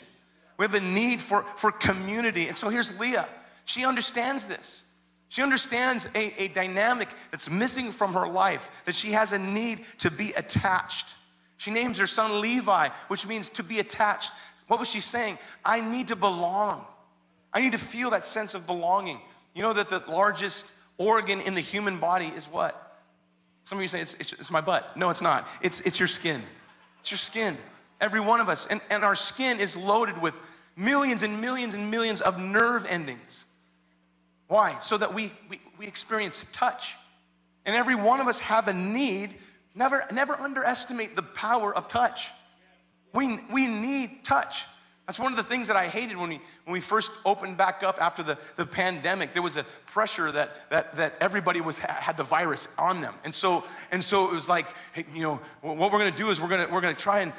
We 0.57 0.65
have 0.65 0.75
a 0.75 0.81
need 0.81 1.21
for, 1.21 1.43
for 1.43 1.71
community. 1.71 2.49
And 2.49 2.57
so 2.57 2.71
here's 2.71 2.99
Leah. 2.99 3.29
She 3.67 3.85
understands 3.85 4.47
this. 4.47 4.85
She 5.29 5.43
understands 5.43 6.09
a, 6.15 6.45
a 6.45 6.49
dynamic 6.49 7.09
that's 7.31 7.51
missing 7.51 7.91
from 7.91 8.15
her 8.15 8.27
life, 8.27 8.85
that 8.87 8.95
she 8.95 9.13
has 9.13 9.33
a 9.33 9.39
need 9.39 9.85
to 9.99 10.11
be 10.11 10.33
attached. 10.33 11.15
She 11.59 11.71
names 11.71 11.99
her 11.99 12.07
son 12.07 12.41
Levi, 12.41 12.89
which 13.09 13.27
means 13.27 13.51
to 13.51 13.63
be 13.63 13.81
attached. 13.81 14.33
What 14.67 14.79
was 14.79 14.89
she 14.89 15.01
saying? 15.01 15.39
I 15.65 15.81
need 15.81 16.09
to 16.09 16.17
belong. 16.17 16.85
I 17.53 17.61
need 17.61 17.73
to 17.73 17.79
feel 17.79 18.11
that 18.11 18.25
sense 18.25 18.55
of 18.55 18.67
belonging. 18.67 19.21
You 19.55 19.63
know 19.63 19.73
that 19.73 19.89
the 19.89 20.03
largest 20.09 20.71
organ 20.99 21.41
in 21.41 21.55
the 21.55 21.61
human 21.61 21.99
body 21.99 22.27
is 22.27 22.47
what? 22.47 22.83
Some 23.65 23.79
of 23.79 23.83
you 23.83 23.89
say 23.89 24.01
it's, 24.01 24.15
it's, 24.15 24.33
it's 24.35 24.51
my 24.51 24.61
butt. 24.61 24.97
No, 24.97 25.11
it's 25.11 25.21
not. 25.21 25.49
It's, 25.61 25.81
it's 25.81 25.99
your 25.99 26.07
skin. 26.07 26.41
It's 27.01 27.11
your 27.11 27.19
skin. 27.19 27.57
Every 28.01 28.21
one 28.21 28.41
of 28.41 28.49
us. 28.49 28.67
And, 28.67 28.81
and 28.91 29.05
our 29.05 29.15
skin 29.15 29.59
is 29.59 29.77
loaded 29.77 30.21
with 30.21 30.41
millions 30.77 31.23
and 31.23 31.41
millions 31.41 31.75
and 31.75 31.91
millions 31.91 32.21
of 32.21 32.39
nerve 32.39 32.87
endings. 32.89 33.45
Why? 34.49 34.79
So 34.81 34.99
that 34.99 35.15
we, 35.15 35.33
we, 35.49 35.61
we 35.79 35.87
experience 35.87 36.45
touch. 36.53 36.95
And 37.65 37.75
every 37.75 37.97
one 37.97 38.21
of 38.21 38.29
us 38.29 38.39
have 38.41 38.69
a 38.69 38.73
need. 38.73 39.35
Never, 39.75 40.05
never 40.13 40.35
underestimate 40.35 41.17
the 41.17 41.23
power 41.23 41.75
of 41.77 41.89
touch. 41.89 42.31
We, 43.17 43.41
we 43.51 43.67
need 43.67 44.23
touch. 44.23 44.67
That's 45.07 45.19
one 45.19 45.33
of 45.33 45.37
the 45.37 45.45
things 45.45 45.69
that 45.69 45.77
I 45.77 45.87
hated 45.87 46.17
when 46.17 46.29
we, 46.29 46.41
when 46.65 46.73
we 46.73 46.81
first 46.81 47.11
opened 47.25 47.57
back 47.57 47.83
up 47.83 47.97
after 48.01 48.23
the, 48.23 48.37
the 48.57 48.67
pandemic. 48.67 49.33
There 49.33 49.43
was 49.43 49.57
a 49.57 49.65
pressure 49.97 50.31
that, 50.31 50.51
that, 50.69 50.95
that 50.97 51.15
everybody 51.23 51.63
was, 51.63 51.79
had 51.79 52.19
the 52.19 52.23
virus 52.23 52.69
on 52.79 53.01
them. 53.01 53.15
And 53.25 53.35
so, 53.35 53.65
and 53.91 54.05
so 54.05 54.29
it 54.29 54.35
was 54.35 54.47
like, 54.47 54.67
hey, 54.93 55.07
you 55.15 55.23
know, 55.23 55.41
what 55.63 55.91
we're 55.91 55.99
gonna 55.99 56.11
do 56.11 56.29
is 56.29 56.39
we're 56.39 56.51
gonna, 56.51 56.69
we're 56.71 56.83
gonna 56.83 56.93
try 56.93 57.21
and, 57.21 57.33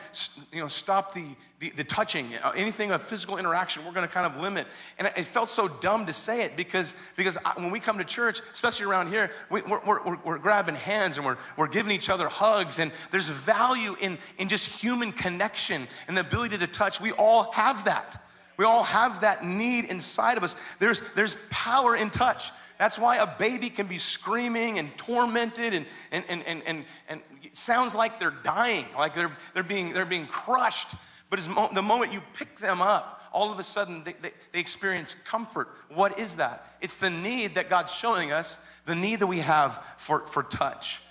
you 0.52 0.62
know, 0.62 0.68
stop 0.68 1.14
the, 1.14 1.24
the, 1.60 1.70
the 1.70 1.84
touching, 1.84 2.26
uh, 2.44 2.54
anything 2.56 2.90
of 2.90 3.04
physical 3.04 3.38
interaction, 3.38 3.86
we're 3.86 3.92
gonna 3.92 4.08
kind 4.08 4.26
of 4.26 4.42
limit. 4.42 4.66
And 4.98 5.08
it 5.08 5.26
felt 5.26 5.52
so 5.52 5.68
dumb 5.68 6.08
to 6.08 6.14
say 6.14 6.42
it 6.46 6.58
because, 6.58 6.96
because 7.16 7.38
when 7.58 7.70
we 7.70 7.80
come 7.80 8.00
to 8.00 8.04
church, 8.04 8.42
especially 8.52 8.88
around 8.88 9.10
here, 9.10 9.30
we, 9.52 9.62
are 9.62 9.82
we're, 9.86 10.04
we're, 10.04 10.18
we're 10.26 10.38
grabbing 10.40 10.74
hands 10.74 11.18
and 11.18 11.28
we're, 11.28 11.38
we're 11.58 11.68
giving 11.68 11.92
each 11.92 12.10
other 12.10 12.28
hugs. 12.28 12.80
And 12.80 12.92
there's 13.12 13.30
value 13.30 13.96
in, 14.02 14.18
in 14.40 14.50
just 14.50 14.66
human 14.66 15.12
connection 15.12 15.88
and 16.08 16.18
the 16.18 16.22
ability 16.22 16.58
to 16.58 16.66
touch. 16.66 17.00
We 17.00 17.12
all 17.12 17.52
have 17.52 17.86
that. 17.86 18.20
We 18.58 18.66
all 18.66 18.84
have 18.84 19.22
that 19.22 19.46
need 19.46 19.86
inside 19.86 20.38
of 20.38 20.44
us. 20.44 20.56
There's, 20.80 21.02
there's 21.16 21.38
power 21.50 21.96
in 21.96 22.10
touch. 22.10 22.52
That's 22.80 23.00
why 23.00 23.18
a 23.18 23.28
baby 23.28 23.70
can 23.70 23.88
be 23.88 23.98
screaming 23.98 24.78
and 24.78 24.96
tormented 24.98 25.74
and, 25.74 25.86
and, 26.12 26.24
and, 26.30 26.44
and, 26.46 26.62
and, 26.66 26.86
and 27.10 27.22
sounds 27.54 27.96
like 27.96 28.20
they're 28.20 28.34
dying, 28.44 28.86
like 28.98 29.16
they're, 29.16 29.36
they're, 29.54 29.64
being, 29.64 29.94
they're 29.94 30.06
being 30.06 30.28
crushed. 30.28 30.90
But 31.30 31.40
the 31.74 31.82
moment 31.82 32.14
you 32.14 32.22
pick 32.34 32.60
them 32.60 32.82
up, 32.82 33.30
all 33.34 33.52
of 33.52 33.60
a 33.60 33.64
sudden 33.64 34.04
they, 34.04 34.14
they, 34.14 34.32
they 34.54 34.60
experience 34.60 35.14
comfort. 35.14 35.70
What 35.90 36.20
is 36.20 36.36
that? 36.36 36.78
It's 36.82 36.96
the 36.96 37.10
need 37.10 37.56
that 37.56 37.70
God's 37.70 37.94
showing 37.94 38.32
us, 38.32 38.60
the 38.86 38.96
need 38.96 39.20
that 39.20 39.28
we 39.28 39.40
have 39.40 39.84
for, 39.98 40.26
for 40.28 40.44
touch. 40.44 41.02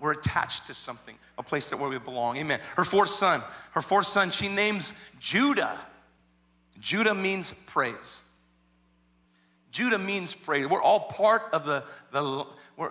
We're 0.00 0.12
attached 0.12 0.66
to 0.66 0.74
something, 0.74 1.16
a 1.38 1.42
place 1.42 1.70
that 1.70 1.78
where 1.78 1.88
we 1.88 1.98
belong. 1.98 2.36
Amen. 2.38 2.60
Her 2.76 2.84
fourth 2.84 3.10
son, 3.10 3.42
her 3.72 3.80
fourth 3.80 4.06
son, 4.06 4.30
she 4.30 4.48
names 4.48 4.92
Judah. 5.20 5.78
Judah 6.84 7.14
means 7.14 7.50
praise. 7.64 8.20
Judah 9.70 9.98
means 9.98 10.34
praise. 10.34 10.66
We're 10.66 10.82
all 10.82 11.00
part 11.00 11.44
of 11.54 11.64
the, 11.64 11.82
the, 12.12 12.44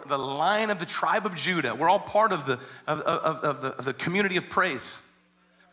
the 0.08 0.18
line 0.18 0.72
of 0.72 0.80
the 0.80 0.86
tribe 0.88 1.28
of 1.28 1.36
Judah. 1.36 1.76
We're 1.76 1.90
all 1.90 2.00
part 2.00 2.32
of 2.32 2.48
the, 2.48 2.54
of, 2.88 3.02
of, 3.02 3.44
of, 3.44 3.62
the, 3.62 3.68
of 3.68 3.86
the 3.86 3.94
community 3.94 4.38
of 4.38 4.50
praise. 4.50 5.00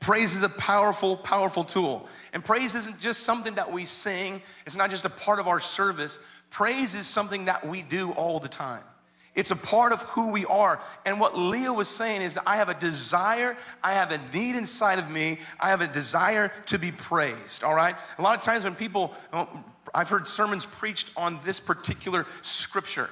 Praise 0.00 0.34
is 0.34 0.42
a 0.42 0.50
powerful, 0.50 1.16
powerful 1.16 1.64
tool. 1.64 2.06
And 2.34 2.44
praise 2.44 2.74
isn't 2.74 3.00
just 3.00 3.22
something 3.22 3.54
that 3.54 3.72
we 3.72 3.86
sing, 3.86 4.42
it's 4.66 4.76
not 4.76 4.90
just 4.90 5.06
a 5.06 5.10
part 5.10 5.38
of 5.38 5.48
our 5.48 5.58
service. 5.58 6.18
Praise 6.50 6.94
is 6.94 7.06
something 7.06 7.46
that 7.46 7.66
we 7.66 7.80
do 7.80 8.12
all 8.12 8.38
the 8.38 8.48
time. 8.48 8.84
It's 9.40 9.50
a 9.50 9.56
part 9.56 9.94
of 9.94 10.02
who 10.02 10.28
we 10.28 10.44
are. 10.44 10.82
And 11.06 11.18
what 11.18 11.36
Leah 11.36 11.72
was 11.72 11.88
saying 11.88 12.20
is, 12.20 12.38
I 12.46 12.56
have 12.56 12.68
a 12.68 12.74
desire, 12.74 13.56
I 13.82 13.92
have 13.92 14.12
a 14.12 14.20
need 14.36 14.54
inside 14.54 14.98
of 14.98 15.10
me, 15.10 15.38
I 15.58 15.70
have 15.70 15.80
a 15.80 15.86
desire 15.86 16.52
to 16.66 16.78
be 16.78 16.92
praised, 16.92 17.64
all 17.64 17.74
right? 17.74 17.96
A 18.18 18.22
lot 18.22 18.36
of 18.36 18.44
times 18.44 18.64
when 18.64 18.74
people, 18.74 19.14
I've 19.94 20.10
heard 20.10 20.28
sermons 20.28 20.66
preached 20.66 21.10
on 21.16 21.38
this 21.42 21.58
particular 21.58 22.26
scripture 22.42 23.08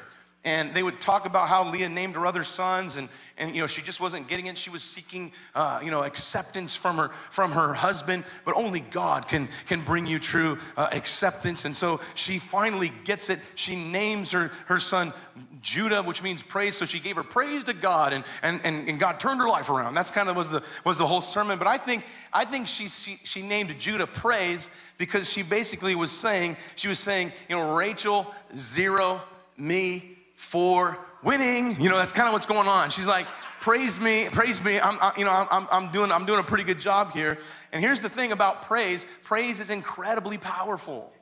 and 0.48 0.72
they 0.72 0.82
would 0.82 0.98
talk 0.98 1.26
about 1.26 1.46
how 1.46 1.70
Leah 1.70 1.90
named 1.90 2.14
her 2.14 2.24
other 2.24 2.42
sons, 2.42 2.96
and, 2.96 3.10
and 3.36 3.54
you 3.54 3.60
know 3.60 3.66
she 3.66 3.82
just 3.82 4.00
wasn't 4.00 4.28
getting 4.28 4.46
it. 4.46 4.56
She 4.56 4.70
was 4.70 4.82
seeking 4.82 5.30
uh, 5.54 5.80
you 5.84 5.90
know 5.90 6.02
acceptance 6.02 6.74
from 6.74 6.96
her 6.96 7.08
from 7.30 7.52
her 7.52 7.74
husband, 7.74 8.24
but 8.46 8.56
only 8.56 8.80
God 8.80 9.28
can 9.28 9.48
can 9.66 9.82
bring 9.82 10.06
you 10.06 10.18
true 10.18 10.56
uh, 10.78 10.88
acceptance. 10.90 11.66
And 11.66 11.76
so 11.76 12.00
she 12.14 12.38
finally 12.38 12.90
gets 13.04 13.28
it. 13.28 13.40
She 13.56 13.76
names 13.76 14.32
her 14.32 14.50
her 14.66 14.78
son 14.78 15.12
Judah, 15.60 16.02
which 16.02 16.22
means 16.22 16.42
praise. 16.42 16.78
So 16.78 16.86
she 16.86 16.98
gave 16.98 17.16
her 17.16 17.22
praise 17.22 17.64
to 17.64 17.74
God, 17.74 18.14
and 18.14 18.24
and 18.42 18.60
and, 18.64 18.88
and 18.88 18.98
God 18.98 19.20
turned 19.20 19.40
her 19.42 19.48
life 19.48 19.68
around. 19.68 19.92
That's 19.92 20.10
kind 20.10 20.30
of 20.30 20.36
was 20.36 20.50
the 20.50 20.64
was 20.84 20.96
the 20.96 21.06
whole 21.06 21.20
sermon. 21.20 21.58
But 21.58 21.68
I 21.68 21.76
think 21.76 22.04
I 22.32 22.46
think 22.46 22.66
she 22.66 22.88
she, 22.88 23.20
she 23.22 23.42
named 23.42 23.78
Judah 23.78 24.06
praise 24.06 24.70
because 24.96 25.30
she 25.30 25.42
basically 25.42 25.94
was 25.94 26.10
saying 26.10 26.56
she 26.74 26.88
was 26.88 26.98
saying 26.98 27.32
you 27.50 27.56
know 27.56 27.76
Rachel 27.76 28.32
zero 28.56 29.20
me 29.58 30.17
for 30.38 30.96
winning. 31.24 31.78
You 31.80 31.88
know, 31.88 31.98
that's 31.98 32.12
kind 32.12 32.28
of 32.28 32.32
what's 32.32 32.46
going 32.46 32.68
on. 32.68 32.90
She's 32.90 33.08
like, 33.08 33.26
praise 33.60 33.98
me, 33.98 34.28
praise 34.30 34.62
me. 34.62 34.78
I'm, 34.78 34.96
I, 35.00 35.12
you 35.18 35.24
know, 35.24 35.46
I'm, 35.50 35.66
I'm, 35.70 35.90
doing, 35.90 36.12
I'm 36.12 36.24
doing 36.24 36.38
a 36.38 36.44
pretty 36.44 36.62
good 36.62 36.78
job 36.78 37.12
here. 37.12 37.38
And 37.72 37.82
here's 37.82 38.00
the 38.00 38.08
thing 38.08 38.30
about 38.30 38.62
praise 38.62 39.04
praise 39.24 39.58
is 39.58 39.68
incredibly 39.68 40.38
powerful. 40.38 41.12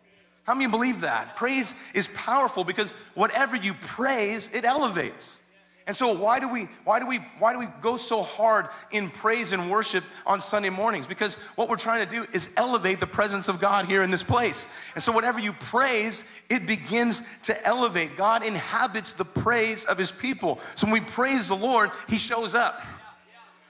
How 0.45 0.55
many 0.55 0.71
believe 0.71 1.01
that? 1.01 1.35
Praise 1.35 1.75
is 1.95 2.09
powerful 2.09 2.63
because 2.63 2.91
whatever 3.15 3.57
you 3.57 3.73
praise, 3.73 4.51
it 4.53 4.67
elevates. 4.67 5.39
And 5.87 5.95
so 5.95 6.13
why 6.13 6.41
do 6.41 6.53
we 6.53 6.65
why 6.85 6.99
do 6.99 7.07
we 7.07 7.19
why 7.39 7.53
do 7.53 7.61
we 7.61 7.69
go 7.81 7.97
so 7.97 8.23
hard 8.23 8.67
in 8.91 9.09
praise 9.09 9.53
and 9.53 9.71
worship 9.71 10.03
on 10.27 10.41
Sunday 10.41 10.71
mornings? 10.71 11.07
Because 11.07 11.37
what 11.55 11.69
we're 11.69 11.77
trying 11.77 12.05
to 12.05 12.11
do 12.11 12.27
is 12.33 12.51
elevate 12.57 12.99
the 12.99 13.07
presence 13.07 13.47
of 13.47 13.61
God 13.61 13.87
here 13.87 14.03
in 14.03 14.11
this 14.11 14.25
place. 14.25 14.67
And 14.95 15.03
so 15.03 15.13
whatever 15.13 15.39
you 15.39 15.53
praise, 15.53 16.25
it 16.51 16.67
begins 16.67 17.23
to 17.45 17.67
elevate. 17.67 18.17
God 18.17 18.45
inhabits 18.45 19.13
the 19.13 19.25
praise 19.25 19.85
of 19.85 19.97
his 19.97 20.11
people. 20.11 20.59
So 20.75 20.89
when 20.89 20.95
we 20.95 21.01
praise 21.01 21.47
the 21.47 21.57
Lord, 21.57 21.91
he 22.09 22.17
shows 22.17 22.57
up. 22.57 22.83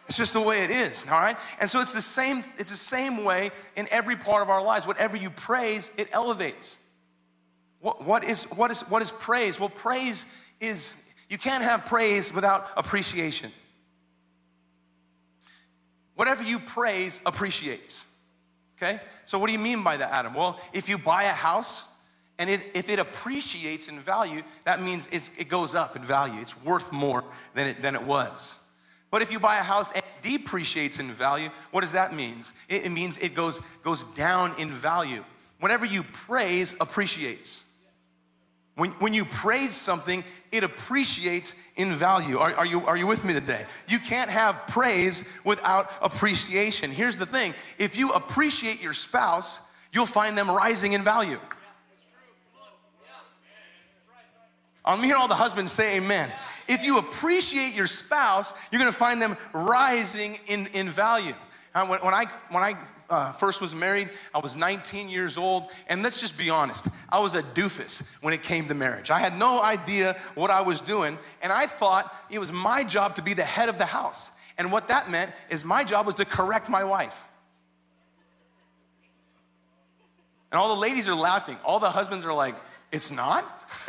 It's 0.08 0.16
just 0.16 0.32
the 0.32 0.40
way 0.40 0.62
it 0.62 0.70
is, 0.70 1.04
all 1.04 1.20
right? 1.20 1.36
And 1.60 1.68
so 1.68 1.80
it's 1.80 1.92
the 1.92 2.00
same 2.00 2.44
it's 2.56 2.70
the 2.70 2.76
same 2.76 3.24
way 3.24 3.50
in 3.76 3.88
every 3.90 4.16
part 4.16 4.42
of 4.42 4.48
our 4.48 4.62
lives. 4.62 4.86
Whatever 4.86 5.18
you 5.18 5.28
praise, 5.28 5.90
it 5.98 6.08
elevates. 6.12 6.78
What, 7.80 8.04
what 8.04 8.24
is 8.24 8.44
what 8.44 8.70
is 8.70 8.80
what 8.82 9.02
is 9.02 9.10
praise? 9.10 9.60
Well, 9.60 9.68
praise 9.68 10.24
is 10.60 10.94
you 11.28 11.38
can't 11.38 11.64
have 11.64 11.86
praise 11.86 12.32
without 12.32 12.68
appreciation. 12.76 13.50
Whatever 16.14 16.42
you 16.42 16.58
praise 16.58 17.20
appreciates. 17.26 18.06
Okay? 18.76 19.00
So, 19.24 19.38
what 19.38 19.46
do 19.46 19.52
you 19.52 19.58
mean 19.58 19.82
by 19.82 19.96
that, 19.96 20.12
Adam? 20.12 20.34
Well, 20.34 20.60
if 20.72 20.88
you 20.88 20.98
buy 20.98 21.24
a 21.24 21.32
house 21.32 21.84
and 22.38 22.50
it, 22.50 22.60
if 22.74 22.88
it 22.88 22.98
appreciates 22.98 23.88
in 23.88 23.98
value, 24.00 24.42
that 24.64 24.82
means 24.82 25.08
it 25.10 25.48
goes 25.48 25.74
up 25.74 25.96
in 25.96 26.02
value. 26.02 26.40
It's 26.40 26.62
worth 26.62 26.92
more 26.92 27.24
than 27.54 27.68
it, 27.68 27.82
than 27.82 27.94
it 27.94 28.02
was. 28.02 28.58
But 29.10 29.22
if 29.22 29.32
you 29.32 29.38
buy 29.38 29.56
a 29.56 29.62
house 29.62 29.90
and 29.92 30.02
it 30.04 30.28
depreciates 30.28 30.98
in 30.98 31.10
value, 31.10 31.48
what 31.70 31.80
does 31.82 31.92
that 31.92 32.14
mean? 32.14 32.38
It, 32.68 32.86
it 32.86 32.90
means 32.90 33.16
it 33.18 33.34
goes, 33.34 33.60
goes 33.82 34.04
down 34.14 34.52
in 34.58 34.70
value. 34.70 35.24
Whenever 35.60 35.86
you 35.86 36.02
praise, 36.02 36.74
appreciates. 36.80 37.64
When, 38.74 38.90
when 38.92 39.14
you 39.14 39.24
praise 39.24 39.74
something, 39.74 40.22
it 40.52 40.64
appreciates 40.64 41.54
in 41.76 41.92
value. 41.92 42.38
Are, 42.38 42.54
are, 42.54 42.66
you, 42.66 42.86
are 42.86 42.96
you 42.96 43.06
with 43.06 43.24
me 43.24 43.32
today? 43.32 43.64
You 43.88 43.98
can't 43.98 44.30
have 44.30 44.66
praise 44.66 45.24
without 45.44 45.90
appreciation. 46.02 46.90
Here's 46.90 47.16
the 47.16 47.26
thing 47.26 47.54
if 47.78 47.96
you 47.96 48.12
appreciate 48.12 48.82
your 48.82 48.94
spouse, 48.94 49.60
you'll 49.92 50.06
find 50.06 50.36
them 50.36 50.50
rising 50.50 50.92
in 50.92 51.02
value. 51.02 51.38
Um, 54.84 55.00
I'm 55.00 55.02
hear 55.02 55.16
all 55.16 55.28
the 55.28 55.34
husbands 55.34 55.72
say 55.72 55.96
amen. 55.96 56.32
If 56.68 56.84
you 56.84 56.98
appreciate 56.98 57.74
your 57.74 57.86
spouse, 57.86 58.54
you're 58.70 58.78
gonna 58.78 58.92
find 58.92 59.20
them 59.20 59.36
rising 59.52 60.38
in, 60.46 60.66
in 60.68 60.88
value. 60.88 61.34
When, 61.84 62.00
when, 62.00 62.14
I, 62.14 62.24
when 62.48 62.62
I 62.62 62.74
uh, 63.10 63.32
first 63.32 63.60
was 63.60 63.74
married, 63.74 64.08
I 64.34 64.38
was 64.38 64.56
19 64.56 65.10
years 65.10 65.36
old, 65.36 65.64
and 65.88 66.02
let's 66.02 66.18
just 66.18 66.38
be 66.38 66.48
honest, 66.48 66.86
I 67.10 67.20
was 67.20 67.34
a 67.34 67.42
doofus 67.42 68.02
when 68.22 68.32
it 68.32 68.42
came 68.42 68.66
to 68.68 68.74
marriage. 68.74 69.10
I 69.10 69.18
had 69.18 69.38
no 69.38 69.62
idea 69.62 70.16
what 70.34 70.50
I 70.50 70.62
was 70.62 70.80
doing, 70.80 71.18
and 71.42 71.52
I 71.52 71.66
thought 71.66 72.14
it 72.30 72.38
was 72.38 72.50
my 72.50 72.82
job 72.82 73.16
to 73.16 73.22
be 73.22 73.34
the 73.34 73.44
head 73.44 73.68
of 73.68 73.76
the 73.76 73.84
house. 73.84 74.30
And 74.56 74.72
what 74.72 74.88
that 74.88 75.10
meant 75.10 75.30
is 75.50 75.64
my 75.64 75.84
job 75.84 76.06
was 76.06 76.14
to 76.14 76.24
correct 76.24 76.70
my 76.70 76.82
wife. 76.82 77.26
And 80.50 80.58
all 80.58 80.74
the 80.74 80.80
ladies 80.80 81.10
are 81.10 81.14
laughing. 81.14 81.58
All 81.62 81.78
the 81.78 81.90
husbands 81.90 82.24
are 82.24 82.32
like, 82.32 82.54
it's 82.90 83.10
not? 83.10 83.44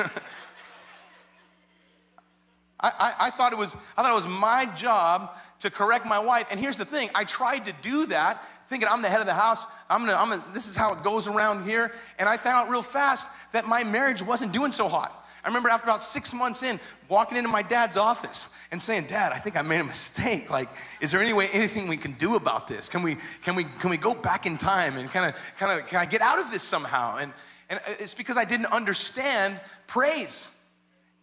I, 2.79 2.91
I, 2.99 3.13
I, 3.21 3.29
thought 3.29 3.53
it 3.53 3.57
was, 3.57 3.73
I 3.95 4.03
thought 4.03 4.11
it 4.11 4.15
was 4.15 4.27
my 4.27 4.65
job 4.75 5.31
to 5.59 5.69
correct 5.69 6.05
my 6.05 6.19
wife. 6.19 6.47
And 6.51 6.59
here's 6.59 6.77
the 6.77 6.85
thing 6.85 7.09
I 7.15 7.23
tried 7.23 7.65
to 7.65 7.73
do 7.81 8.07
that 8.07 8.43
thinking 8.67 8.87
I'm 8.91 9.01
the 9.01 9.09
head 9.09 9.21
of 9.21 9.25
the 9.25 9.33
house. 9.33 9.65
I'm 9.89 10.05
gonna, 10.05 10.17
I'm 10.17 10.29
gonna, 10.29 10.43
this 10.53 10.67
is 10.67 10.75
how 10.75 10.93
it 10.93 11.03
goes 11.03 11.27
around 11.27 11.63
here. 11.63 11.91
And 12.19 12.27
I 12.27 12.37
found 12.37 12.67
out 12.67 12.71
real 12.71 12.81
fast 12.81 13.27
that 13.53 13.65
my 13.65 13.83
marriage 13.83 14.21
wasn't 14.21 14.51
doing 14.51 14.71
so 14.71 14.87
hot. 14.87 15.25
I 15.43 15.47
remember 15.47 15.69
after 15.69 15.87
about 15.87 16.03
six 16.03 16.33
months 16.33 16.61
in, 16.61 16.77
walking 17.07 17.37
into 17.37 17.49
my 17.49 17.61
dad's 17.61 17.95
office 17.95 18.49
and 18.69 18.81
saying, 18.81 19.05
Dad, 19.05 19.31
I 19.31 19.37
think 19.39 19.55
I 19.55 19.61
made 19.61 19.79
a 19.79 19.85
mistake. 19.85 20.49
Like, 20.49 20.67
is 20.99 21.11
there 21.11 21.21
any 21.21 21.31
way, 21.31 21.47
anything 21.53 21.87
we 21.87 21.95
can 21.95 22.11
do 22.13 22.35
about 22.35 22.67
this? 22.67 22.89
Can 22.89 23.01
we, 23.01 23.15
can 23.43 23.55
we, 23.55 23.63
can 23.63 23.89
we 23.89 23.95
go 23.95 24.13
back 24.13 24.45
in 24.45 24.57
time 24.57 24.97
and 24.97 25.09
kind 25.09 25.33
of, 25.33 25.41
kind 25.57 25.79
of, 25.79 25.87
can 25.87 25.99
I 25.99 26.05
get 26.05 26.19
out 26.19 26.39
of 26.39 26.51
this 26.51 26.63
somehow? 26.63 27.17
And, 27.17 27.31
and 27.69 27.79
it's 27.87 28.13
because 28.13 28.35
I 28.35 28.43
didn't 28.43 28.65
understand 28.67 29.57
praise 29.87 30.51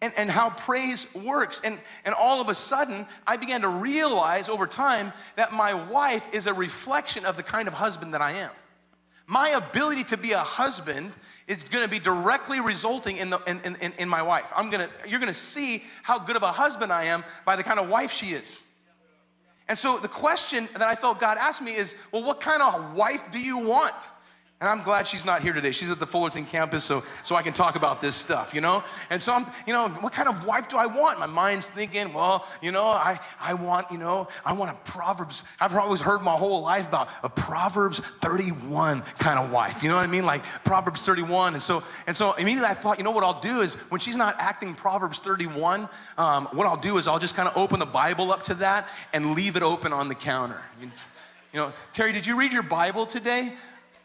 and, 0.01 0.13
and 0.17 0.29
how 0.29 0.49
praise 0.49 1.13
works. 1.15 1.61
And, 1.63 1.79
and 2.05 2.13
all 2.13 2.41
of 2.41 2.49
a 2.49 2.53
sudden, 2.53 3.05
I 3.25 3.37
began 3.37 3.61
to 3.61 3.69
realize 3.69 4.49
over 4.49 4.67
time 4.67 5.13
that 5.35 5.53
my 5.53 5.73
wife 5.73 6.27
is 6.33 6.47
a 6.47 6.53
reflection 6.53 7.25
of 7.25 7.37
the 7.37 7.43
kind 7.43 7.67
of 7.67 7.73
husband 7.73 8.13
that 8.13 8.21
I 8.21 8.33
am. 8.33 8.51
My 9.27 9.49
ability 9.49 10.03
to 10.05 10.17
be 10.17 10.33
a 10.33 10.39
husband 10.39 11.11
is 11.47 11.63
gonna 11.63 11.87
be 11.87 11.99
directly 11.99 12.59
resulting 12.59 13.17
in, 13.17 13.29
the, 13.29 13.39
in, 13.47 13.75
in, 13.81 13.93
in 13.99 14.09
my 14.09 14.21
wife. 14.21 14.51
I'm 14.55 14.69
gonna, 14.69 14.89
you're 15.07 15.19
gonna 15.19 15.33
see 15.33 15.83
how 16.03 16.19
good 16.19 16.35
of 16.35 16.43
a 16.43 16.51
husband 16.51 16.91
I 16.91 17.05
am 17.05 17.23
by 17.45 17.55
the 17.55 17.63
kind 17.63 17.79
of 17.79 17.89
wife 17.89 18.11
she 18.11 18.27
is. 18.27 18.61
And 19.67 19.77
so 19.77 19.97
the 19.97 20.07
question 20.07 20.69
that 20.73 20.83
I 20.83 20.95
felt 20.95 21.19
God 21.19 21.37
asked 21.39 21.61
me 21.61 21.73
is, 21.73 21.95
well, 22.11 22.23
what 22.23 22.39
kind 22.39 22.61
of 22.61 22.93
wife 22.93 23.31
do 23.31 23.39
you 23.39 23.57
want? 23.57 23.95
And 24.65 24.71
I'm 24.79 24.83
glad 24.83 25.05
she's 25.05 25.25
not 25.25 25.43
here 25.43 25.53
today. 25.53 25.69
She's 25.69 25.91
at 25.91 25.99
the 25.99 26.07
Fullerton 26.07 26.43
campus, 26.43 26.83
so, 26.83 27.03
so 27.21 27.35
I 27.35 27.43
can 27.43 27.53
talk 27.53 27.75
about 27.75 28.01
this 28.01 28.15
stuff, 28.15 28.51
you 28.51 28.61
know? 28.61 28.83
And 29.11 29.21
so 29.21 29.31
I'm, 29.31 29.45
you 29.67 29.73
know, 29.73 29.89
what 29.89 30.11
kind 30.11 30.27
of 30.27 30.43
wife 30.43 30.69
do 30.69 30.75
I 30.75 30.87
want? 30.87 31.19
My 31.19 31.27
mind's 31.27 31.67
thinking, 31.67 32.11
well, 32.13 32.47
you 32.63 32.71
know, 32.71 32.85
I, 32.85 33.19
I 33.39 33.53
want, 33.53 33.91
you 33.91 33.99
know, 33.99 34.27
I 34.43 34.53
want 34.53 34.71
a 34.71 34.91
Proverbs. 34.91 35.43
I've 35.61 35.75
always 35.75 36.01
heard 36.01 36.23
my 36.23 36.33
whole 36.33 36.63
life 36.63 36.87
about 36.87 37.09
a 37.21 37.29
Proverbs 37.29 37.99
31 38.23 39.03
kind 39.19 39.37
of 39.37 39.51
wife. 39.51 39.83
You 39.83 39.89
know 39.89 39.97
what 39.97 40.09
I 40.09 40.11
mean? 40.11 40.25
Like 40.25 40.43
Proverbs 40.63 41.05
31. 41.05 41.53
And 41.53 41.61
so, 41.61 41.83
and 42.07 42.17
so 42.17 42.33
immediately 42.33 42.67
I 42.67 42.73
thought, 42.73 42.97
you 42.97 43.03
know 43.03 43.11
what 43.11 43.23
I'll 43.23 43.39
do 43.39 43.59
is 43.59 43.75
when 43.91 44.01
she's 44.01 44.17
not 44.17 44.35
acting 44.39 44.73
Proverbs 44.73 45.19
31, 45.19 45.87
um, 46.17 46.47
what 46.53 46.65
I'll 46.65 46.75
do 46.75 46.97
is 46.97 47.07
I'll 47.07 47.19
just 47.19 47.35
kind 47.35 47.47
of 47.47 47.55
open 47.55 47.77
the 47.77 47.85
Bible 47.85 48.31
up 48.31 48.41
to 48.43 48.55
that 48.55 48.89
and 49.13 49.33
leave 49.35 49.57
it 49.57 49.61
open 49.61 49.93
on 49.93 50.07
the 50.07 50.15
counter. 50.15 50.59
You, 50.81 50.89
you 51.53 51.59
know, 51.59 51.71
Terry, 51.93 52.13
did 52.13 52.25
you 52.25 52.35
read 52.35 52.51
your 52.51 52.63
Bible 52.63 53.05
today? 53.05 53.53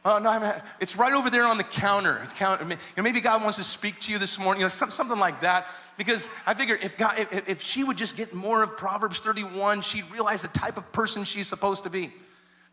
Oh, 0.03 0.19
no, 0.19 0.31
I'm, 0.31 0.63
it's 0.81 0.97
right 0.97 1.13
over 1.13 1.29
there 1.29 1.45
on 1.45 1.59
the 1.59 1.65
counter. 1.65 2.27
You 2.41 2.77
know, 2.97 3.03
maybe 3.03 3.21
God 3.21 3.43
wants 3.43 3.59
to 3.59 3.65
speak 3.65 3.99
to 4.01 4.13
you 4.13 4.19
this 4.19 4.39
morning, 4.39 4.61
you 4.61 4.65
know, 4.65 4.69
something 4.71 5.19
like 5.19 5.43
that. 5.43 5.67
Because 5.99 6.27
I 6.47 6.55
figure 6.55 6.79
if, 6.83 6.97
God, 6.97 7.19
if, 7.19 7.49
if 7.49 7.63
she 7.63 7.85
would 7.85 7.99
just 7.99 8.17
get 8.17 8.33
more 8.33 8.63
of 8.63 8.79
Proverbs 8.79 9.21
31, 9.21 9.83
she'd 9.83 10.11
realize 10.11 10.41
the 10.41 10.49
type 10.49 10.79
of 10.79 10.91
person 10.93 11.25
she's 11.25 11.49
supposed 11.49 11.85
to 11.85 11.91
be. 11.91 12.13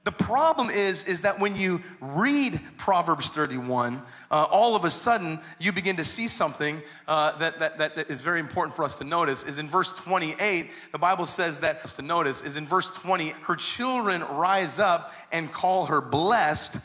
The 0.05 0.13
problem 0.13 0.69
is, 0.69 1.03
is 1.03 1.19
that 1.21 1.37
when 1.37 1.57
you 1.57 1.81
read 1.99 2.61
Proverbs 2.77 3.27
31, 3.27 4.01
uh, 4.31 4.45
all 4.49 4.73
of 4.73 4.85
a 4.85 4.89
sudden 4.89 5.37
you 5.59 5.73
begin 5.73 5.97
to 5.97 6.05
see 6.05 6.29
something 6.29 6.81
uh, 7.09 7.37
that, 7.39 7.59
that, 7.59 7.77
that 7.77 8.09
is 8.09 8.21
very 8.21 8.39
important 8.39 8.73
for 8.73 8.85
us 8.85 8.95
to 8.95 9.03
notice. 9.03 9.43
Is 9.43 9.57
in 9.57 9.67
verse 9.67 9.91
28, 9.91 10.69
the 10.93 10.97
Bible 10.97 11.25
says 11.25 11.59
that 11.59 11.83
to 11.83 12.01
notice 12.01 12.41
is 12.41 12.55
in 12.55 12.65
verse 12.65 12.89
20, 12.89 13.31
her 13.47 13.57
children 13.57 14.21
rise 14.31 14.79
up 14.79 15.11
and 15.33 15.51
call 15.51 15.87
her 15.87 15.99
blessed 15.99 16.77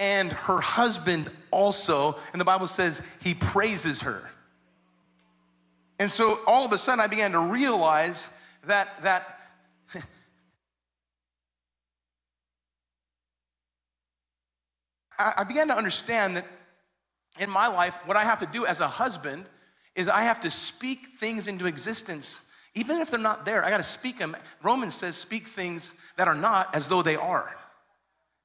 and 0.00 0.32
her 0.32 0.58
husband 0.60 1.30
also. 1.52 2.16
And 2.32 2.40
the 2.40 2.44
Bible 2.44 2.66
says 2.66 3.00
he 3.22 3.34
praises 3.34 4.00
her. 4.00 4.32
And 6.00 6.10
so 6.10 6.38
all 6.46 6.64
of 6.64 6.72
a 6.72 6.78
sudden 6.78 6.98
I 7.00 7.06
began 7.06 7.32
to 7.32 7.38
realize 7.38 8.30
that, 8.64 9.02
that 9.02 9.38
I 15.18 15.44
began 15.44 15.68
to 15.68 15.76
understand 15.76 16.38
that 16.38 16.46
in 17.38 17.50
my 17.50 17.68
life, 17.68 17.98
what 18.06 18.16
I 18.16 18.24
have 18.24 18.40
to 18.40 18.46
do 18.46 18.64
as 18.64 18.80
a 18.80 18.88
husband 18.88 19.44
is 19.94 20.08
I 20.08 20.22
have 20.22 20.40
to 20.40 20.50
speak 20.50 21.08
things 21.18 21.46
into 21.46 21.66
existence. 21.66 22.40
Even 22.74 23.02
if 23.02 23.10
they're 23.10 23.20
not 23.20 23.44
there, 23.44 23.62
I 23.64 23.68
gotta 23.70 23.82
speak 23.82 24.16
them. 24.18 24.34
Romans 24.62 24.94
says, 24.94 25.16
speak 25.16 25.46
things 25.46 25.92
that 26.16 26.26
are 26.26 26.34
not 26.34 26.74
as 26.74 26.88
though 26.88 27.02
they 27.02 27.16
are 27.16 27.59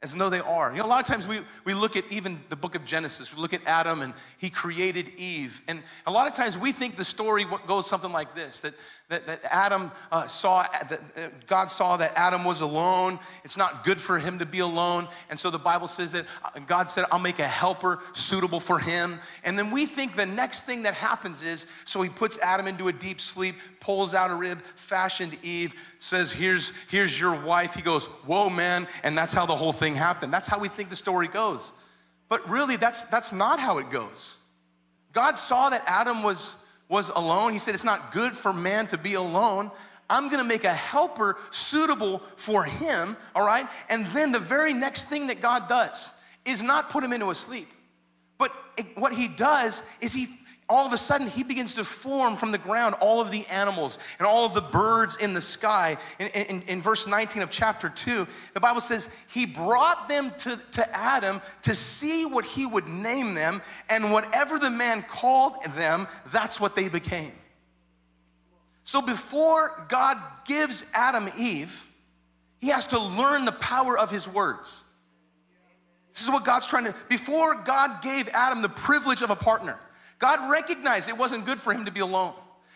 as 0.05 0.13
though 0.13 0.29
they 0.29 0.39
are. 0.39 0.71
You 0.71 0.77
know, 0.77 0.85
a 0.85 0.87
lot 0.87 1.01
of 1.01 1.07
times 1.07 1.27
we, 1.27 1.41
we 1.63 1.73
look 1.73 1.95
at 1.95 2.03
even 2.11 2.39
the 2.49 2.55
book 2.55 2.75
of 2.75 2.85
Genesis, 2.85 3.35
we 3.35 3.41
look 3.41 3.53
at 3.53 3.61
Adam 3.65 4.01
and 4.01 4.13
he 4.37 4.49
created 4.49 5.11
Eve. 5.17 5.61
And 5.67 5.81
a 6.05 6.11
lot 6.11 6.27
of 6.27 6.33
times 6.33 6.57
we 6.57 6.71
think 6.71 6.95
the 6.95 7.03
story 7.03 7.45
goes 7.65 7.87
something 7.87 8.11
like 8.11 8.35
this 8.35 8.59
that, 8.61 8.73
that, 9.07 9.27
that 9.27 9.41
Adam 9.51 9.91
uh, 10.11 10.25
saw, 10.25 10.63
that 10.63 10.99
uh, 11.15 11.29
God 11.45 11.69
saw 11.69 11.95
that 11.97 12.13
Adam 12.15 12.43
was 12.43 12.61
alone. 12.61 13.19
It's 13.43 13.55
not 13.55 13.83
good 13.83 14.01
for 14.01 14.17
him 14.17 14.39
to 14.39 14.47
be 14.47 14.59
alone. 14.59 15.07
And 15.29 15.39
so 15.39 15.51
the 15.51 15.59
Bible 15.59 15.87
says 15.87 16.13
that 16.13 16.25
uh, 16.43 16.59
God 16.65 16.89
said, 16.89 17.05
I'll 17.11 17.19
make 17.19 17.37
a 17.37 17.47
helper 17.47 17.99
suitable 18.13 18.59
for 18.59 18.79
him. 18.79 19.19
And 19.43 19.59
then 19.59 19.69
we 19.69 19.85
think 19.85 20.15
the 20.15 20.25
next 20.25 20.65
thing 20.65 20.83
that 20.83 20.95
happens 20.95 21.43
is 21.43 21.67
so 21.85 22.01
he 22.01 22.09
puts 22.09 22.39
Adam 22.39 22.65
into 22.65 22.87
a 22.87 22.93
deep 22.93 23.21
sleep, 23.21 23.55
pulls 23.79 24.15
out 24.15 24.31
a 24.31 24.35
rib, 24.35 24.59
fashioned 24.59 25.37
Eve, 25.43 25.75
says, 25.99 26.31
Here's, 26.31 26.71
here's 26.89 27.19
your 27.19 27.39
wife. 27.39 27.75
He 27.75 27.83
goes, 27.83 28.05
Whoa, 28.05 28.49
man. 28.49 28.87
And 29.03 29.15
that's 29.15 29.33
how 29.33 29.45
the 29.45 29.55
whole 29.55 29.73
thing 29.73 29.93
happened. 29.93 30.33
That's 30.33 30.47
how 30.47 30.57
we 30.57 30.67
think 30.67 30.89
the 30.89 30.95
story 30.95 31.27
goes. 31.27 31.71
But 32.27 32.49
really, 32.49 32.75
that's, 32.75 33.03
that's 33.03 33.31
not 33.31 33.59
how 33.59 33.77
it 33.77 33.91
goes. 33.91 34.35
God 35.13 35.37
saw 35.37 35.69
that 35.69 35.83
Adam 35.85 36.23
was 36.23 36.55
was 36.87 37.09
alone. 37.09 37.53
He 37.53 37.59
said, 37.59 37.73
It's 37.73 37.83
not 37.83 38.11
good 38.11 38.33
for 38.33 38.53
man 38.53 38.87
to 38.87 38.97
be 38.97 39.13
alone. 39.15 39.71
I'm 40.09 40.29
gonna 40.29 40.43
make 40.43 40.63
a 40.63 40.73
helper 40.73 41.37
suitable 41.51 42.19
for 42.35 42.63
him, 42.63 43.17
all 43.33 43.45
right? 43.45 43.67
And 43.89 44.05
then 44.07 44.31
the 44.31 44.39
very 44.39 44.73
next 44.73 45.09
thing 45.09 45.27
that 45.27 45.41
God 45.41 45.67
does 45.67 46.11
is 46.45 46.61
not 46.61 46.89
put 46.89 47.03
him 47.03 47.11
into 47.11 47.31
a 47.31 47.35
sleep. 47.35 47.69
But 48.37 48.51
what 48.95 49.13
he 49.13 49.27
does 49.27 49.81
is 50.01 50.13
he 50.13 50.27
all 50.67 50.85
of 50.87 50.93
a 50.93 50.97
sudden 50.97 51.27
he 51.27 51.43
begins 51.43 51.75
to 51.75 51.83
form 51.83 52.35
from 52.35 52.51
the 52.51 52.57
ground 52.57 52.95
all 52.99 53.21
of 53.21 53.29
the 53.29 53.45
animals 53.47 53.99
and 54.17 54.27
all 54.27 54.45
of 54.45 54.53
the 54.53 54.61
birds 54.61 55.15
in 55.17 55.33
the 55.33 55.41
sky. 55.41 55.97
In, 56.19 56.27
in, 56.27 56.61
in, 56.63 56.81
verse 56.81 57.05
19 57.05 57.43
of 57.43 57.51
chapter 57.51 57.87
2, 57.87 58.27
the 58.53 58.59
Bible 58.59 58.81
says 58.81 59.07
he 59.27 59.45
brought 59.45 60.09
them 60.09 60.31
to, 60.39 60.59
to 60.71 60.95
Adam 60.95 61.39
to 61.63 61.75
see 61.75 62.25
what 62.25 62.45
he 62.45 62.65
would 62.65 62.87
name 62.87 63.35
them, 63.35 63.61
and 63.89 64.11
whatever 64.11 64.57
the 64.57 64.71
man 64.71 65.03
called 65.03 65.63
them, 65.75 66.07
that's 66.31 66.59
what 66.59 66.75
they 66.75 66.89
became. 66.89 67.33
So 68.83 69.01
before 69.01 69.85
God 69.87 70.17
gives 70.45 70.83
Adam 70.93 71.29
Eve, 71.37 71.85
he 72.59 72.67
has 72.69 72.87
to 72.87 72.99
learn 72.99 73.45
the 73.45 73.51
power 73.51 73.97
of 73.97 74.09
his 74.09 74.27
words. 74.27 74.81
This 76.13 76.23
is 76.23 76.29
what 76.29 76.45
God's 76.45 76.65
trying 76.65 76.85
to, 76.85 76.95
before 77.09 77.61
God 77.63 78.01
gave 78.01 78.29
Adam 78.29 78.61
the 78.61 78.69
privilege 78.69 79.21
of 79.21 79.29
a 79.29 79.35
partner, 79.35 79.77
God 80.19 80.51
recognized 80.51 81.09
it 81.09 81.17
wasn't 81.17 81.45
good 81.45 81.59
for 81.59 81.73
him 81.73 81.85
to 81.85 81.91
be 81.91 81.99
alone. 81.99 82.33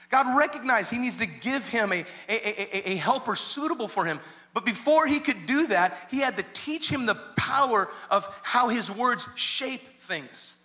God 0.10 0.38
recognized 0.38 0.90
he 0.90 0.98
needs 0.98 1.18
to 1.18 1.28
give 1.28 1.68
him 1.68 1.92
a, 1.92 2.04
a, 2.28 2.34
a, 2.34 2.92
a, 2.92 2.96
helper 2.96 3.36
suitable 3.36 3.88
for 3.88 4.06
him. 4.06 4.20
But 4.54 4.66
before 4.66 5.06
he 5.06 5.20
could 5.20 5.46
do 5.46 5.68
that, 5.68 6.08
he 6.10 6.20
had 6.20 6.36
to 6.38 6.46
teach 6.54 6.90
him 6.90 7.06
the 7.06 7.16
power 7.38 7.88
of 8.10 8.28
how 8.42 8.70
his 8.70 8.90
words 8.90 9.28
shape 9.36 10.02
things. 10.02 10.56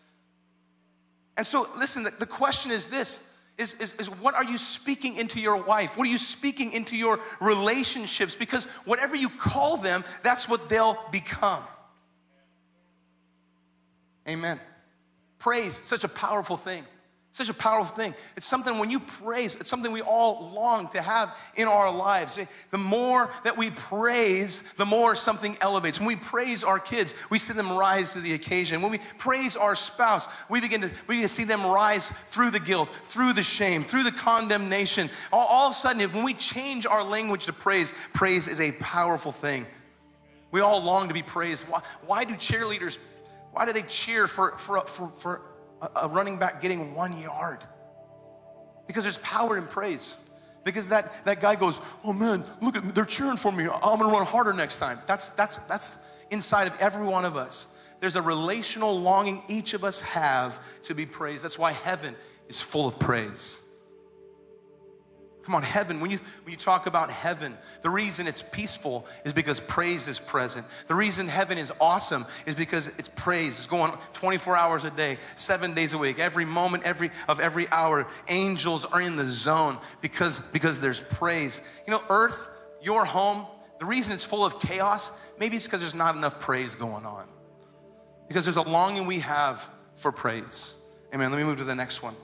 And 1.36 1.46
so, 1.46 1.68
listen, 1.76 2.04
the, 2.04 2.10
the 2.10 2.26
question 2.26 2.70
is 2.70 2.86
this 2.86 3.20
is, 3.58 3.74
is, 3.74 3.92
is 4.00 4.10
what 4.10 4.34
are 4.34 4.44
you 4.44 4.56
speaking 4.56 5.16
into 5.16 5.40
your 5.40 5.56
wife? 5.62 5.96
What 5.96 6.08
are 6.08 6.10
you 6.10 6.18
speaking 6.18 6.72
into 6.72 6.96
your 6.96 7.20
relationships? 7.40 8.34
Because 8.34 8.64
whatever 8.84 9.14
you 9.14 9.28
call 9.28 9.76
them, 9.76 10.02
that's 10.22 10.48
what 10.48 10.68
they'll 10.68 10.98
become. 11.12 11.62
Amen. 14.28 14.58
Praise, 15.44 15.78
such 15.84 16.04
a 16.04 16.08
powerful 16.08 16.56
thing. 16.56 16.84
Such 17.32 17.50
a 17.50 17.54
powerful 17.54 17.94
thing. 17.94 18.14
It's 18.34 18.46
something 18.46 18.78
when 18.78 18.90
you 18.90 18.98
praise, 18.98 19.54
it's 19.56 19.68
something 19.68 19.92
we 19.92 20.00
all 20.00 20.50
long 20.54 20.88
to 20.88 21.02
have 21.02 21.36
in 21.54 21.68
our 21.68 21.94
lives. 21.94 22.38
Eh, 22.38 22.46
the 22.70 22.78
more 22.78 23.30
that 23.44 23.58
we 23.58 23.70
praise, 23.70 24.62
the 24.78 24.86
more 24.86 25.14
something 25.14 25.58
elevates. 25.60 25.98
When 25.98 26.06
we 26.06 26.16
praise 26.16 26.64
our 26.64 26.78
kids, 26.78 27.12
we 27.28 27.38
see 27.38 27.52
them 27.52 27.70
rise 27.76 28.14
to 28.14 28.20
the 28.20 28.32
occasion. 28.32 28.80
When 28.80 28.90
we 28.90 29.00
praise 29.18 29.54
our 29.54 29.74
spouse, 29.74 30.28
we 30.48 30.62
begin 30.62 30.80
to, 30.80 30.88
we 31.08 31.16
begin 31.16 31.22
to 31.24 31.28
see 31.28 31.44
them 31.44 31.66
rise 31.66 32.08
through 32.08 32.50
the 32.50 32.58
guilt, 32.60 32.88
through 32.88 33.34
the 33.34 33.42
shame, 33.42 33.84
through 33.84 34.04
the 34.04 34.12
condemnation. 34.12 35.10
All, 35.30 35.46
all 35.46 35.68
of 35.68 35.74
a 35.74 35.76
sudden, 35.76 36.00
when 36.12 36.24
we 36.24 36.32
change 36.32 36.86
our 36.86 37.04
language 37.04 37.44
to 37.44 37.52
praise, 37.52 37.92
praise 38.14 38.48
is 38.48 38.62
a 38.62 38.72
powerful 38.72 39.30
thing. 39.30 39.66
We 40.52 40.62
all 40.62 40.82
long 40.82 41.08
to 41.08 41.14
be 41.14 41.22
praised. 41.22 41.68
Why, 41.68 41.82
why 42.06 42.24
do 42.24 42.32
cheerleaders 42.32 42.96
why 43.54 43.66
do 43.66 43.72
they 43.72 43.82
cheer 43.82 44.26
for, 44.26 44.58
for, 44.58 44.80
for, 44.80 45.10
for 45.10 45.42
a 45.94 46.08
running 46.08 46.38
back 46.38 46.60
getting 46.60 46.94
one 46.94 47.20
yard? 47.20 47.60
Because 48.88 49.04
there's 49.04 49.18
power 49.18 49.56
in 49.56 49.64
praise. 49.64 50.16
Because 50.64 50.88
that, 50.88 51.24
that 51.24 51.40
guy 51.40 51.54
goes, 51.54 51.80
oh 52.02 52.12
man, 52.12 52.44
look 52.60 52.74
at 52.74 52.94
they're 52.94 53.04
cheering 53.04 53.36
for 53.36 53.52
me. 53.52 53.68
I'm 53.68 53.98
gonna 53.98 54.12
run 54.12 54.26
harder 54.26 54.52
next 54.52 54.78
time. 54.78 54.98
That's, 55.06 55.28
that's, 55.30 55.58
that's 55.68 55.98
inside 56.30 56.66
of 56.66 56.76
every 56.80 57.06
one 57.06 57.24
of 57.24 57.36
us. 57.36 57.68
there's 58.00 58.16
a 58.16 58.22
relational 58.22 59.00
longing 59.00 59.44
each 59.46 59.72
of 59.72 59.84
us 59.84 60.00
have 60.00 60.58
to 60.82 60.94
be 60.94 61.06
praised. 61.06 61.44
That's 61.44 61.58
why 61.58 61.72
heaven 61.72 62.16
is 62.48 62.60
full 62.60 62.88
of 62.88 62.98
praise. 62.98 63.60
Come 65.44 65.54
on, 65.54 65.62
heaven, 65.62 66.00
when 66.00 66.10
you, 66.10 66.18
when 66.44 66.52
you 66.52 66.56
talk 66.56 66.86
about 66.86 67.10
heaven, 67.10 67.56
the 67.82 67.90
reason 67.90 68.26
it's 68.26 68.40
peaceful 68.40 69.06
is 69.24 69.34
because 69.34 69.60
praise 69.60 70.08
is 70.08 70.18
present. 70.18 70.66
The 70.86 70.94
reason 70.94 71.28
heaven 71.28 71.58
is 71.58 71.70
awesome 71.80 72.24
is 72.46 72.54
because 72.54 72.88
it's 72.98 73.10
praise. 73.10 73.58
It's 73.58 73.66
going 73.66 73.92
24 74.14 74.56
hours 74.56 74.84
a 74.84 74.90
day, 74.90 75.18
seven 75.36 75.74
days 75.74 75.92
a 75.92 75.98
week, 75.98 76.18
every 76.18 76.46
moment 76.46 76.84
every, 76.84 77.10
of 77.28 77.40
every 77.40 77.68
hour. 77.68 78.06
Angels 78.28 78.86
are 78.86 79.02
in 79.02 79.16
the 79.16 79.30
zone 79.30 79.78
because, 80.00 80.38
because 80.38 80.80
there's 80.80 81.02
praise. 81.02 81.60
You 81.86 81.92
know, 81.92 82.02
earth, 82.08 82.48
your 82.80 83.04
home, 83.04 83.46
the 83.80 83.84
reason 83.84 84.14
it's 84.14 84.24
full 84.24 84.46
of 84.46 84.60
chaos, 84.60 85.12
maybe 85.38 85.56
it's 85.56 85.66
because 85.66 85.80
there's 85.80 85.94
not 85.94 86.16
enough 86.16 86.40
praise 86.40 86.74
going 86.74 87.04
on. 87.04 87.26
Because 88.28 88.44
there's 88.44 88.56
a 88.56 88.62
longing 88.62 89.06
we 89.06 89.18
have 89.18 89.68
for 89.96 90.10
praise. 90.10 90.72
Amen. 91.12 91.30
Let 91.30 91.36
me 91.36 91.44
move 91.44 91.58
to 91.58 91.64
the 91.64 91.74
next 91.74 92.02
one. 92.02 92.16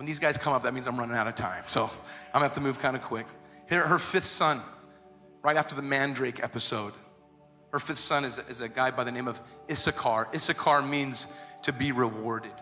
When 0.00 0.06
these 0.06 0.18
guys 0.18 0.38
come 0.38 0.54
up, 0.54 0.62
that 0.62 0.72
means 0.72 0.86
I'm 0.86 0.98
running 0.98 1.14
out 1.14 1.26
of 1.26 1.34
time. 1.34 1.62
So 1.66 1.82
I'm 1.84 1.90
gonna 2.32 2.46
have 2.46 2.54
to 2.54 2.62
move 2.62 2.78
kind 2.78 2.96
of 2.96 3.02
quick. 3.02 3.26
Here, 3.68 3.86
her 3.86 3.98
fifth 3.98 4.24
son, 4.24 4.62
right 5.42 5.58
after 5.58 5.74
the 5.74 5.82
Mandrake 5.82 6.42
episode, 6.42 6.94
her 7.70 7.78
fifth 7.78 7.98
son 7.98 8.24
is, 8.24 8.38
is 8.48 8.62
a 8.62 8.68
guy 8.70 8.92
by 8.92 9.04
the 9.04 9.12
name 9.12 9.28
of 9.28 9.42
Issachar. 9.70 10.28
Issachar 10.34 10.80
means 10.80 11.26
to 11.64 11.72
be 11.74 11.92
rewarded. 11.92 12.54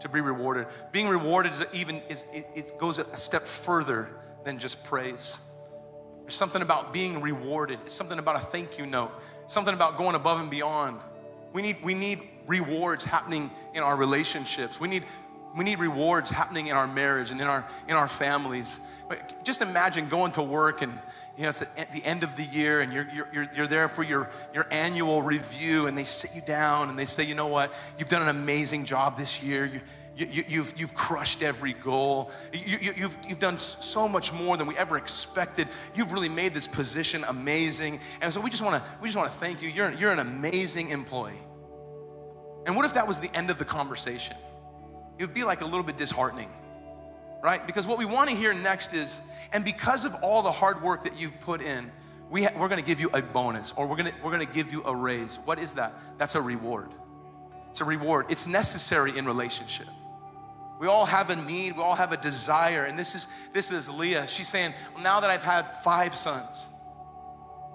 To 0.00 0.10
be 0.10 0.20
rewarded. 0.20 0.66
Being 0.92 1.08
rewarded 1.08 1.52
is 1.52 1.64
even 1.72 2.02
is 2.10 2.26
it, 2.30 2.46
it 2.54 2.78
goes 2.78 2.98
a 2.98 3.16
step 3.16 3.46
further 3.46 4.10
than 4.44 4.58
just 4.58 4.84
praise. 4.84 5.38
There's 6.24 6.34
something 6.34 6.60
about 6.60 6.92
being 6.92 7.22
rewarded. 7.22 7.78
It's 7.86 7.94
something 7.94 8.18
about 8.18 8.36
a 8.36 8.40
thank 8.40 8.78
you 8.78 8.84
note. 8.84 9.12
Something 9.46 9.72
about 9.72 9.96
going 9.96 10.14
above 10.14 10.42
and 10.42 10.50
beyond. 10.50 11.00
We 11.54 11.62
need, 11.62 11.82
we 11.82 11.94
need 11.94 12.20
rewards 12.46 13.02
happening 13.02 13.50
in 13.72 13.82
our 13.82 13.96
relationships. 13.96 14.78
We 14.78 14.88
need 14.88 15.04
we 15.56 15.64
need 15.64 15.78
rewards 15.78 16.30
happening 16.30 16.66
in 16.66 16.76
our 16.76 16.86
marriage 16.86 17.30
and 17.30 17.40
in 17.40 17.46
our, 17.46 17.66
in 17.88 17.96
our 17.96 18.08
families. 18.08 18.78
Just 19.42 19.62
imagine 19.62 20.08
going 20.08 20.32
to 20.32 20.42
work 20.42 20.82
and 20.82 20.98
you 21.36 21.42
know, 21.42 21.50
it's 21.50 21.62
at 21.62 21.92
the 21.92 22.04
end 22.04 22.22
of 22.22 22.34
the 22.36 22.44
year 22.44 22.80
and 22.80 22.92
you're, 22.92 23.06
you're, 23.32 23.48
you're 23.54 23.66
there 23.66 23.88
for 23.88 24.02
your, 24.02 24.30
your 24.54 24.66
annual 24.70 25.22
review 25.22 25.86
and 25.86 25.96
they 25.96 26.04
sit 26.04 26.34
you 26.34 26.40
down 26.40 26.88
and 26.88 26.98
they 26.98 27.04
say, 27.04 27.24
you 27.24 27.34
know 27.34 27.46
what, 27.46 27.74
you've 27.98 28.08
done 28.08 28.22
an 28.22 28.28
amazing 28.28 28.84
job 28.84 29.16
this 29.16 29.42
year. 29.42 29.66
You, 29.66 29.80
you, 30.16 30.26
you, 30.26 30.44
you've, 30.48 30.74
you've 30.78 30.94
crushed 30.94 31.42
every 31.42 31.74
goal. 31.74 32.30
You, 32.52 32.78
you, 32.80 32.92
you've, 32.96 33.18
you've 33.28 33.38
done 33.38 33.58
so 33.58 34.08
much 34.08 34.32
more 34.32 34.56
than 34.56 34.66
we 34.66 34.76
ever 34.78 34.96
expected. 34.96 35.68
You've 35.94 36.12
really 36.12 36.30
made 36.30 36.54
this 36.54 36.66
position 36.66 37.22
amazing. 37.28 38.00
And 38.22 38.32
so 38.32 38.40
we 38.40 38.48
just 38.48 38.62
wanna, 38.62 38.82
we 39.02 39.08
just 39.08 39.16
wanna 39.16 39.28
thank 39.28 39.60
you. 39.60 39.68
You're, 39.68 39.92
you're 39.92 40.12
an 40.12 40.20
amazing 40.20 40.88
employee. 40.88 41.34
And 42.64 42.74
what 42.76 42.86
if 42.86 42.94
that 42.94 43.06
was 43.06 43.20
the 43.20 43.34
end 43.36 43.50
of 43.50 43.58
the 43.58 43.64
conversation? 43.66 44.36
It 45.18 45.24
would 45.24 45.34
be 45.34 45.44
like 45.44 45.60
a 45.60 45.64
little 45.64 45.82
bit 45.82 45.96
disheartening, 45.96 46.50
right? 47.42 47.66
Because 47.66 47.86
what 47.86 47.98
we 47.98 48.04
want 48.04 48.30
to 48.30 48.36
hear 48.36 48.52
next 48.52 48.92
is, 48.92 49.20
and 49.52 49.64
because 49.64 50.04
of 50.04 50.14
all 50.22 50.42
the 50.42 50.52
hard 50.52 50.82
work 50.82 51.04
that 51.04 51.20
you've 51.20 51.38
put 51.40 51.62
in, 51.62 51.90
we 52.30 52.44
ha- 52.44 52.52
we're 52.56 52.68
going 52.68 52.80
to 52.80 52.86
give 52.86 53.00
you 53.00 53.10
a 53.12 53.22
bonus 53.22 53.72
or 53.76 53.86
we're 53.86 53.96
going 53.96 54.12
we're 54.22 54.32
going 54.32 54.46
to 54.46 54.52
give 54.52 54.72
you 54.72 54.82
a 54.84 54.94
raise. 54.94 55.36
What 55.44 55.58
is 55.58 55.74
that? 55.74 55.94
That's 56.18 56.34
a 56.34 56.40
reward. 56.40 56.90
It's 57.70 57.80
a 57.80 57.84
reward. 57.84 58.26
It's 58.28 58.46
necessary 58.46 59.16
in 59.16 59.26
relationship. 59.26 59.86
We 60.78 60.88
all 60.88 61.06
have 61.06 61.30
a 61.30 61.36
need, 61.36 61.76
we 61.76 61.82
all 61.82 61.94
have 61.94 62.12
a 62.12 62.18
desire, 62.18 62.84
and 62.84 62.98
this 62.98 63.14
is 63.14 63.28
this 63.54 63.70
is 63.70 63.88
Leah. 63.88 64.28
She's 64.28 64.48
saying, 64.48 64.74
well, 64.94 65.02
now 65.02 65.20
that 65.20 65.30
I've 65.30 65.42
had 65.42 65.74
five 65.76 66.14
sons, 66.14 66.68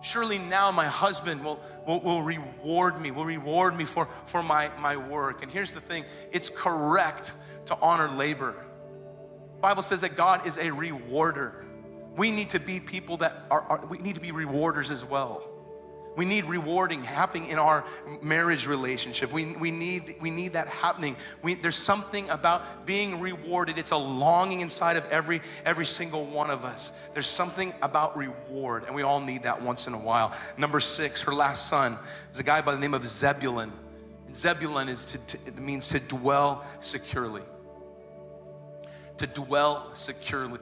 surely 0.01 0.37
now 0.37 0.71
my 0.71 0.85
husband 0.85 1.43
will, 1.43 1.59
will, 1.87 2.01
will, 2.01 2.21
reward 2.23 2.99
me, 2.99 3.11
will 3.11 3.25
reward 3.25 3.75
me 3.75 3.85
for, 3.85 4.05
for 4.05 4.43
my, 4.43 4.69
my 4.79 4.97
work. 4.97 5.43
And 5.43 5.51
here's 5.51 5.71
the 5.71 5.81
thing 5.81 6.05
it's 6.31 6.49
correct 6.49 7.33
to 7.65 7.77
honor 7.81 8.09
labor. 8.09 8.55
Bible 9.61 9.83
says 9.83 10.01
that 10.01 10.15
God 10.15 10.47
is 10.47 10.57
a 10.57 10.71
rewarder. 10.71 11.65
We 12.17 12.31
need 12.31 12.49
to 12.49 12.59
be 12.59 12.79
people 12.79 13.17
that 13.17 13.45
are, 13.49 13.61
are 13.61 13.85
we 13.85 13.99
need 13.99 14.15
to 14.15 14.21
be 14.21 14.31
rewarders 14.31 14.91
as 14.91 15.05
well. 15.05 15.47
We 16.17 16.25
need 16.25 16.45
rewarding 16.45 17.03
happening 17.03 17.49
in 17.49 17.57
our 17.57 17.85
marriage 18.21 18.67
relationship. 18.67 19.31
We, 19.31 19.55
we, 19.55 19.71
need, 19.71 20.17
we 20.19 20.29
need 20.29 20.53
that 20.53 20.67
happening. 20.67 21.15
We, 21.41 21.53
there's 21.53 21.75
something 21.75 22.29
about 22.29 22.85
being 22.85 23.21
rewarded. 23.21 23.77
It's 23.77 23.91
a 23.91 23.97
longing 23.97 24.59
inside 24.59 24.97
of 24.97 25.07
every, 25.09 25.41
every 25.65 25.85
single 25.85 26.25
one 26.25 26.49
of 26.49 26.65
us. 26.65 26.91
There's 27.13 27.27
something 27.27 27.73
about 27.81 28.17
reward, 28.17 28.83
and 28.83 28.93
we 28.93 29.03
all 29.03 29.21
need 29.21 29.43
that 29.43 29.61
once 29.61 29.87
in 29.87 29.93
a 29.93 29.99
while. 29.99 30.35
Number 30.57 30.81
six, 30.81 31.21
her 31.21 31.33
last 31.33 31.67
son 31.67 31.97
is 32.33 32.39
a 32.39 32.43
guy 32.43 32.61
by 32.61 32.73
the 32.75 32.81
name 32.81 32.93
of 32.93 33.07
Zebulun. 33.07 33.71
Zebulun 34.33 34.89
is 34.89 35.05
to, 35.05 35.17
to, 35.17 35.61
means 35.61 35.87
to 35.89 35.99
dwell 35.99 36.65
securely. 36.81 37.43
To 39.17 39.27
dwell 39.27 39.93
securely. 39.93 40.59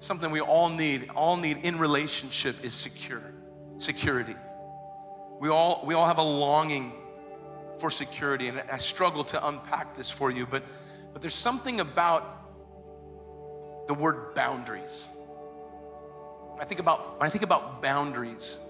Something 0.00 0.30
we 0.30 0.40
all 0.40 0.70
need, 0.70 1.10
all 1.14 1.36
need 1.36 1.58
in 1.64 1.78
relationship 1.78 2.64
is 2.64 2.72
secure, 2.72 3.22
security. 3.78 4.36
We 5.38 5.48
all, 5.48 5.82
we 5.84 5.94
all 5.94 6.06
have 6.06 6.18
a 6.18 6.22
longing 6.22 6.92
for 7.78 7.90
security, 7.90 8.48
and 8.48 8.62
I 8.72 8.78
struggle 8.78 9.24
to 9.24 9.48
unpack 9.48 9.96
this 9.96 10.10
for 10.10 10.30
you, 10.30 10.46
but, 10.46 10.62
but 11.12 11.20
there's 11.20 11.34
something 11.34 11.80
about 11.80 12.36
the 13.86 13.94
word 13.94 14.34
boundaries. 14.34 15.08
I 16.58 16.64
think 16.64 16.80
about, 16.80 17.20
when 17.20 17.26
I 17.26 17.30
think 17.30 17.44
about 17.44 17.82
boundaries, 17.82 18.60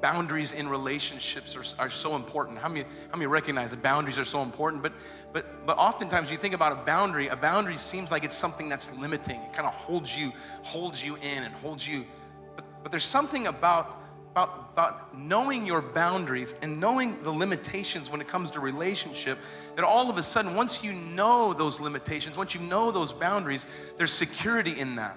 boundaries 0.00 0.52
in 0.52 0.68
relationships 0.68 1.56
are, 1.56 1.64
are 1.82 1.90
so 1.90 2.14
important. 2.14 2.58
How 2.58 2.68
many, 2.68 2.84
how 3.10 3.16
many 3.16 3.26
recognize 3.26 3.72
that 3.72 3.82
boundaries 3.82 4.18
are 4.18 4.24
so 4.24 4.42
important? 4.42 4.82
But, 4.82 4.92
but, 5.32 5.66
but 5.66 5.76
oftentimes 5.76 6.30
you 6.30 6.36
think 6.36 6.54
about 6.54 6.72
a 6.72 6.76
boundary, 6.84 7.26
a 7.28 7.36
boundary 7.36 7.76
seems 7.76 8.12
like 8.12 8.24
it's 8.24 8.36
something 8.36 8.68
that's 8.68 8.96
limiting. 8.96 9.40
It 9.42 9.52
kind 9.52 9.66
of 9.66 9.74
holds 9.74 10.16
you, 10.16 10.32
holds 10.62 11.04
you 11.04 11.16
in 11.16 11.42
and 11.42 11.52
holds 11.56 11.86
you. 11.86 12.06
But, 12.54 12.64
but 12.84 12.92
there's 12.92 13.02
something 13.02 13.48
about 13.48 14.05
about, 14.36 14.68
about 14.74 15.16
knowing 15.16 15.66
your 15.66 15.80
boundaries 15.80 16.54
and 16.60 16.78
knowing 16.78 17.22
the 17.22 17.30
limitations 17.30 18.10
when 18.10 18.20
it 18.20 18.28
comes 18.28 18.50
to 18.50 18.60
relationship, 18.60 19.38
that 19.76 19.84
all 19.84 20.10
of 20.10 20.18
a 20.18 20.22
sudden, 20.22 20.54
once 20.54 20.84
you 20.84 20.92
know 20.92 21.54
those 21.54 21.80
limitations, 21.80 22.36
once 22.36 22.54
you 22.54 22.60
know 22.60 22.90
those 22.90 23.14
boundaries, 23.14 23.64
there's 23.96 24.12
security 24.12 24.78
in 24.78 24.96
that. 24.96 25.16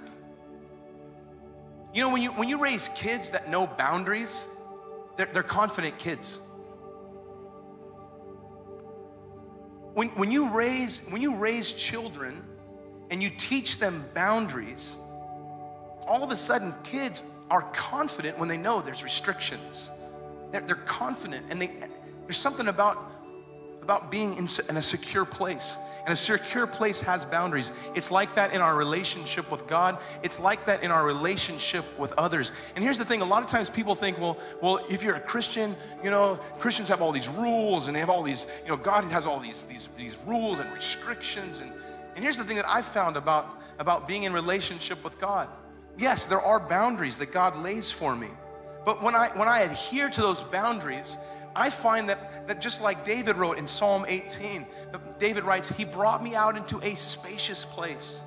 You 1.94 2.04
know, 2.04 2.14
when 2.14 2.22
you, 2.22 2.32
when 2.32 2.48
you 2.48 2.62
raise 2.62 2.88
kids 2.96 3.32
that 3.32 3.50
know 3.50 3.68
boundaries, 3.68 4.46
they're, 5.18 5.30
they're 5.34 5.44
confident 5.44 5.98
kids. 5.98 6.40
When, 9.96 10.08
when, 10.10 10.32
you 10.32 10.54
raise, 10.54 11.02
when 11.10 11.22
you 11.22 11.36
raise 11.36 11.74
children 11.74 12.42
and 13.12 13.22
you 13.22 13.30
teach 13.32 13.80
them 13.80 14.06
boundaries, 14.14 14.96
all 16.08 16.24
of 16.24 16.32
a 16.32 16.38
sudden 16.38 16.74
kids 16.84 17.22
are 17.50 17.64
confident 17.74 18.38
when 18.38 18.50
they 18.50 18.58
know 18.58 18.82
there's 18.82 19.04
restrictions. 19.04 19.92
They're, 20.52 20.62
they're 20.62 20.76
confident, 20.76 21.46
and 21.50 21.62
they, 21.62 21.72
there's 22.24 22.38
something 22.38 22.68
about, 22.68 22.98
about 23.82 24.12
being 24.12 24.36
in, 24.38 24.48
in 24.70 24.78
a 24.78 24.82
secure 24.82 25.26
place. 25.26 25.78
And 26.06 26.14
a 26.14 26.16
secure 26.16 26.66
place 26.66 27.02
has 27.02 27.26
boundaries. 27.26 27.72
It's 27.94 28.10
like 28.10 28.34
that 28.34 28.54
in 28.54 28.62
our 28.62 28.76
relationship 28.76 29.52
with 29.52 29.68
God. 29.68 30.00
It's 30.24 30.40
like 30.40 30.66
that 30.66 30.84
in 30.84 30.90
our 30.90 31.06
relationship 31.06 31.86
with 32.00 32.14
others. 32.14 32.52
And 32.76 32.84
here's 32.84 32.98
the 32.98 33.06
thing: 33.06 33.22
a 33.22 33.26
lot 33.26 33.44
of 33.44 33.48
times 33.48 33.70
people 33.70 33.94
think, 33.94 34.18
well, 34.18 34.38
well, 34.62 34.80
if 34.90 35.04
you're 35.04 35.16
a 35.16 35.20
Christian, 35.22 35.76
you 36.04 36.10
know, 36.10 36.40
Christians 36.58 36.90
have 36.90 37.02
all 37.02 37.12
these 37.12 37.28
rules 37.28 37.88
and 37.88 37.96
they 37.96 38.00
have 38.00 38.10
all 38.10 38.24
these, 38.24 38.48
you 38.64 38.70
know, 38.70 38.78
God 38.78 39.04
has 39.04 39.28
all 39.28 39.40
these 39.40 39.64
these 39.64 39.88
these 39.98 40.18
rules 40.26 40.60
and 40.60 40.74
restrictions. 40.74 41.60
And 41.60 41.72
and 42.16 42.24
here's 42.24 42.38
the 42.38 42.44
thing 42.44 42.56
that 42.56 42.68
I've 42.68 42.86
found 42.86 43.16
about 43.16 43.48
about 43.78 44.08
being 44.08 44.24
in 44.24 44.34
relationship 44.34 45.04
with 45.04 45.20
God. 45.20 45.48
Yes, 46.00 46.28
there 46.28 46.42
are 46.42 46.62
boundaries 46.62 47.18
that 47.18 47.34
God 47.34 47.58
lays 47.58 47.92
for 47.92 48.16
me. 48.16 48.30
But 48.86 49.04
when 49.04 49.16
I, 49.16 49.28
when 49.36 49.50
I 49.50 49.60
adhere 49.60 50.10
to 50.10 50.22
those 50.22 50.42
boundaries, 50.42 51.18
I 51.56 51.70
find 51.70 52.08
that, 52.08 52.48
that 52.48 52.62
just 52.62 52.82
like 52.82 53.04
David 53.04 53.36
wrote 53.36 53.58
in 53.58 53.68
Psalm 53.68 54.06
18, 54.08 54.66
David 55.20 55.44
writes, 55.44 55.68
He 55.68 55.84
brought 55.84 56.24
me 56.24 56.36
out 56.36 56.56
into 56.56 56.80
a 56.80 56.96
spacious 56.96 57.66
place. 57.66 58.22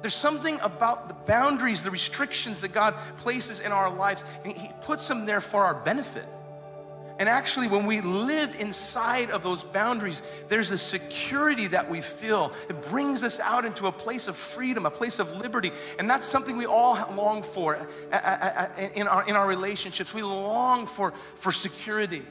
There's 0.00 0.14
something 0.14 0.58
about 0.62 1.08
the 1.08 1.14
boundaries, 1.14 1.82
the 1.82 1.90
restrictions 1.90 2.62
that 2.62 2.72
God 2.72 2.94
places 3.18 3.60
in 3.60 3.70
our 3.70 3.94
lives, 3.94 4.24
and 4.44 4.52
He 4.54 4.70
puts 4.80 5.06
them 5.08 5.26
there 5.26 5.42
for 5.42 5.64
our 5.64 5.74
benefit. 5.74 6.26
And 7.18 7.28
actually, 7.28 7.66
when 7.66 7.84
we 7.84 8.00
live 8.00 8.54
inside 8.60 9.30
of 9.30 9.42
those 9.42 9.64
boundaries, 9.64 10.22
there's 10.48 10.70
a 10.70 10.78
security 10.78 11.66
that 11.68 11.90
we 11.90 12.00
feel. 12.00 12.52
It 12.68 12.80
brings 12.90 13.24
us 13.24 13.40
out 13.40 13.64
into 13.64 13.88
a 13.88 13.92
place 13.92 14.28
of 14.28 14.36
freedom, 14.36 14.86
a 14.86 14.90
place 14.90 15.18
of 15.18 15.36
liberty. 15.36 15.72
And 15.98 16.08
that's 16.08 16.24
something 16.24 16.56
we 16.56 16.66
all 16.66 16.94
long 17.16 17.42
for 17.42 17.76
uh, 17.76 17.84
uh, 18.12 18.68
uh, 18.78 18.88
in 18.94 19.08
our, 19.08 19.28
in 19.28 19.34
our 19.34 19.48
relationships. 19.48 20.14
We 20.14 20.22
long 20.22 20.86
for, 20.86 21.12
for 21.34 21.50
security. 21.50 22.22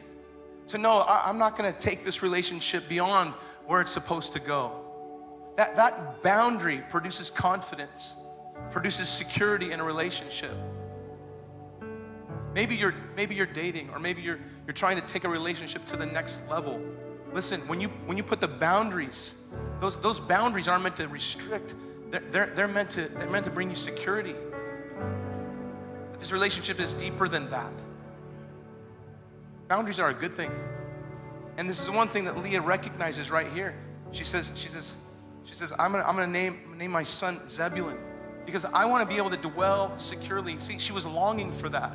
To 0.67 0.77
know 0.77 1.03
I'm 1.07 1.37
not 1.37 1.55
gonna 1.55 1.73
take 1.73 2.03
this 2.03 2.21
relationship 2.21 2.87
beyond 2.89 3.33
where 3.65 3.81
it's 3.81 3.91
supposed 3.91 4.33
to 4.33 4.39
go. 4.39 4.71
That, 5.57 5.75
that 5.75 6.23
boundary 6.23 6.81
produces 6.89 7.29
confidence, 7.29 8.15
produces 8.71 9.09
security 9.09 9.71
in 9.71 9.79
a 9.79 9.83
relationship. 9.83 10.51
Maybe 12.53 12.75
you're 12.75 12.95
maybe 13.15 13.35
you're 13.35 13.45
dating 13.45 13.89
or 13.91 13.99
maybe 13.99 14.21
you're 14.21 14.39
you're 14.67 14.73
trying 14.73 14.97
to 14.97 15.07
take 15.07 15.23
a 15.23 15.29
relationship 15.29 15.85
to 15.87 15.95
the 15.95 16.05
next 16.05 16.47
level. 16.49 16.79
Listen, 17.33 17.61
when 17.61 17.81
you 17.81 17.87
when 18.05 18.17
you 18.17 18.23
put 18.23 18.41
the 18.41 18.47
boundaries, 18.47 19.33
those 19.79 19.95
those 19.97 20.19
boundaries 20.19 20.67
aren't 20.67 20.83
meant 20.83 20.97
to 20.97 21.07
restrict. 21.07 21.73
They're, 22.11 22.23
they're, 22.31 22.45
they're 22.47 22.67
meant 22.67 22.89
to 22.91 23.07
they're 23.07 23.29
meant 23.29 23.45
to 23.45 23.51
bring 23.51 23.69
you 23.69 23.75
security. 23.75 24.35
But 26.11 26.19
this 26.19 26.31
relationship 26.31 26.79
is 26.79 26.93
deeper 26.93 27.27
than 27.27 27.49
that. 27.49 27.73
Boundaries 29.67 29.99
are 29.99 30.09
a 30.09 30.13
good 30.13 30.35
thing. 30.35 30.51
And 31.57 31.69
this 31.69 31.81
is 31.81 31.89
one 31.89 32.07
thing 32.07 32.25
that 32.25 32.37
Leah 32.37 32.61
recognizes 32.61 33.31
right 33.31 33.51
here. 33.51 33.75
She 34.11 34.23
says, 34.23 34.51
she 34.55 34.69
says, 34.69 34.93
she 35.43 35.55
says, 35.55 35.73
I'm 35.77 35.91
gonna, 35.91 36.03
I'm 36.03 36.15
gonna 36.15 36.27
name, 36.27 36.75
name 36.77 36.91
my 36.91 37.03
son 37.03 37.47
Zebulun 37.49 37.97
because 38.45 38.63
I 38.65 38.85
want 38.85 39.07
to 39.07 39.13
be 39.13 39.19
able 39.19 39.31
to 39.31 39.37
dwell 39.37 39.97
securely. 39.97 40.57
See, 40.59 40.77
she 40.79 40.93
was 40.93 41.05
longing 41.05 41.51
for 41.51 41.67
that. 41.69 41.93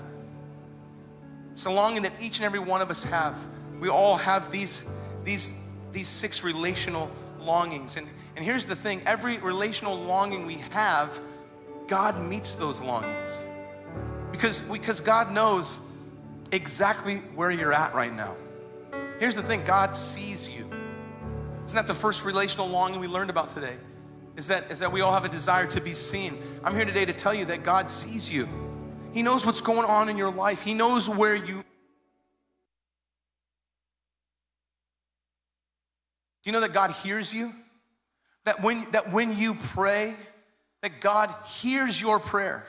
It's 1.53 1.65
a 1.67 1.71
longing 1.71 2.03
that 2.03 2.13
each 2.21 2.39
and 2.39 2.45
every 2.45 2.59
one 2.59 2.81
of 2.81 2.91
us 2.91 3.05
have. 3.05 3.39
We 3.79 3.89
all 3.89 4.17
have 4.17 4.51
these, 4.51 4.83
these, 5.25 5.53
these 5.93 6.09
six 6.09 6.43
relational 6.43 7.11
longings. 7.41 7.97
And, 7.97 8.09
and 8.37 8.45
here's 8.45 8.67
the 8.67 8.77
thing 8.77 9.03
every 9.07 9.39
relational 9.39 9.97
longing 9.97 10.47
we 10.47 10.59
have, 10.71 11.21
God 11.89 12.21
meets 12.21 12.55
those 12.55 12.81
longings. 12.81 13.45
Because, 14.31 14.61
because 14.61 15.01
God 15.01 15.31
knows 15.31 15.79
exactly 16.51 17.19
where 17.35 17.51
you're 17.51 17.73
at 17.73 17.95
right 17.95 18.15
now. 18.15 18.35
Here's 19.19 19.35
the 19.35 19.43
thing 19.43 19.63
God 19.65 19.95
sees 19.95 20.49
you. 20.49 20.71
Isn't 21.67 21.77
that 21.77 21.87
the 21.87 21.95
first 21.95 22.25
relational 22.25 22.69
longing 22.69 22.99
we 22.99 23.07
learned 23.07 23.31
about 23.31 23.55
today? 23.55 23.77
Is 24.37 24.47
that, 24.47 24.71
is 24.71 24.79
that 24.79 24.91
we 24.91 25.03
all 25.03 25.13
have 25.13 25.25
a 25.25 25.29
desire 25.29 25.67
to 25.67 25.81
be 25.81 25.93
seen. 25.93 26.39
I'm 26.65 26.75
here 26.75 26.87
today 26.87 27.05
to 27.05 27.13
tell 27.13 27.35
you 27.35 27.45
that 27.47 27.63
God 27.63 27.91
sees 27.91 28.33
you. 28.33 28.49
He 29.13 29.23
knows 29.23 29.45
what's 29.45 29.61
going 29.61 29.89
on 29.89 30.09
in 30.09 30.17
your 30.17 30.31
life. 30.31 30.63
He 30.63 30.75
knows 30.75 31.09
where 31.09 31.35
you 31.35 31.65
Do 36.43 36.51
you 36.51 36.53
know 36.53 36.61
that 36.61 36.73
God 36.73 36.91
hears 36.91 37.33
you? 37.33 37.53
That 38.45 38.63
when, 38.63 38.91
that 38.91 39.13
when 39.13 39.37
you 39.37 39.55
pray, 39.55 40.17
that 40.83 41.01
God 41.01 41.33
hears 41.47 42.01
your 42.01 42.19
prayer. 42.19 42.67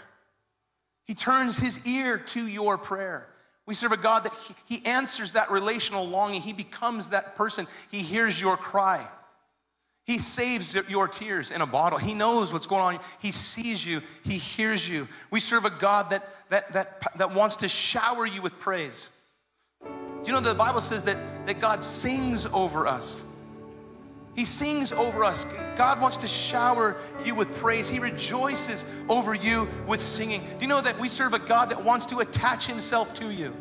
He 1.06 1.16
turns 1.16 1.58
his 1.58 1.86
ear 1.86 2.20
to 2.20 2.48
your 2.48 2.78
prayer. 2.78 3.28
We 3.66 3.74
serve 3.74 3.92
a 3.92 3.98
God 3.98 4.26
that 4.26 4.34
he, 4.68 4.78
he 4.78 4.86
answers 4.86 5.32
that 5.32 5.50
relational 5.50 6.08
longing. 6.08 6.42
He 6.42 6.54
becomes 6.54 7.10
that 7.10 7.36
person. 7.36 7.66
He 7.90 8.00
hears 8.00 8.40
your 8.40 8.56
cry. 8.56 9.08
He 10.06 10.18
saves 10.18 10.76
your 10.90 11.08
tears 11.08 11.50
in 11.50 11.62
a 11.62 11.68
bottle. 11.68 11.98
He 11.98 12.14
knows 12.14 12.52
what's 12.52 12.68
going 12.68 12.82
on. 12.82 13.00
He 13.20 13.32
sees 13.32 13.86
you. 13.86 14.02
He 14.24 14.38
hears 14.38 14.88
you. 14.88 15.08
We 15.32 15.40
serve 15.40 15.64
a 15.64 15.70
God 15.70 16.10
that, 16.10 16.28
that, 16.50 16.74
that, 16.74 17.18
that 17.18 17.34
wants 17.34 17.58
to 17.58 17.70
shower 17.70 18.26
you 18.26 18.42
with 18.42 18.60
praise. 18.60 19.12
Do 19.82 19.90
you 20.26 20.34
know 20.34 20.42
the 20.42 20.54
Bible 20.56 20.82
says 20.82 21.04
that, 21.04 21.18
that 21.48 21.60
God 21.60 21.84
sings 21.84 22.46
over 22.48 22.86
us? 22.86 23.24
He 24.36 24.46
sings 24.46 24.92
over 24.92 25.24
us. 25.24 25.46
God 25.76 26.02
wants 26.02 26.18
to 26.18 26.28
shower 26.28 26.98
you 27.24 27.36
with 27.36 27.56
praise. 27.58 27.88
He 27.88 28.00
rejoices 28.00 28.84
over 29.08 29.34
you 29.34 29.70
with 29.88 30.02
singing. 30.02 30.42
Do 30.42 30.62
you 30.62 30.68
know 30.68 30.82
that 30.82 31.00
we 31.00 31.08
serve 31.08 31.34
a 31.34 31.40
God 31.40 31.70
that 31.70 31.84
wants 31.84 32.08
to 32.08 32.20
attach 32.20 32.66
himself 32.66 33.14
to 33.16 33.32
you? 33.32 33.56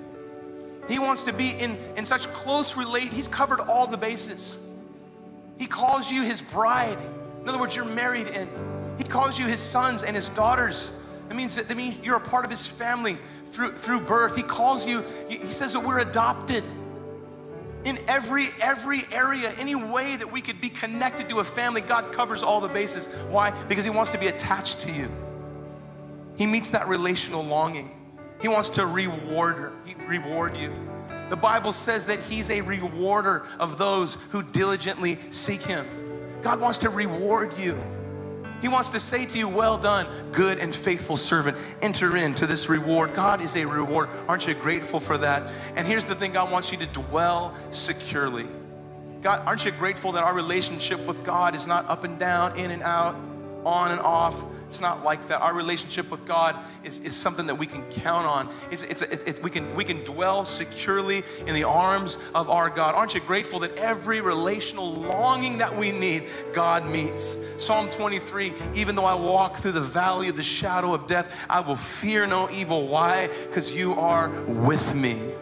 He 0.89 0.99
wants 0.99 1.25
to 1.25 1.33
be 1.33 1.51
in, 1.51 1.77
in 1.97 2.05
such 2.05 2.27
close 2.33 2.77
relate. 2.77 3.13
He's 3.13 3.29
covered 3.29 3.61
all 3.61 3.87
the 3.87 3.99
bases. 3.99 4.59
He 5.59 5.67
calls 5.67 6.11
you 6.11 6.23
his 6.23 6.41
bride. 6.41 6.99
In 7.43 7.49
other 7.49 7.59
words, 7.59 7.75
you're 7.77 7.85
married 7.85 8.29
in. 8.29 8.49
He 8.99 9.05
calls 9.05 9.39
you 9.39 9.47
his 9.47 9.61
sons 9.61 10.03
and 10.03 10.15
his 10.15 10.29
daughters. 10.31 10.93
That 11.29 11.35
means 11.35 11.57
that, 11.57 11.69
that 11.69 11.77
means 11.77 11.99
you're 12.03 12.17
a 12.17 12.21
part 12.21 12.45
of 12.45 12.51
his 12.51 12.67
family 12.67 13.17
through, 13.47 13.73
through 13.73 14.01
birth. 14.01 14.37
He 14.37 14.43
calls 14.43 14.87
you, 14.87 15.05
he 15.29 15.51
says 15.51 15.73
that 15.73 15.81
we're 15.81 16.01
adopted 16.01 16.65
in 17.85 17.99
every 18.09 18.47
every 18.61 19.03
area 19.11 19.53
any 19.59 19.75
way 19.75 20.17
that 20.17 20.31
we 20.31 20.41
could 20.41 20.61
be 20.61 20.69
connected 20.69 21.29
to 21.29 21.41
a 21.41 21.45
family 21.45 21.81
god 21.81 22.13
covers 22.13 22.43
all 22.43 22.61
the 22.61 22.69
bases 22.69 23.07
why 23.29 23.51
because 23.67 23.83
he 23.85 23.91
wants 23.91 24.13
to 24.13 24.19
be 24.19 24.29
attached 24.29 24.81
to 24.81 24.93
you 24.93 25.11
he 26.37 26.47
meets 26.47 26.71
that 26.71 26.87
relational 26.87 27.43
longing 27.43 27.91
he 28.41 28.49
wants 28.49 28.71
to 28.71 28.87
reward 28.87 29.57
her, 29.57 29.73
he 29.85 29.95
reward 30.07 30.57
you 30.57 30.73
the 31.33 31.37
bible 31.37 31.73
says 31.73 32.05
that 32.05 32.21
he's 32.21 32.51
a 32.51 32.61
rewarder 32.61 33.47
of 33.59 33.79
those 33.79 34.19
who 34.29 34.43
diligently 34.43 35.17
seek 35.31 35.63
him 35.63 35.87
god 36.43 36.61
wants 36.61 36.77
to 36.77 36.91
reward 36.91 37.57
you 37.57 37.81
he 38.63 38.69
wants 38.69 38.91
to 38.91 39.01
say 39.01 39.27
to 39.27 39.39
you, 39.39 39.49
Well 39.49 39.77
done, 39.77 40.07
good 40.31 40.59
and 40.59 40.73
faithful 40.73 41.17
servant. 41.17 41.59
Enter 41.83 42.17
into 42.17 42.47
this 42.47 42.69
reward. 42.69 43.13
God 43.13 43.43
is 43.43 43.57
a 43.57 43.67
reward. 43.67 44.09
Aren't 44.29 44.47
you 44.47 44.55
grateful 44.55 45.01
for 45.01 45.19
that? 45.19 45.53
And 45.75 45.87
here's 45.87 46.05
the 46.05 46.15
thing 46.15 46.33
God 46.33 46.51
wants 46.51 46.71
you 46.71 46.79
to 46.79 46.87
dwell 46.87 47.57
securely. 47.73 48.47
God, 49.21 49.43
aren't 49.47 49.65
you 49.65 49.73
grateful 49.73 50.13
that 50.13 50.23
our 50.23 50.33
relationship 50.33 51.05
with 51.07 51.25
God 51.25 51.57
is 51.57 51.67
not 51.67 51.91
up 51.91 52.05
and 52.05 52.21
down, 52.21 52.57
in 52.57 52.71
and 52.71 52.85
out, 52.85 53.17
on 53.65 53.91
and 53.91 54.01
off? 54.01 54.45
It's 54.73 54.81
not 54.81 55.05
like 55.05 55.27
that. 55.27 55.43
Our 55.43 55.55
relationship 55.55 56.11
with 56.11 56.25
God 56.25 56.57
is, 56.83 56.99
is 57.01 57.15
something 57.15 57.47
that 57.49 57.57
we 57.57 57.67
can 57.67 57.83
count 57.91 58.27
on. 58.27 58.49
It's, 58.71 58.83
it's, 58.83 59.03
it, 59.03 59.43
we, 59.43 59.51
can, 59.51 59.77
we 59.77 59.85
can 59.85 60.03
dwell 60.03 60.47
securely 60.47 61.23
in 61.47 61.53
the 61.53 61.65
arms 61.65 62.17
of 62.35 62.49
our 62.49 62.71
God. 62.71 62.95
Aren't 62.95 63.13
you 63.13 63.21
grateful 63.21 63.59
that 63.59 63.77
every 63.77 64.23
relational 64.23 64.91
longing 64.91 65.59
that 65.59 65.77
we 65.77 65.93
need, 65.93 66.23
God 66.55 66.87
meets? 66.87 67.37
Psalm 67.59 67.91
23 67.91 68.55
Even 68.75 68.97
though 68.97 69.05
I 69.05 69.15
walk 69.15 69.57
through 69.57 69.73
the 69.73 69.83
valley 69.83 70.31
of 70.31 70.39
the 70.39 70.43
shadow 70.43 70.95
of 70.95 71.07
death, 71.07 71.45
I 71.51 71.61
will 71.61 71.77
fear 71.77 72.27
no 72.27 72.49
evil. 72.51 72.89
Why? 72.89 73.29
Because 73.49 73.73
you 73.73 73.93
are 73.97 74.31
with 74.45 74.95
me. 74.95 75.35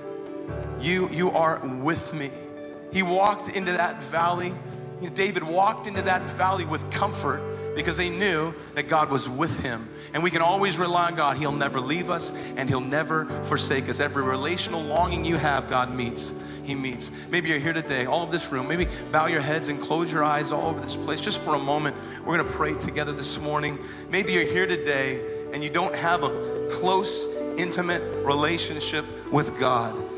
You, 0.80 1.08
you 1.10 1.30
are 1.30 1.64
with 1.64 2.12
me. 2.14 2.32
He 2.92 3.04
walked 3.04 3.48
into 3.48 3.70
that 3.70 4.02
valley. 4.02 4.52
David 5.14 5.44
walked 5.44 5.86
into 5.86 6.02
that 6.02 6.28
valley 6.30 6.64
with 6.64 6.90
comfort 6.90 7.40
because 7.74 7.96
he 7.96 8.10
knew 8.10 8.54
that 8.74 8.88
God 8.88 9.10
was 9.10 9.28
with 9.28 9.60
him. 9.60 9.88
And 10.12 10.22
we 10.22 10.30
can 10.30 10.42
always 10.42 10.78
rely 10.78 11.08
on 11.08 11.14
God. 11.14 11.36
He'll 11.36 11.52
never 11.52 11.80
leave 11.80 12.10
us 12.10 12.32
and 12.56 12.68
he'll 12.68 12.80
never 12.80 13.26
forsake 13.44 13.88
us. 13.88 14.00
Every 14.00 14.22
relational 14.22 14.82
longing 14.82 15.24
you 15.24 15.36
have, 15.36 15.68
God 15.68 15.94
meets. 15.94 16.32
He 16.64 16.74
meets. 16.74 17.10
Maybe 17.30 17.48
you're 17.48 17.58
here 17.58 17.72
today, 17.72 18.06
all 18.06 18.22
of 18.22 18.30
this 18.30 18.52
room. 18.52 18.68
Maybe 18.68 18.86
bow 19.10 19.26
your 19.26 19.40
heads 19.40 19.68
and 19.68 19.80
close 19.80 20.12
your 20.12 20.24
eyes 20.24 20.52
all 20.52 20.68
over 20.68 20.80
this 20.80 20.96
place 20.96 21.20
just 21.20 21.40
for 21.40 21.54
a 21.54 21.58
moment. 21.58 21.96
We're 22.24 22.36
going 22.36 22.46
to 22.46 22.52
pray 22.52 22.74
together 22.74 23.12
this 23.12 23.40
morning. 23.40 23.78
Maybe 24.10 24.32
you're 24.32 24.44
here 24.44 24.66
today 24.66 25.48
and 25.52 25.64
you 25.64 25.70
don't 25.70 25.94
have 25.96 26.22
a 26.22 26.68
close, 26.70 27.26
intimate 27.56 28.02
relationship 28.24 29.04
with 29.32 29.58
God. 29.58 30.09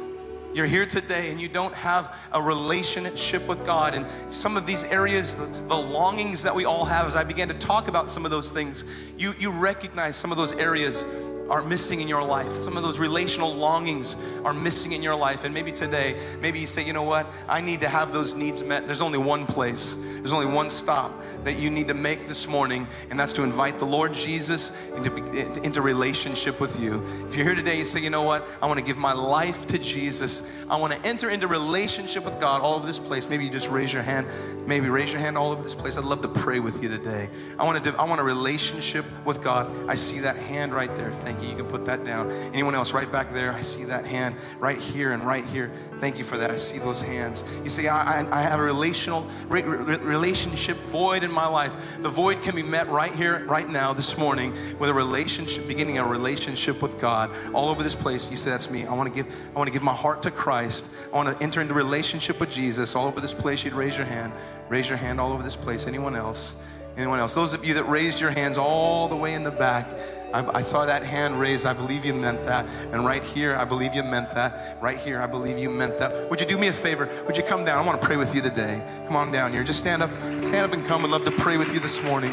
You're 0.55 0.66
here 0.66 0.84
today 0.84 1.30
and 1.30 1.40
you 1.40 1.48
don't 1.48 1.74
have 1.74 2.14
a 2.30 2.42
relationship 2.42 3.46
with 3.46 3.64
God. 3.64 3.94
And 3.94 4.07
some 4.28 4.59
of 4.59 4.66
these 4.66 4.84
areas, 4.84 5.34
the, 5.34 5.46
the, 5.46 5.76
longings 5.76 6.42
that 6.42 6.55
we 6.55 6.66
all 6.66 6.84
have, 6.84 7.07
as 7.07 7.16
I 7.16 7.24
began 7.24 7.48
to 7.48 7.55
talk 7.55 7.88
about 7.88 8.11
some 8.11 8.26
of 8.26 8.30
those 8.30 8.50
things, 8.50 8.84
you, 9.16 9.34
you 9.38 9.50
recognize 9.50 10.14
some 10.14 10.30
of 10.30 10.36
those 10.36 10.53
areas 10.53 11.07
are 11.48 11.62
missing 11.62 12.03
in 12.03 12.09
your 12.09 12.22
life. 12.22 12.50
Some 12.50 12.76
of 12.76 12.82
those 12.82 12.98
relational 12.98 13.55
longings 13.55 14.14
are 14.44 14.53
missing 14.53 14.92
in 14.92 15.03
your 15.03 15.16
life. 15.16 15.44
And 15.44 15.55
maybe 15.55 15.72
today, 15.72 16.20
maybe 16.42 16.61
you 16.61 16.66
say, 16.66 16.84
you 16.84 16.92
know 16.92 17.03
what? 17.03 17.26
I 17.48 17.62
need 17.62 17.80
to 17.80 17.88
have 17.88 18.12
those 18.12 18.34
needs 18.34 18.62
met. 18.62 18.86
There's 18.86 19.03
only 19.03 19.18
one 19.18 19.46
place, 19.46 19.96
there's 19.98 20.32
only 20.32 20.46
one 20.46 20.68
stop 20.68 21.12
that 21.45 21.59
you 21.59 21.70
need 21.70 21.88
to 21.88 21.95
make 21.95 22.28
this 22.28 22.47
morning, 22.47 22.86
and 23.11 23.18
that's 23.18 23.32
to 23.34 23.43
invite 23.43 23.78
the 23.78 23.84
Lord 23.84 24.12
Jesus 24.12 24.72
into, 24.97 25.14
into 25.62 25.82
relationship 25.82 26.61
with 26.61 26.78
you. 26.80 27.03
If 27.26 27.36
you're 27.36 27.47
here 27.47 27.55
today, 27.55 27.78
you 27.78 27.84
say, 27.84 28.01
you 28.01 28.11
know 28.11 28.22
what? 28.22 28.47
I 28.61 28.66
want 28.66 28.78
to 28.78 28.84
give 28.84 28.97
my 28.97 29.12
life 29.12 29.66
to 29.68 29.78
Jesus. 29.78 30.43
I 30.70 30.76
want 30.76 30.93
to 30.93 31.09
enter 31.09 31.30
into 31.30 31.47
relationship 31.47 32.24
with 32.24 32.40
God 32.40 32.62
all 32.62 32.74
over 32.74 32.86
this 32.86 32.99
place. 32.99 33.28
Maybe 33.28 33.45
you 33.45 33.51
just 33.51 33.68
raise 33.68 33.93
your 33.93 34.03
hand. 34.03 34.26
Maybe 34.66 34.88
raise 34.88 35.12
your 35.12 35.20
hand 35.20 35.36
all 35.36 35.53
over 35.53 35.62
this 35.62 35.74
place. 35.74 35.99
I'd 35.99 36.05
love 36.05 36.22
to 36.22 36.28
pray 36.28 36.61
with 36.61 36.82
you 36.82 36.88
today. 36.88 37.28
I 37.59 37.64
want 37.64 37.82
to. 37.82 37.97
I 37.97 38.05
want 38.05 38.20
a 38.20 38.24
relationship 38.24 39.05
with 39.24 39.43
God. 39.43 39.70
I 39.88 39.95
see 39.95 40.20
that 40.20 40.36
hand 40.36 40.72
right 40.72 40.95
there. 40.95 41.12
Thank 41.12 41.43
you. 41.43 41.49
You 41.49 41.57
can 41.57 41.66
put 41.66 41.84
that 41.86 42.05
down. 42.05 42.30
Anyone 42.30 42.74
else 42.74 42.93
right 42.93 43.11
back 43.11 43.32
there? 43.32 43.53
I 43.53 43.61
see 43.61 43.84
that 43.84 44.07
hand 44.07 44.36
right 44.59 44.78
here 44.78 45.12
and 45.12 45.24
right 45.24 45.45
here. 45.45 45.72
Thank 45.99 46.18
you 46.18 46.24
for 46.24 46.38
that. 46.38 46.51
I 46.51 46.57
see 46.57 46.78
those 46.78 47.03
hands. 47.03 47.45
You 47.64 47.70
say, 47.70 47.88
I, 47.88 48.20
I, 48.20 48.40
I 48.40 48.43
have 48.43 48.61
a 48.61 48.62
relational 48.62 49.26
re, 49.49 49.62
re, 49.62 49.97
relationship 49.97 50.76
void 50.78 51.22
in 51.22 51.31
my 51.32 51.46
life. 51.46 51.76
The 52.02 52.08
void 52.08 52.42
can 52.42 52.54
be 52.54 52.62
met 52.62 52.88
right 52.88 53.12
here, 53.12 53.44
right 53.46 53.68
now, 53.68 53.92
this 53.92 54.16
morning, 54.16 54.78
with 54.78 54.90
a 54.90 54.94
relationship, 54.94 55.66
beginning 55.66 55.98
a 55.98 56.06
relationship 56.06 56.82
with 56.82 57.00
God. 57.00 57.30
All 57.52 57.68
over 57.68 57.82
this 57.82 57.94
place, 57.94 58.30
you 58.30 58.36
say, 58.36 58.50
that's 58.50 58.70
me. 58.70 58.86
I 58.86 58.94
want 58.94 59.12
to 59.12 59.14
give, 59.14 59.34
I 59.54 59.58
want 59.58 59.68
to 59.68 59.72
give 59.72 59.82
my 59.82 59.94
heart 59.94 60.22
to 60.24 60.30
Christ. 60.30 60.88
I 61.12 61.16
want 61.16 61.36
to 61.36 61.42
enter 61.42 61.60
into 61.60 61.74
relationship 61.74 62.40
with 62.40 62.50
Jesus. 62.50 62.94
All 62.94 63.06
over 63.06 63.20
this 63.20 63.34
place, 63.34 63.64
you'd 63.64 63.74
raise 63.74 63.96
your 63.96 64.06
hand. 64.06 64.32
Raise 64.68 64.88
your 64.88 64.98
hand 64.98 65.20
all 65.20 65.32
over 65.32 65.42
this 65.42 65.56
place. 65.56 65.86
Anyone 65.86 66.16
else? 66.16 66.54
Anyone 66.96 67.18
else? 67.18 67.34
Those 67.34 67.54
of 67.54 67.64
you 67.64 67.74
that 67.74 67.88
raised 67.88 68.20
your 68.20 68.30
hands 68.30 68.58
all 68.58 69.08
the 69.08 69.16
way 69.16 69.34
in 69.34 69.44
the 69.44 69.50
back, 69.50 69.88
I, 70.32 70.58
I, 70.58 70.60
saw 70.62 70.86
that 70.86 71.02
hand 71.02 71.38
raised. 71.38 71.66
I 71.66 71.72
believe 71.74 72.04
you 72.04 72.14
meant 72.14 72.44
that. 72.46 72.66
And 72.92 73.04
right 73.04 73.22
here, 73.22 73.54
I 73.56 73.64
believe 73.64 73.94
you 73.94 74.02
meant 74.02 74.30
that. 74.30 74.78
Right 74.80 74.98
here, 74.98 75.20
I 75.20 75.26
believe 75.26 75.58
you 75.58 75.68
meant 75.68 75.98
that. 75.98 76.30
Would 76.30 76.40
you 76.40 76.46
do 76.46 76.56
me 76.56 76.68
a 76.68 76.72
favor? 76.72 77.08
Would 77.26 77.36
you 77.36 77.42
come 77.42 77.64
down? 77.64 77.78
I 77.78 77.86
want 77.86 78.00
to 78.00 78.06
pray 78.06 78.16
with 78.16 78.34
you 78.34 78.40
today. 78.40 78.82
Come 79.06 79.16
on 79.16 79.30
down 79.30 79.52
here. 79.52 79.62
Just 79.62 79.78
stand 79.78 80.02
up, 80.02 80.10
stand 80.10 80.56
up 80.56 80.72
and 80.72 80.84
come. 80.86 81.04
I'd 81.04 81.10
love 81.10 81.24
to 81.24 81.30
pray 81.30 81.58
with 81.58 81.74
you 81.74 81.80
this 81.80 82.02
morning. 82.02 82.32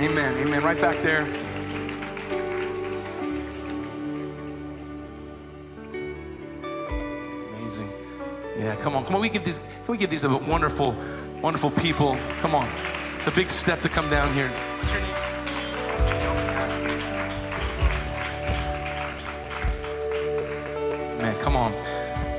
Amen. 0.00 0.34
Amen. 0.38 0.62
Right 0.64 0.80
back 0.80 1.00
there. 1.02 1.22
Amazing. 7.54 7.92
Yeah, 8.56 8.76
come 8.76 8.96
on. 8.96 9.04
Come 9.04 9.16
on. 9.16 9.20
We 9.20 9.28
give 9.28 9.44
these, 9.44 9.58
can 9.58 9.92
we 9.92 9.98
give 9.98 10.10
these 10.10 10.24
a 10.24 10.36
wonderful, 10.36 10.96
wonderful 11.42 11.70
people? 11.70 12.16
Come 12.40 12.54
on. 12.54 12.68
It's 13.16 13.26
a 13.26 13.30
big 13.30 13.50
step 13.50 13.80
to 13.82 13.88
come 13.88 14.08
down 14.08 14.32
here. 14.34 14.50
Come 21.42 21.56
on. 21.56 21.72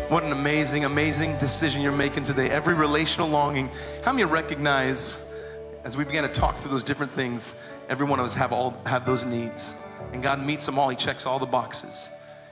What 0.09 0.23
an 0.23 0.31
amazing, 0.31 0.85
amazing 0.85 1.37
decision 1.37 1.81
you're 1.81 1.91
making 1.91 2.23
today. 2.23 2.49
Every 2.49 2.73
relational 2.73 3.27
longing. 3.27 3.69
How 4.03 4.13
many 4.13 4.23
recognize, 4.23 5.21
as 5.83 5.97
we 5.97 6.05
began 6.05 6.23
to 6.23 6.29
talk 6.29 6.55
through 6.55 6.71
those 6.71 6.83
different 6.83 7.11
things, 7.11 7.53
every 7.89 8.07
one 8.07 8.19
of 8.19 8.25
us 8.25 8.33
have 8.35 8.53
all 8.53 8.77
have 8.85 9.05
those 9.05 9.25
needs. 9.25 9.75
And 10.13 10.23
God 10.23 10.41
meets 10.45 10.65
them 10.65 10.79
all. 10.79 10.89
He 10.89 10.95
checks 10.95 11.25
all 11.25 11.37
the 11.37 11.45
boxes. 11.45 12.09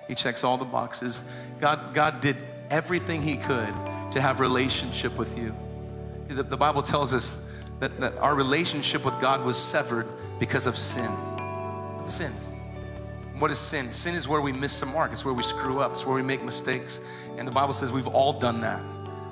He 0.08 0.16
checks 0.16 0.44
all 0.44 0.58
the 0.58 0.66
boxes. 0.66 1.22
God, 1.62 1.94
God 1.94 2.20
did 2.20 2.36
everything 2.70 3.22
He 3.22 3.38
could 3.38 3.74
to 4.12 4.20
have 4.20 4.42
relationship 4.42 5.18
with 5.18 5.38
you. 5.38 5.56
The, 6.28 6.44
the 6.44 6.58
Bible 6.58 6.82
tells 6.82 7.14
us 7.14 7.34
that, 7.80 7.98
that 8.02 8.18
our 8.18 8.36
relationship 8.36 9.06
with 9.06 9.18
God 9.22 9.46
was 9.46 9.58
severed 9.58 10.08
because 10.38 10.66
of 10.66 10.76
sin. 10.76 11.12
Sin. 12.08 12.34
What 13.42 13.50
is 13.50 13.58
sin? 13.58 13.92
Sin 13.92 14.14
is 14.14 14.28
where 14.28 14.40
we 14.40 14.54
miss 14.54 14.80
the 14.80 14.86
mark. 14.86 15.12
It's 15.12 15.26
where 15.26 15.34
we 15.34 15.42
screw 15.42 15.80
up. 15.80 15.94
It's 15.94 16.06
where 16.06 16.16
we 16.16 16.22
make 16.22 16.44
mistakes. 16.44 17.00
And 17.40 17.48
the 17.48 17.52
Bible 17.52 17.74
says 17.74 17.92
we've 17.92 18.08
all 18.08 18.34
done 18.34 18.62
that. 18.62 18.84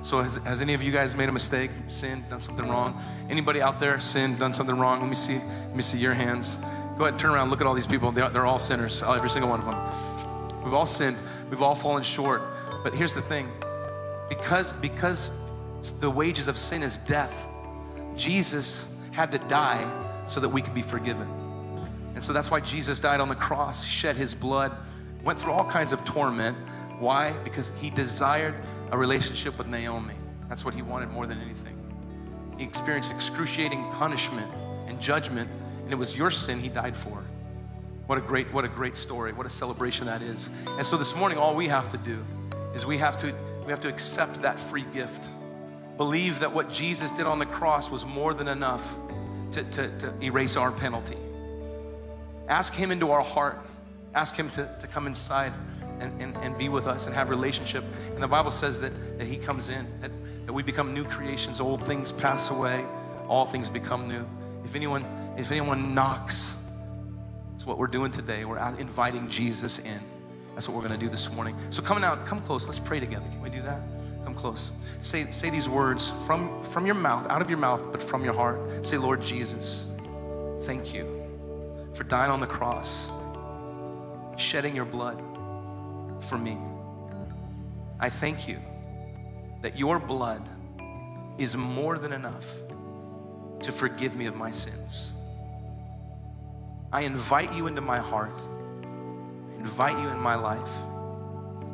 So 0.02 0.20
has, 0.20 0.34
has 0.38 0.60
any 0.60 0.74
of 0.74 0.82
you 0.82 0.90
guys 0.90 1.14
made 1.14 1.28
a 1.28 1.32
mistake, 1.32 1.70
sinned, 1.86 2.28
done 2.28 2.40
something 2.40 2.68
wrong? 2.68 3.00
Anybody 3.28 3.62
out 3.62 3.78
there 3.78 4.00
sinned, 4.00 4.40
done 4.40 4.52
something 4.52 4.76
wrong? 4.76 4.98
Let 4.98 5.08
me 5.08 5.14
see. 5.14 5.34
Let 5.36 5.76
me 5.76 5.82
see 5.82 5.98
your 5.98 6.14
hands. 6.14 6.56
Go 6.98 7.04
ahead, 7.04 7.20
turn 7.20 7.30
around, 7.30 7.50
look 7.50 7.60
at 7.60 7.68
all 7.68 7.74
these 7.74 7.86
people. 7.86 8.10
They're, 8.10 8.28
they're 8.30 8.46
all 8.46 8.58
sinners, 8.58 9.00
uh, 9.00 9.12
every 9.12 9.30
single 9.30 9.48
one 9.48 9.60
of 9.60 9.66
them. 9.66 10.64
We've 10.64 10.74
all 10.74 10.86
sinned. 10.86 11.16
We've 11.48 11.62
all 11.62 11.76
fallen 11.76 12.02
short. 12.02 12.42
But 12.82 12.96
here's 12.96 13.14
the 13.14 13.22
thing 13.22 13.48
because, 14.28 14.72
because 14.72 15.30
the 16.00 16.10
wages 16.10 16.48
of 16.48 16.56
sin 16.56 16.82
is 16.82 16.98
death, 16.98 17.46
Jesus 18.16 18.92
had 19.12 19.30
to 19.30 19.38
die 19.38 20.24
so 20.26 20.40
that 20.40 20.48
we 20.48 20.62
could 20.62 20.74
be 20.74 20.82
forgiven. 20.82 21.39
And 22.14 22.22
so 22.22 22.32
that's 22.32 22.50
why 22.50 22.60
Jesus 22.60 23.00
died 23.00 23.20
on 23.20 23.28
the 23.28 23.34
cross, 23.34 23.84
shed 23.84 24.16
his 24.16 24.34
blood, 24.34 24.76
went 25.22 25.38
through 25.38 25.52
all 25.52 25.64
kinds 25.64 25.92
of 25.92 26.04
torment. 26.04 26.56
Why? 26.98 27.36
Because 27.44 27.70
he 27.80 27.90
desired 27.90 28.54
a 28.90 28.98
relationship 28.98 29.56
with 29.58 29.68
Naomi. 29.68 30.14
That's 30.48 30.64
what 30.64 30.74
he 30.74 30.82
wanted 30.82 31.10
more 31.10 31.26
than 31.26 31.40
anything. 31.40 31.76
He 32.58 32.64
experienced 32.64 33.12
excruciating 33.12 33.82
punishment 33.92 34.50
and 34.86 35.00
judgment, 35.00 35.48
and 35.84 35.92
it 35.92 35.96
was 35.96 36.16
your 36.16 36.30
sin 36.30 36.58
he 36.58 36.68
died 36.68 36.96
for. 36.96 37.24
What 38.06 38.18
a 38.18 38.20
great, 38.20 38.52
what 38.52 38.64
a 38.64 38.68
great 38.68 38.96
story. 38.96 39.32
What 39.32 39.46
a 39.46 39.50
celebration 39.50 40.06
that 40.06 40.20
is. 40.20 40.50
And 40.66 40.84
so 40.84 40.96
this 40.96 41.14
morning, 41.14 41.38
all 41.38 41.54
we 41.54 41.68
have 41.68 41.88
to 41.90 41.98
do 41.98 42.24
is 42.74 42.84
we 42.84 42.98
have 42.98 43.16
to 43.18 43.32
we 43.64 43.72
have 43.72 43.80
to 43.80 43.88
accept 43.88 44.42
that 44.42 44.58
free 44.58 44.84
gift. 44.92 45.28
Believe 45.96 46.40
that 46.40 46.52
what 46.52 46.70
Jesus 46.70 47.12
did 47.12 47.26
on 47.26 47.38
the 47.38 47.46
cross 47.46 47.88
was 47.88 48.04
more 48.04 48.34
than 48.34 48.48
enough 48.48 48.96
to, 49.52 49.62
to, 49.62 49.98
to 49.98 50.14
erase 50.22 50.56
our 50.56 50.72
penalty. 50.72 51.16
Ask 52.50 52.74
Him 52.74 52.90
into 52.90 53.12
our 53.12 53.22
heart. 53.22 53.58
Ask 54.12 54.34
Him 54.34 54.50
to, 54.50 54.68
to 54.80 54.86
come 54.88 55.06
inside 55.06 55.52
and, 56.00 56.20
and, 56.20 56.36
and 56.38 56.58
be 56.58 56.68
with 56.68 56.88
us 56.88 57.06
and 57.06 57.14
have 57.14 57.30
relationship. 57.30 57.84
And 58.12 58.22
the 58.22 58.28
Bible 58.28 58.50
says 58.50 58.80
that, 58.80 59.18
that 59.18 59.26
He 59.26 59.36
comes 59.36 59.68
in, 59.68 59.86
that, 60.00 60.10
that 60.46 60.52
we 60.52 60.64
become 60.64 60.92
new 60.92 61.04
creations. 61.04 61.60
Old 61.60 61.86
things 61.86 62.10
pass 62.10 62.50
away, 62.50 62.84
all 63.28 63.44
things 63.44 63.70
become 63.70 64.08
new. 64.08 64.26
If 64.64 64.74
anyone, 64.74 65.06
if 65.38 65.52
anyone 65.52 65.94
knocks, 65.94 66.52
it's 67.54 67.64
what 67.64 67.78
we're 67.78 67.86
doing 67.86 68.10
today. 68.10 68.44
We're 68.44 68.58
inviting 68.78 69.28
Jesus 69.28 69.78
in. 69.78 70.00
That's 70.54 70.68
what 70.68 70.74
we're 70.74 70.86
going 70.86 70.98
to 70.98 71.06
do 71.06 71.08
this 71.08 71.30
morning. 71.32 71.56
So 71.70 71.82
coming 71.82 72.02
out, 72.02 72.26
come 72.26 72.40
close. 72.40 72.66
Let's 72.66 72.80
pray 72.80 72.98
together. 72.98 73.26
Can 73.30 73.40
we 73.40 73.50
do 73.50 73.62
that? 73.62 73.80
Come 74.24 74.34
close. 74.34 74.72
Say, 75.00 75.30
say 75.30 75.50
these 75.50 75.68
words 75.68 76.10
from, 76.26 76.62
from 76.64 76.84
your 76.84 76.96
mouth, 76.96 77.28
out 77.30 77.40
of 77.40 77.48
your 77.48 77.60
mouth, 77.60 77.92
but 77.92 78.02
from 78.02 78.24
your 78.24 78.34
heart. 78.34 78.84
Say, 78.84 78.96
Lord 78.96 79.22
Jesus, 79.22 79.86
thank 80.62 80.92
you 80.92 81.19
for 81.94 82.04
dying 82.04 82.30
on 82.30 82.40
the 82.40 82.46
cross, 82.46 83.08
shedding 84.36 84.74
your 84.74 84.84
blood 84.84 85.22
for 86.20 86.38
me. 86.38 86.56
I 87.98 88.08
thank 88.08 88.48
you 88.48 88.58
that 89.62 89.78
your 89.78 89.98
blood 89.98 90.48
is 91.38 91.56
more 91.56 91.98
than 91.98 92.12
enough 92.12 92.54
to 93.62 93.72
forgive 93.72 94.14
me 94.14 94.26
of 94.26 94.36
my 94.36 94.50
sins. 94.50 95.12
I 96.92 97.02
invite 97.02 97.54
you 97.54 97.66
into 97.66 97.80
my 97.80 97.98
heart 97.98 98.40
invite 99.60 99.98
you 99.98 100.08
in 100.08 100.18
my 100.18 100.36
life. 100.36 100.74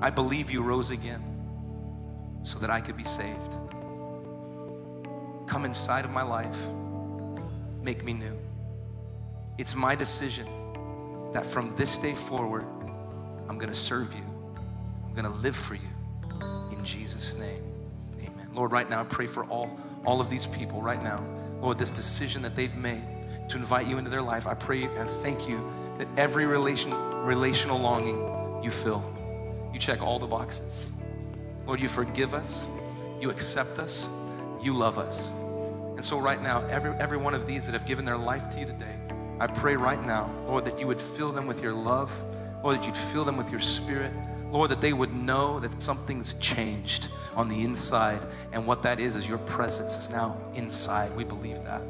I 0.01 0.11
believe 0.11 0.51
you 0.51 0.61
rose 0.61 0.91
again 0.91 1.23
so 2.43 2.59
that 2.59 2.69
I 2.69 2.81
could 2.81 2.97
be 2.97 3.05
saved. 3.05 3.53
Come 5.47 5.65
inside 5.65 6.05
of 6.05 6.11
my 6.11 6.23
life, 6.23 6.67
make 7.81 8.05
me 8.05 8.13
new. 8.13 8.37
It's 9.59 9.75
my 9.75 9.95
decision 9.95 10.47
that 11.33 11.47
from 11.47 11.75
this 11.77 11.97
day 11.99 12.15
forward, 12.15 12.65
I'm 13.49 13.59
gonna 13.59 13.75
serve 13.75 14.15
you, 14.15 14.23
I'm 15.07 15.15
gonna 15.15 15.35
live 15.37 15.57
for 15.57 15.75
you. 15.75 15.89
In 16.71 16.85
Jesus' 16.85 17.35
name, 17.35 17.63
amen. 18.21 18.51
Lord, 18.53 18.73
right 18.73 18.89
now, 18.89 19.01
I 19.01 19.05
pray 19.05 19.27
for 19.27 19.45
all, 19.45 19.79
all 20.05 20.21
of 20.21 20.29
these 20.29 20.47
people 20.47 20.83
right 20.83 21.03
now. 21.03 21.25
Lord, 21.61 21.79
this 21.79 21.91
decision 21.91 22.43
that 22.43 22.55
they've 22.55 22.77
made 22.77 23.07
to 23.49 23.57
invite 23.57 23.87
you 23.87 23.99
into 23.99 24.11
their 24.11 24.23
life, 24.23 24.47
I 24.47 24.55
pray 24.55 24.85
and 24.85 25.09
thank 25.09 25.49
you 25.49 25.73
that 25.99 26.09
every 26.17 26.47
relation 26.47 26.93
relational 27.25 27.79
longing 27.79 28.63
you 28.63 28.71
fill. 28.71 29.03
You 29.73 29.79
check 29.79 30.03
all 30.03 30.19
the 30.19 30.27
boxes. 30.27 30.93
Lord, 31.67 31.81
you 31.81 31.89
forgive 31.89 32.35
us, 32.35 32.69
you 33.21 33.31
accept 33.31 33.79
us, 33.79 34.09
you 34.63 34.73
love 34.73 34.99
us. 34.99 35.31
And 35.97 36.05
so, 36.05 36.19
right 36.19 36.41
now, 36.41 36.65
every, 36.67 36.93
every 36.97 37.19
one 37.19 37.35
of 37.35 37.47
these 37.47 37.67
that 37.67 37.73
have 37.73 37.87
given 37.87 38.05
their 38.05 38.19
life 38.19 38.51
to 38.51 38.61
you 38.61 38.67
today, 38.67 38.99
I 39.39 39.47
pray 39.47 39.77
right 39.77 40.03
now, 40.05 40.31
Lord, 40.47 40.65
that 40.65 40.81
you 40.81 40.87
would 40.87 41.01
fill 41.01 41.31
them 41.31 41.47
with 41.47 41.63
your 41.63 41.73
love, 41.73 42.13
Lord, 42.65 42.79
that 42.79 42.87
you'd 42.87 42.97
fill 42.97 43.25
them 43.25 43.37
with 43.37 43.51
your 43.51 43.61
spirit, 43.61 44.13
Lord, 44.51 44.71
that 44.71 44.81
they 44.81 44.93
would 44.93 45.15
know 45.15 45.61
that 45.61 45.83
something's 45.83 46.35
changed 46.35 47.09
on 47.35 47.49
the 47.49 47.63
inside. 47.63 48.21
And 48.53 48.67
what 48.67 48.83
that 48.83 48.99
is, 48.99 49.15
is 49.15 49.29
your 49.29 49.39
presence 49.39 49.97
is 49.97 50.11
now 50.11 50.39
inside. 50.55 51.15
We 51.15 51.25
believe 51.25 51.63
that. 51.65 51.83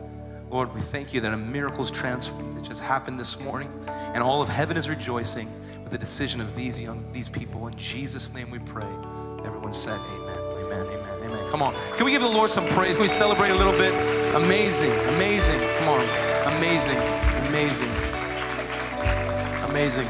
Lord, 0.51 0.75
we 0.75 0.81
thank 0.81 1.15
you 1.15 1.21
that 1.21 1.33
a 1.33 1.37
miracle's 1.37 1.91
transformed 1.91 2.57
that 2.57 2.65
just 2.65 2.83
happened 2.83 3.21
this 3.21 3.39
morning, 3.41 3.71
and 3.87 4.23
all 4.23 4.43
of 4.43 4.49
heaven 4.49 4.77
is 4.77 4.89
rejoicing 4.89 5.49
with 5.83 5.93
the 5.93 5.99
decision 5.99 6.41
of 6.41 6.57
these 6.57 6.81
young, 6.81 7.05
these 7.13 7.29
people. 7.29 7.67
In 7.69 7.77
Jesus' 7.77 8.35
name 8.35 8.51
we 8.51 8.59
pray. 8.59 8.89
Everyone 9.45 9.73
said, 9.73 10.01
Amen, 10.01 10.39
amen, 10.55 10.87
amen, 10.87 11.19
amen. 11.23 11.51
Come 11.51 11.63
on. 11.63 11.75
Can 11.97 12.05
we 12.05 12.11
give 12.11 12.23
the 12.23 12.29
Lord 12.29 12.51
some 12.51 12.67
praise? 12.69 12.95
Can 12.95 13.03
we 13.03 13.09
celebrate 13.09 13.51
a 13.51 13.55
little 13.55 13.73
bit? 13.73 13.93
Amazing, 14.35 14.91
amazing. 15.15 15.61
Come 15.79 15.89
on. 15.91 16.27
Amazing, 16.57 16.97
amazing, 17.49 17.91
amazing, 19.69 20.09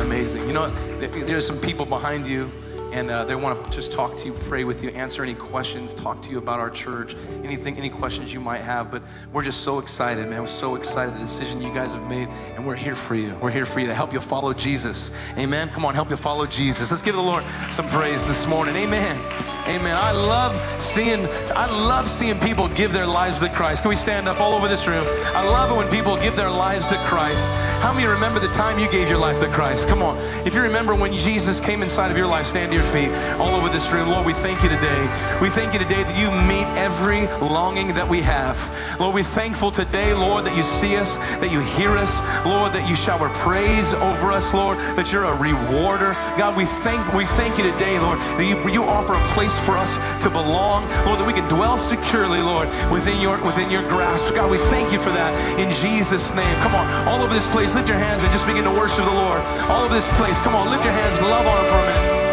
amazing. 0.00 0.46
You 0.46 0.52
know, 0.52 0.66
there's 0.98 1.46
some 1.46 1.60
people 1.60 1.86
behind 1.86 2.26
you 2.26 2.50
and 2.92 3.10
uh, 3.10 3.24
they 3.24 3.34
want 3.34 3.64
to 3.64 3.70
just 3.70 3.92
talk 3.92 4.16
to 4.16 4.26
you, 4.26 4.32
pray 4.32 4.64
with 4.64 4.82
you, 4.82 4.88
answer 4.90 5.22
any 5.22 5.34
questions, 5.34 5.92
talk 5.92 6.22
to 6.22 6.30
you 6.30 6.38
about 6.38 6.58
our 6.58 6.70
church, 6.70 7.16
anything, 7.44 7.76
any 7.76 7.90
questions 7.90 8.32
you 8.32 8.40
might 8.40 8.62
have. 8.62 8.90
But 8.90 9.02
we're 9.32 9.44
just 9.44 9.60
so 9.60 9.78
excited, 9.78 10.28
man. 10.28 10.40
We're 10.40 10.46
so 10.46 10.74
excited 10.74 11.14
the 11.14 11.18
decision 11.18 11.60
you 11.60 11.72
guys 11.72 11.92
have 11.92 12.08
made, 12.08 12.28
and 12.56 12.66
we're 12.66 12.76
here 12.76 12.96
for 12.96 13.14
you. 13.14 13.36
We're 13.36 13.50
here 13.50 13.66
for 13.66 13.80
you 13.80 13.86
to 13.88 13.94
help 13.94 14.12
you 14.12 14.20
follow 14.20 14.54
Jesus. 14.54 15.10
Amen. 15.36 15.68
Come 15.68 15.84
on, 15.84 15.94
help 15.94 16.10
you 16.10 16.16
follow 16.16 16.46
Jesus. 16.46 16.90
Let's 16.90 17.02
give 17.02 17.14
the 17.14 17.20
Lord 17.20 17.44
some 17.70 17.88
praise 17.88 18.26
this 18.26 18.46
morning. 18.46 18.74
Amen. 18.76 19.57
Amen. 19.68 19.96
I 19.98 20.12
love 20.12 20.82
seeing, 20.82 21.26
I 21.54 21.66
love 21.66 22.08
seeing 22.08 22.38
people 22.40 22.68
give 22.68 22.90
their 22.90 23.06
lives 23.06 23.38
to 23.40 23.50
Christ. 23.50 23.82
Can 23.82 23.90
we 23.90 23.96
stand 23.96 24.26
up 24.26 24.40
all 24.40 24.54
over 24.54 24.66
this 24.66 24.86
room? 24.86 25.04
I 25.34 25.44
love 25.44 25.70
it 25.70 25.76
when 25.76 25.88
people 25.90 26.16
give 26.16 26.36
their 26.36 26.50
lives 26.50 26.88
to 26.88 26.96
Christ. 27.04 27.46
How 27.80 27.94
many 27.94 28.06
remember 28.08 28.40
the 28.40 28.48
time 28.48 28.78
you 28.78 28.90
gave 28.90 29.08
your 29.08 29.18
life 29.18 29.38
to 29.40 29.48
Christ? 29.48 29.88
Come 29.88 30.02
on. 30.02 30.18
If 30.46 30.54
you 30.54 30.62
remember 30.62 30.94
when 30.94 31.12
Jesus 31.12 31.60
came 31.60 31.82
inside 31.82 32.10
of 32.10 32.16
your 32.18 32.26
life, 32.26 32.46
stand 32.46 32.72
to 32.72 32.76
your 32.78 32.86
feet 32.86 33.10
all 33.38 33.54
over 33.54 33.68
this 33.68 33.90
room. 33.92 34.08
Lord, 34.10 34.26
we 34.26 34.34
thank 34.34 34.62
you 34.62 34.68
today. 34.68 35.02
We 35.40 35.48
thank 35.48 35.72
you 35.72 35.78
today 35.78 36.02
that 36.02 36.18
you 36.18 36.30
meet 36.46 36.66
every 36.76 37.26
longing 37.38 37.88
that 37.94 38.08
we 38.08 38.20
have. 38.22 38.58
Lord, 39.00 39.14
we're 39.14 39.22
thankful 39.22 39.70
today, 39.70 40.12
Lord, 40.14 40.44
that 40.44 40.56
you 40.56 40.64
see 40.64 40.96
us, 40.96 41.16
that 41.38 41.52
you 41.52 41.60
hear 41.60 41.90
us, 41.90 42.18
Lord, 42.44 42.72
that 42.74 42.88
you 42.88 42.96
shower 42.96 43.28
praise 43.30 43.94
over 43.94 44.32
us, 44.32 44.52
Lord, 44.52 44.78
that 44.98 45.12
you're 45.12 45.24
a 45.24 45.36
rewarder. 45.38 46.14
God, 46.36 46.56
we 46.56 46.64
thank 46.82 47.00
we 47.14 47.26
thank 47.38 47.58
you 47.58 47.64
today, 47.64 47.98
Lord, 48.00 48.18
that 48.38 48.46
you, 48.46 48.58
you 48.70 48.82
offer 48.84 49.14
a 49.14 49.24
place 49.34 49.56
for 49.60 49.78
us 49.78 49.96
to 50.22 50.30
belong, 50.30 50.82
Lord, 51.06 51.20
that 51.20 51.26
we 51.26 51.32
can 51.32 51.48
dwell 51.48 51.78
securely, 51.78 52.42
Lord, 52.42 52.68
within 52.90 53.20
your 53.20 53.38
within 53.44 53.70
your 53.70 53.82
grasp. 53.88 54.34
God, 54.34 54.50
we 54.50 54.58
thank 54.74 54.92
you 54.92 54.98
for 54.98 55.10
that 55.10 55.32
in 55.60 55.70
Jesus' 55.70 56.34
name. 56.34 56.56
Come 56.60 56.74
on, 56.74 56.86
all 57.06 57.22
over 57.22 57.34
this 57.34 57.46
place, 57.48 57.67
lift 57.74 57.88
your 57.88 57.98
hands 57.98 58.22
and 58.22 58.32
just 58.32 58.46
begin 58.46 58.64
to 58.64 58.70
worship 58.70 59.04
the 59.04 59.10
Lord. 59.10 59.40
All 59.68 59.84
over 59.84 59.94
this 59.94 60.08
place, 60.16 60.40
come 60.40 60.54
on, 60.54 60.70
lift 60.70 60.84
your 60.84 60.92
hands, 60.92 61.20
love 61.20 61.46
on 61.46 61.58
him 61.58 61.68
for 61.68 61.78
a 61.78 61.86
minute. 61.90 62.28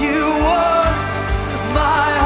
You 0.00 0.20
want 0.44 1.14
my 1.72 2.25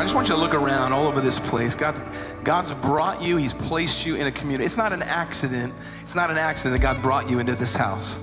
I 0.00 0.04
just 0.04 0.14
want 0.14 0.30
you 0.30 0.34
to 0.34 0.40
look 0.40 0.54
around 0.54 0.94
all 0.94 1.06
over 1.06 1.20
this 1.20 1.38
place. 1.38 1.74
God, 1.74 2.00
God's 2.42 2.72
brought 2.72 3.22
you, 3.22 3.36
He's 3.36 3.52
placed 3.52 4.06
you 4.06 4.16
in 4.16 4.26
a 4.26 4.32
community. 4.32 4.64
It's 4.64 4.78
not 4.78 4.94
an 4.94 5.02
accident. 5.02 5.74
It's 6.00 6.14
not 6.14 6.30
an 6.30 6.38
accident 6.38 6.80
that 6.80 6.80
God 6.80 7.02
brought 7.02 7.28
you 7.28 7.38
into 7.38 7.54
this 7.54 7.76
house. 7.76 8.18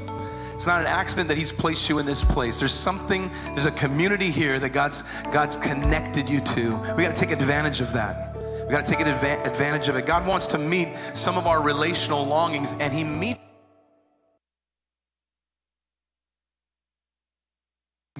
It's 0.55 0.65
not 0.65 0.81
an 0.81 0.87
accident 0.87 1.27
that 1.27 1.37
He's 1.37 1.51
placed 1.51 1.87
you 1.87 1.99
in 1.99 2.07
this 2.07 2.25
place. 2.25 2.57
There's 2.57 2.73
something, 2.73 3.29
there's 3.49 3.65
a 3.65 3.71
community 3.71 4.31
here 4.31 4.59
that 4.59 4.69
God's, 4.69 5.03
God's 5.31 5.55
connected 5.57 6.27
you 6.27 6.39
to. 6.39 6.77
We 6.97 7.03
got 7.03 7.15
to 7.15 7.21
take 7.21 7.29
advantage 7.29 7.79
of 7.79 7.93
that. 7.93 8.35
We 8.65 8.71
got 8.71 8.83
to 8.83 8.91
take 8.91 9.05
advantage 9.05 9.87
of 9.87 9.95
it. 9.97 10.07
God 10.07 10.25
wants 10.25 10.47
to 10.47 10.57
meet 10.57 10.87
some 11.13 11.37
of 11.37 11.45
our 11.45 11.61
relational 11.61 12.25
longings, 12.25 12.73
and 12.79 12.91
He 12.91 13.03
meets 13.03 13.39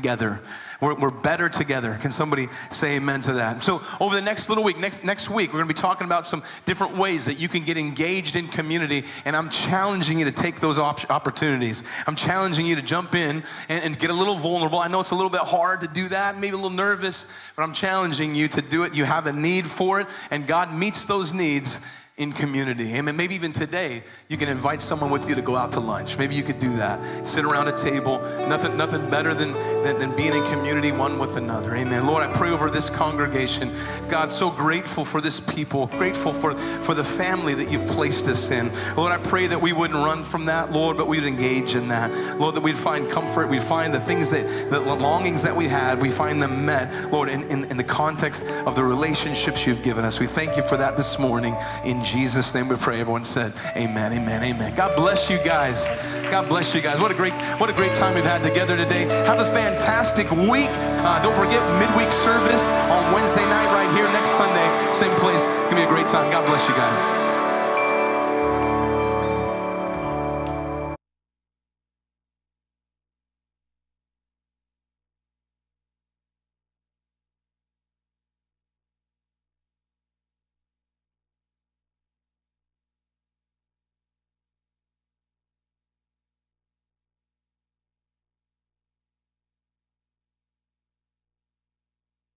together. 0.08 0.40
We're, 0.80 0.94
we're, 0.94 1.12
better 1.12 1.50
together. 1.50 1.98
Can 2.00 2.12
somebody 2.12 2.48
say 2.72 2.96
amen 2.96 3.20
to 3.24 3.34
that? 3.34 3.62
So, 3.62 3.82
over 4.00 4.16
the 4.16 4.22
next 4.22 4.48
little 4.48 4.64
week, 4.64 4.78
next, 4.78 5.04
next 5.04 5.30
week, 5.30 5.50
we're 5.50 5.60
going 5.60 5.68
to 5.68 5.74
be 5.74 5.82
talking 5.82 6.06
about 6.06 6.26
some 6.26 6.44
different 6.66 6.96
ways 6.96 7.26
that 7.26 7.42
you 7.42 7.50
can 7.50 7.66
get 7.66 7.78
engaged 7.78 8.38
in 8.38 8.48
community. 8.48 9.04
And 9.26 9.36
I'm 9.36 9.50
challenging 9.50 10.20
you 10.20 10.24
to 10.24 10.32
take 10.32 10.62
those 10.62 10.80
op- 10.80 11.12
opportunities. 11.12 11.84
I'm 12.06 12.16
challenging 12.16 12.66
you 12.66 12.76
to 12.76 12.82
jump 12.82 13.16
in 13.16 13.44
and, 13.68 13.84
and, 13.84 14.00
get 14.00 14.10
a 14.10 14.14
little 14.14 14.36
vulnerable. 14.36 14.80
I 14.80 14.88
know 14.88 15.02
it's 15.02 15.12
a 15.12 15.16
little 15.16 15.30
bit 15.30 15.42
hard 15.42 15.82
to 15.82 15.88
do 15.90 16.08
that, 16.08 16.38
maybe 16.38 16.54
a 16.54 16.56
little 16.56 16.70
nervous, 16.70 17.26
but 17.58 17.64
I'm 17.64 17.74
challenging 17.74 18.34
you 18.34 18.48
to 18.48 18.62
do 18.62 18.84
it. 18.84 18.96
You 18.96 19.04
have 19.04 19.28
a 19.28 19.34
need 19.34 19.68
for 19.68 20.00
it, 20.00 20.08
and 20.32 20.48
God 20.48 20.74
meets 20.74 21.04
those 21.04 21.34
needs 21.34 21.82
in 22.18 22.32
community. 22.32 22.96
Amen. 22.96 23.16
Maybe 23.16 23.36
even 23.36 23.54
today, 23.54 24.02
you 24.28 24.38
can 24.38 24.50
invite 24.50 24.82
someone 24.82 25.12
with 25.12 25.30
you 25.30 25.36
to 25.36 25.42
go 25.44 25.56
out 25.56 25.72
to 25.74 25.80
lunch. 25.80 26.18
Maybe 26.18 26.34
you 26.34 26.42
could 26.42 26.58
do 26.58 26.76
that. 26.78 27.28
Sit 27.28 27.46
around 27.46 27.68
a 27.68 27.78
table. 27.78 28.20
Nothing, 28.48 28.76
nothing 28.76 29.08
better 29.12 29.36
than, 29.36 29.54
than, 29.84 30.00
than, 30.00 30.16
being 30.16 30.34
in 30.34 30.44
community 30.46 30.92
one 30.92 31.20
with 31.20 31.38
another. 31.38 31.76
Amen. 31.76 32.08
Lord, 32.08 32.28
I 32.28 32.34
pray 32.34 32.50
over 32.50 32.72
this 32.72 32.90
congregation. 32.90 33.72
God, 34.10 34.32
so 34.32 34.50
grateful 34.50 35.06
for 35.06 35.22
this 35.22 35.40
people, 35.40 35.86
grateful 35.88 36.34
for, 36.34 36.58
for 36.58 36.96
the 36.96 37.04
family 37.04 37.54
that 37.54 37.70
you've 37.70 37.86
placed 37.86 38.26
us 38.28 38.50
in. 38.50 38.72
Lord, 38.96 39.12
I 39.12 39.18
pray 39.18 39.46
that 39.46 39.62
we 39.62 39.72
wouldn't 39.72 40.04
run 40.04 40.24
from 40.24 40.46
that, 40.46 40.72
Lord, 40.72 40.98
but 40.98 41.08
we'd 41.08 41.24
engage 41.24 41.76
in 41.76 41.88
that. 41.90 42.40
Lord, 42.40 42.56
that 42.56 42.64
we'd 42.64 42.78
find 42.78 43.08
comfort. 43.08 43.48
We'd 43.48 43.62
find 43.62 43.94
the 43.94 44.00
things 44.00 44.32
that, 44.32 44.72
the 44.72 44.80
longings 44.80 45.44
that 45.44 45.56
we 45.56 45.68
had, 45.68 46.02
we 46.02 46.10
find 46.10 46.42
them 46.42 46.66
met, 46.66 47.12
Lord, 47.12 47.30
in, 47.30 47.44
in, 47.44 47.70
in 47.70 47.78
the 47.78 47.84
context 47.84 48.44
of 48.66 48.76
the 48.76 48.84
relationships 48.84 49.68
you've 49.68 49.84
given 49.84 50.04
us. 50.04 50.20
We 50.20 50.26
thank 50.26 50.58
you 50.58 50.64
for 50.64 50.78
that 50.78 50.98
this 50.98 51.20
morning 51.20 51.56
in 51.86 52.07
Jesus' 52.08 52.54
name 52.54 52.70
we 52.70 52.78
pray. 52.78 53.02
Everyone 53.02 53.26
said, 53.26 53.52
Amen, 53.76 54.14
amen, 54.14 54.42
amen. 54.42 54.74
God 54.76 54.96
bless 54.96 55.30
you 55.30 55.38
guys. 55.44 55.86
God 56.32 56.48
bless 56.48 56.74
you 56.74 56.80
guys. 56.80 57.02
What 57.02 57.12
a 57.12 57.14
great, 57.14 57.34
what 57.60 57.70
a 57.70 57.74
great 57.74 57.94
time 57.96 58.16
we've 58.16 58.24
had 58.24 58.44
together 58.44 58.78
today. 58.78 59.04
Have 59.26 59.42
a 59.42 59.46
fantastic 59.46 60.32
week. 60.32 60.70
Uh, 60.72 61.22
don't 61.22 61.36
forget 61.36 61.62
midweek 61.80 62.12
service 62.14 62.64
on 62.88 63.14
Wednesday 63.14 63.46
night 63.50 63.68
right 63.72 63.94
here 63.94 64.08
next 64.14 64.30
Sunday, 64.32 64.94
same 64.94 65.14
place. 65.20 65.44
It's 65.44 65.70
gonna 65.70 65.76
be 65.76 65.84
a 65.84 65.88
great 65.88 66.08
time. 66.08 66.32
God 66.32 66.48
bless 66.48 66.68
you 66.70 66.76
guys. 66.76 67.17